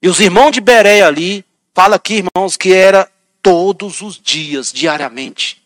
E 0.00 0.08
os 0.08 0.20
irmãos 0.20 0.52
de 0.52 0.60
Bereia 0.60 1.06
ali, 1.06 1.44
fala 1.74 1.96
aqui, 1.96 2.24
irmãos, 2.24 2.56
que 2.56 2.72
era 2.72 3.10
todos 3.42 4.00
os 4.00 4.20
dias, 4.20 4.72
diariamente. 4.72 5.62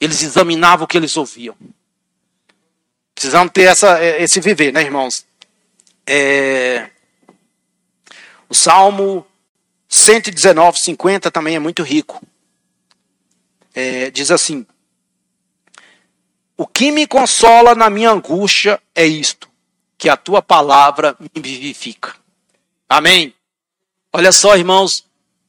Eles 0.00 0.22
examinavam 0.22 0.84
o 0.84 0.88
que 0.88 0.96
eles 0.96 1.16
ouviam. 1.16 1.56
Precisamos 3.14 3.52
ter 3.52 3.62
essa, 3.62 3.98
é, 3.98 4.22
esse 4.22 4.40
viver, 4.40 4.72
né, 4.72 4.82
irmãos? 4.82 5.24
É... 6.06 6.90
O 8.48 8.54
Salmo 8.54 9.26
119, 9.88 10.78
50 10.78 11.30
também 11.30 11.56
é 11.56 11.58
muito 11.58 11.82
rico 11.82 12.20
é, 13.76 14.10
diz 14.10 14.30
assim: 14.30 14.66
O 16.56 16.66
que 16.66 16.90
me 16.90 17.06
consola 17.06 17.74
na 17.74 17.90
minha 17.90 18.10
angústia 18.10 18.80
é 18.94 19.04
isto, 19.04 19.48
que 19.98 20.08
a 20.08 20.16
tua 20.16 20.40
palavra 20.40 21.14
me 21.20 21.28
vivifica. 21.34 22.16
Amém? 22.88 23.34
Olha 24.10 24.32
só, 24.32 24.56
irmãos, 24.56 25.04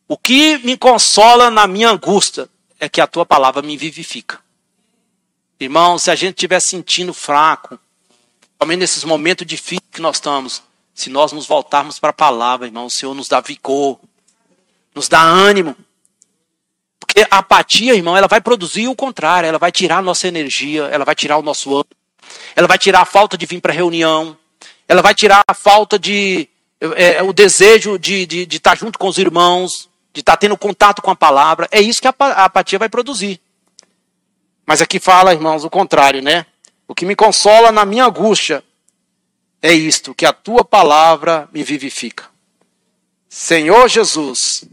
o 0.08 0.18
que 0.18 0.58
me 0.60 0.78
consola 0.78 1.52
na 1.52 1.68
minha 1.68 1.90
angústia 1.90 2.50
é 2.80 2.88
que 2.88 3.02
a 3.02 3.08
tua 3.08 3.26
palavra 3.26 3.62
me 3.62 3.76
vivifica. 3.76 4.40
Irmão, 5.60 5.98
se 5.98 6.12
a 6.12 6.16
gente 6.16 6.36
estiver 6.36 6.60
sentindo 6.60 7.14
fraco, 7.14 7.80
também 8.58 8.78
nesses 8.78 9.04
momentos 9.04 9.46
difíceis 9.46 9.90
que 9.92 10.02
nós 10.02 10.18
estamos, 10.18 10.64
se 10.94 11.10
nós 11.10 11.32
nos 11.32 11.46
voltarmos 11.46 12.00
para 12.00 12.12
a 12.12 12.14
palavra, 12.14 12.68
irmão, 12.68 12.86
o 12.86 12.92
Senhor 12.92 13.14
nos 13.14 13.28
dá 13.28 13.42
vigor, 13.42 14.00
nos 14.96 15.08
dá 15.08 15.22
ânimo. 15.22 15.76
Porque 17.00 17.28
a 17.30 17.40
apatia, 17.40 17.94
irmão, 17.94 18.16
ela 18.16 18.28
vai 18.28 18.40
produzir 18.40 18.88
o 18.88 18.96
contrário, 18.96 19.48
ela 19.48 19.60
vai 19.60 19.72
tirar 19.72 19.98
a 19.98 20.02
nossa 20.02 20.28
energia, 20.28 20.84
ela 20.86 21.06
vai 21.06 21.16
tirar 21.16 21.38
o 21.38 21.42
nosso 21.42 21.72
ânimo, 21.72 21.96
ela 22.56 22.68
vai 22.68 22.78
tirar 22.78 23.02
a 23.02 23.06
falta 23.06 23.38
de 23.38 23.46
vir 23.46 23.62
para 23.62 23.72
a 23.72 23.76
reunião, 23.76 24.38
ela 24.88 25.02
vai 25.02 25.14
tirar 25.14 25.44
a 25.48 25.54
falta 25.54 26.00
de. 26.00 26.48
É, 26.80 27.16
é, 27.16 27.24
o 27.24 27.34
desejo 27.34 27.98
de 27.98 28.22
estar 28.22 28.36
de, 28.36 28.46
de 28.46 28.60
tá 28.60 28.76
junto 28.76 29.00
com 29.00 29.08
os 29.08 29.18
irmãos, 29.18 29.90
de 30.18 30.22
estar 30.22 30.34
tá 30.34 30.38
tendo 30.38 30.58
contato 30.58 31.02
com 31.02 31.12
a 31.12 31.16
palavra. 31.16 31.68
É 31.72 31.80
isso 31.80 32.02
que 32.02 32.08
a, 32.08 32.14
apatia 32.44 32.80
vai 32.80 32.90
produzir. 32.90 33.40
Mas 34.66 34.82
aqui 34.82 35.00
fala, 35.00 35.32
irmãos, 35.32 35.64
o 35.64 35.70
contrário, 35.70 36.22
né? 36.22 36.46
O 36.88 36.96
que 36.96 37.06
me 37.06 37.16
consola 37.16 37.72
na 37.72 37.86
minha 37.86 38.06
angústia 38.06 38.64
é 39.62 39.72
isto, 39.72 40.16
que 40.16 40.26
a 40.26 40.34
tua 40.34 40.66
palavra 40.66 41.48
me 41.54 41.64
vivifica. 41.64 42.26
Senhor 43.30 43.88
Jesus, 43.88 44.66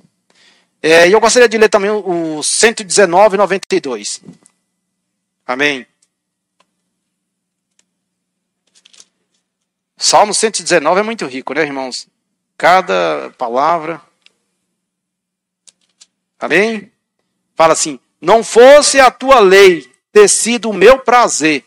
é, 0.82 1.08
e 1.08 1.12
eu 1.12 1.20
gostaria 1.20 1.48
de 1.48 1.58
ler 1.58 1.68
também 1.68 1.90
o 1.90 2.42
119, 2.42 3.36
92. 3.36 4.22
Amém. 5.46 5.86
Salmo 9.96 10.32
119 10.32 11.00
é 11.00 11.02
muito 11.02 11.26
rico, 11.26 11.52
né, 11.52 11.62
irmãos? 11.62 12.08
Cada 12.56 13.30
palavra. 13.36 14.00
Amém? 16.44 16.90
Fala 17.54 17.72
assim: 17.72 17.98
Não 18.20 18.42
fosse 18.42 19.00
a 19.00 19.10
tua 19.10 19.40
lei 19.40 19.90
ter 20.12 20.28
sido 20.28 20.70
o 20.70 20.74
meu 20.74 20.98
prazer, 20.98 21.64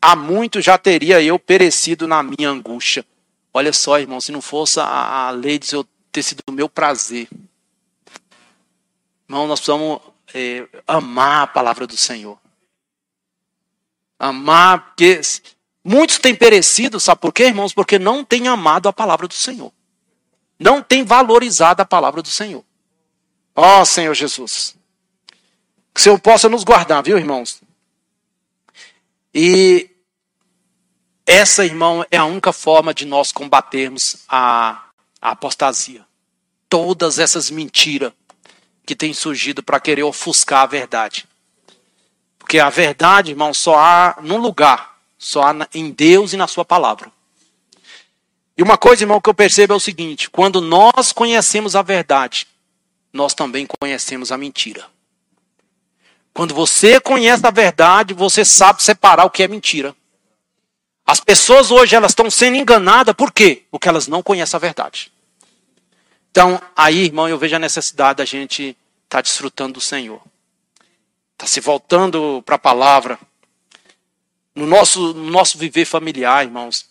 há 0.00 0.16
muito 0.16 0.60
já 0.60 0.78
teria 0.78 1.22
eu 1.22 1.38
perecido 1.38 2.08
na 2.08 2.22
minha 2.22 2.48
angústia. 2.48 3.04
Olha 3.52 3.72
só, 3.72 3.98
irmão, 3.98 4.20
se 4.20 4.32
não 4.32 4.40
fosse 4.40 4.80
a, 4.80 5.26
a 5.26 5.30
lei 5.30 5.58
de 5.58 5.68
ter 6.12 6.22
sido 6.22 6.42
o 6.46 6.52
meu 6.52 6.68
prazer, 6.68 7.28
Irmão, 9.30 9.46
nós 9.46 9.60
precisamos 9.60 10.00
é, 10.34 10.66
amar 10.84 11.44
a 11.44 11.46
palavra 11.46 11.86
do 11.86 11.96
Senhor. 11.96 12.36
Amar, 14.18 14.88
porque 14.88 15.20
muitos 15.84 16.18
têm 16.18 16.34
perecido, 16.34 16.98
sabe 16.98 17.20
por 17.20 17.32
quê, 17.32 17.44
irmãos? 17.44 17.72
Porque 17.72 17.96
não 17.96 18.24
têm 18.24 18.48
amado 18.48 18.88
a 18.88 18.92
palavra 18.92 19.28
do 19.28 19.34
Senhor. 19.34 19.72
Não 20.58 20.82
têm 20.82 21.04
valorizado 21.04 21.80
a 21.80 21.84
palavra 21.84 22.20
do 22.22 22.28
Senhor. 22.28 22.64
Ó 23.54 23.80
oh, 23.80 23.84
Senhor 23.84 24.14
Jesus. 24.14 24.76
Que 25.92 26.00
o 26.00 26.02
Senhor 26.02 26.18
possa 26.18 26.48
nos 26.48 26.64
guardar, 26.64 27.02
viu, 27.02 27.18
irmãos? 27.18 27.60
E 29.34 29.90
Essa, 31.26 31.64
irmão, 31.64 32.04
é 32.10 32.16
a 32.16 32.24
única 32.24 32.52
forma 32.52 32.92
de 32.92 33.04
nós 33.04 33.30
combatermos 33.30 34.24
a, 34.28 34.86
a 35.22 35.30
apostasia. 35.30 36.04
Todas 36.68 37.20
essas 37.20 37.50
mentiras 37.50 38.12
que 38.84 38.96
têm 38.96 39.14
surgido 39.14 39.62
para 39.62 39.78
querer 39.78 40.02
ofuscar 40.02 40.62
a 40.62 40.66
verdade. 40.66 41.24
Porque 42.36 42.58
a 42.58 42.68
verdade, 42.68 43.30
irmão, 43.30 43.54
só 43.54 43.78
há 43.78 44.18
num 44.20 44.38
lugar, 44.38 44.98
só 45.16 45.44
há 45.44 45.68
em 45.72 45.92
Deus 45.92 46.32
e 46.32 46.36
na 46.36 46.48
Sua 46.48 46.64
palavra. 46.64 47.12
E 48.56 48.62
uma 48.62 48.76
coisa, 48.76 49.04
irmão, 49.04 49.20
que 49.20 49.30
eu 49.30 49.34
percebo 49.34 49.72
é 49.72 49.76
o 49.76 49.80
seguinte: 49.80 50.28
quando 50.28 50.60
nós 50.60 51.12
conhecemos 51.12 51.76
a 51.76 51.82
verdade, 51.82 52.44
nós 53.12 53.34
também 53.34 53.66
conhecemos 53.66 54.30
a 54.30 54.38
mentira. 54.38 54.86
Quando 56.32 56.54
você 56.54 57.00
conhece 57.00 57.46
a 57.46 57.50
verdade, 57.50 58.14
você 58.14 58.44
sabe 58.44 58.82
separar 58.82 59.24
o 59.24 59.30
que 59.30 59.42
é 59.42 59.48
mentira. 59.48 59.94
As 61.04 61.18
pessoas 61.18 61.70
hoje 61.70 61.96
elas 61.96 62.12
estão 62.12 62.30
sendo 62.30 62.56
enganadas 62.56 63.14
por 63.14 63.32
quê? 63.32 63.64
Porque 63.70 63.88
elas 63.88 64.06
não 64.06 64.22
conhecem 64.22 64.56
a 64.56 64.60
verdade. 64.60 65.12
Então, 66.30 66.62
aí, 66.76 67.06
irmão, 67.06 67.28
eu 67.28 67.36
vejo 67.36 67.56
a 67.56 67.58
necessidade 67.58 68.18
da 68.18 68.24
gente 68.24 68.76
estar 69.04 69.18
tá 69.18 69.20
desfrutando 69.20 69.74
do 69.74 69.80
Senhor. 69.80 70.22
Está 71.32 71.46
se 71.46 71.60
voltando 71.60 72.42
para 72.46 72.54
a 72.54 72.58
palavra. 72.58 73.18
No 74.54 74.66
nosso, 74.66 75.12
no 75.12 75.30
nosso 75.30 75.58
viver 75.58 75.84
familiar, 75.84 76.44
irmãos, 76.44 76.86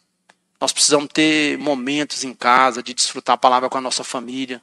nós 0.59 0.73
precisamos 0.73 1.07
ter 1.13 1.57
momentos 1.57 2.25
em 2.25 2.33
casa 2.33 2.83
de 2.83 2.93
desfrutar 2.93 3.35
a 3.35 3.37
palavra 3.37 3.69
com 3.69 3.77
a 3.77 3.81
nossa 3.81 4.03
família. 4.03 4.61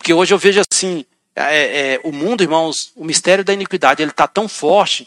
Porque 0.00 0.14
hoje 0.14 0.32
eu 0.32 0.38
vejo 0.38 0.62
assim, 0.72 1.04
é, 1.36 1.92
é, 1.92 2.00
o 2.02 2.10
mundo, 2.10 2.42
irmãos, 2.42 2.90
o 2.96 3.04
mistério 3.04 3.44
da 3.44 3.52
iniquidade, 3.52 4.00
ele 4.00 4.10
está 4.10 4.26
tão 4.26 4.48
forte, 4.48 5.06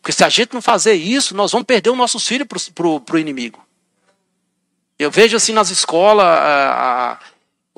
porque 0.00 0.10
se 0.10 0.24
a 0.24 0.28
gente 0.28 0.52
não 0.52 0.60
fazer 0.60 0.94
isso, 0.94 1.32
nós 1.32 1.52
vamos 1.52 1.64
perder 1.64 1.90
os 1.90 1.96
nossos 1.96 2.26
filhos 2.26 2.48
para 2.74 3.14
o 3.14 3.18
inimigo. 3.20 3.64
Eu 4.98 5.12
vejo 5.12 5.36
assim 5.36 5.52
nas 5.52 5.70
escolas, 5.70 6.26
a, 6.26 7.12
a, 7.12 7.18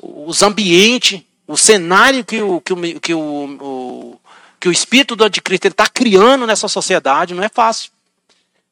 os 0.01 0.41
ambientes, 0.41 1.21
o 1.45 1.55
cenário 1.55 2.25
que 2.25 2.41
o, 2.41 2.59
que 2.59 2.73
o, 2.73 2.99
que 2.99 3.13
o, 3.13 3.19
o 3.61 4.19
que 4.59 4.67
o 4.67 4.71
espírito 4.71 5.15
do 5.15 5.23
anticristo 5.23 5.67
está 5.67 5.87
criando 5.87 6.47
nessa 6.47 6.67
sociedade, 6.67 7.35
não 7.35 7.43
é 7.43 7.49
fácil. 7.49 7.91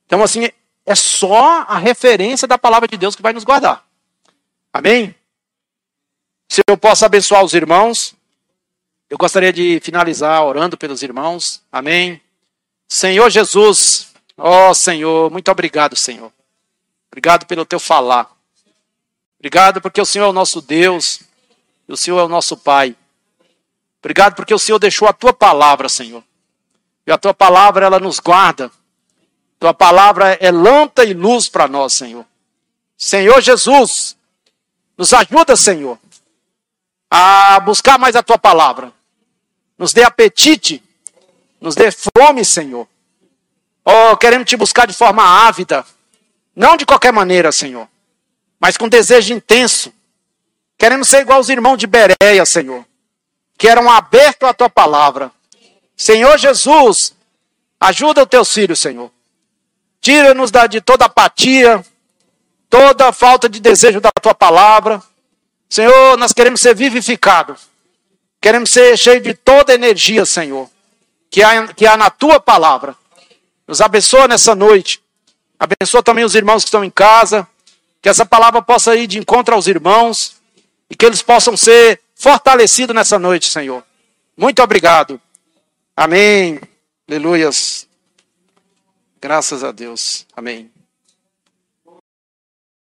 Então, 0.07 0.23
assim, 0.23 0.49
é 0.83 0.95
só 0.95 1.63
a 1.67 1.77
referência 1.77 2.47
da 2.47 2.57
palavra 2.57 2.87
de 2.87 2.97
Deus 2.97 3.15
que 3.15 3.21
vai 3.21 3.33
nos 3.33 3.43
guardar. 3.43 3.85
Amém? 4.73 5.13
Se 6.53 6.61
eu 6.67 6.77
posso 6.77 7.03
abençoar 7.03 7.43
os 7.43 7.55
irmãos, 7.55 8.13
eu 9.09 9.17
gostaria 9.17 9.51
de 9.51 9.79
finalizar 9.79 10.45
orando 10.45 10.77
pelos 10.77 11.01
irmãos. 11.01 11.63
Amém? 11.71 12.21
Senhor 12.87 13.27
Jesus, 13.31 14.13
ó 14.37 14.69
oh, 14.69 14.75
Senhor, 14.75 15.31
muito 15.31 15.49
obrigado, 15.49 15.95
Senhor. 15.95 16.31
Obrigado 17.11 17.47
pelo 17.47 17.65
teu 17.65 17.79
falar. 17.79 18.29
Obrigado 19.39 19.81
porque 19.81 19.99
o 19.99 20.05
Senhor 20.05 20.25
é 20.25 20.29
o 20.29 20.33
nosso 20.33 20.61
Deus 20.61 21.23
e 21.89 21.91
o 21.91 21.97
Senhor 21.97 22.19
é 22.19 22.23
o 22.23 22.29
nosso 22.29 22.55
Pai. 22.55 22.95
Obrigado 23.99 24.35
porque 24.35 24.53
o 24.53 24.59
Senhor 24.59 24.77
deixou 24.77 25.07
a 25.07 25.13
tua 25.13 25.33
palavra, 25.33 25.89
Senhor. 25.89 26.23
E 27.07 27.11
a 27.11 27.17
tua 27.17 27.33
palavra 27.33 27.87
ela 27.87 27.99
nos 27.99 28.19
guarda 28.19 28.71
tua 29.59 29.73
palavra 29.73 30.37
é 30.41 30.51
lâmpada 30.51 31.03
e 31.03 31.13
luz 31.13 31.49
para 31.49 31.69
nós, 31.69 31.93
Senhor. 31.93 32.25
Senhor 32.97 33.41
Jesus, 33.41 34.15
nos 34.97 35.13
ajuda, 35.13 35.55
Senhor, 35.55 35.97
a 37.15 37.59
buscar 37.59 37.99
mais 37.99 38.15
a 38.15 38.23
tua 38.23 38.39
palavra. 38.39 38.91
Nos 39.77 39.93
dê 39.93 40.03
apetite, 40.03 40.81
nos 41.61 41.75
dê 41.75 41.91
fome, 41.91 42.43
Senhor. 42.43 42.87
Oh, 43.85 44.17
queremos 44.17 44.49
te 44.49 44.57
buscar 44.57 44.87
de 44.87 44.95
forma 44.95 45.23
ávida, 45.47 45.85
não 46.55 46.75
de 46.75 46.87
qualquer 46.87 47.13
maneira, 47.13 47.51
Senhor, 47.51 47.87
mas 48.59 48.77
com 48.77 48.89
desejo 48.89 49.31
intenso. 49.31 49.93
Queremos 50.75 51.07
ser 51.07 51.21
igual 51.21 51.37
aos 51.37 51.49
irmãos 51.49 51.77
de 51.77 51.85
Bereia, 51.85 52.45
Senhor, 52.47 52.83
que 53.59 53.67
eram 53.67 53.91
abertos 53.91 54.49
à 54.49 54.53
tua 54.53 54.69
palavra. 54.69 55.31
Senhor 55.95 56.35
Jesus, 56.39 57.13
ajuda 57.79 58.23
os 58.23 58.27
teus 58.27 58.51
filhos, 58.51 58.79
Senhor. 58.79 59.11
Tira-nos 60.01 60.49
de 60.67 60.81
toda 60.81 61.05
apatia, 61.05 61.85
toda 62.71 63.13
falta 63.13 63.47
de 63.47 63.59
desejo 63.59 64.01
da 64.01 64.09
tua 64.19 64.33
palavra. 64.33 64.99
Senhor, 65.73 66.17
nós 66.17 66.31
queremos 66.33 66.61
ser 66.61 66.75
vivificados. 66.75 67.61
Queremos 68.39 68.69
ser 68.69 68.95
cheios 68.95 69.23
de 69.23 69.33
toda 69.33 69.73
energia, 69.73 70.23
Senhor, 70.23 70.69
que 71.31 71.41
há, 71.41 71.67
que 71.73 71.87
há 71.87 71.97
na 71.97 72.11
tua 72.11 72.39
palavra. 72.39 72.95
Nos 73.67 73.81
abençoa 73.81 74.27
nessa 74.27 74.53
noite. 74.53 75.01
Abençoa 75.57 76.03
também 76.03 76.23
os 76.23 76.35
irmãos 76.35 76.63
que 76.63 76.67
estão 76.67 76.83
em 76.83 76.91
casa. 76.91 77.47
Que 78.03 78.07
essa 78.07 78.23
palavra 78.23 78.61
possa 78.61 78.95
ir 78.95 79.07
de 79.07 79.17
encontro 79.17 79.55
aos 79.55 79.65
irmãos. 79.65 80.35
E 80.91 80.95
que 80.95 81.07
eles 81.07 81.23
possam 81.23 81.57
ser 81.57 81.99
fortalecidos 82.13 82.95
nessa 82.95 83.17
noite, 83.17 83.49
Senhor. 83.49 83.83
Muito 84.37 84.61
obrigado. 84.61 85.19
Amém. 85.97 86.61
Aleluias. 87.09 87.87
Graças 89.19 89.63
a 89.63 89.71
Deus. 89.71 90.27
Amém. 90.37 90.72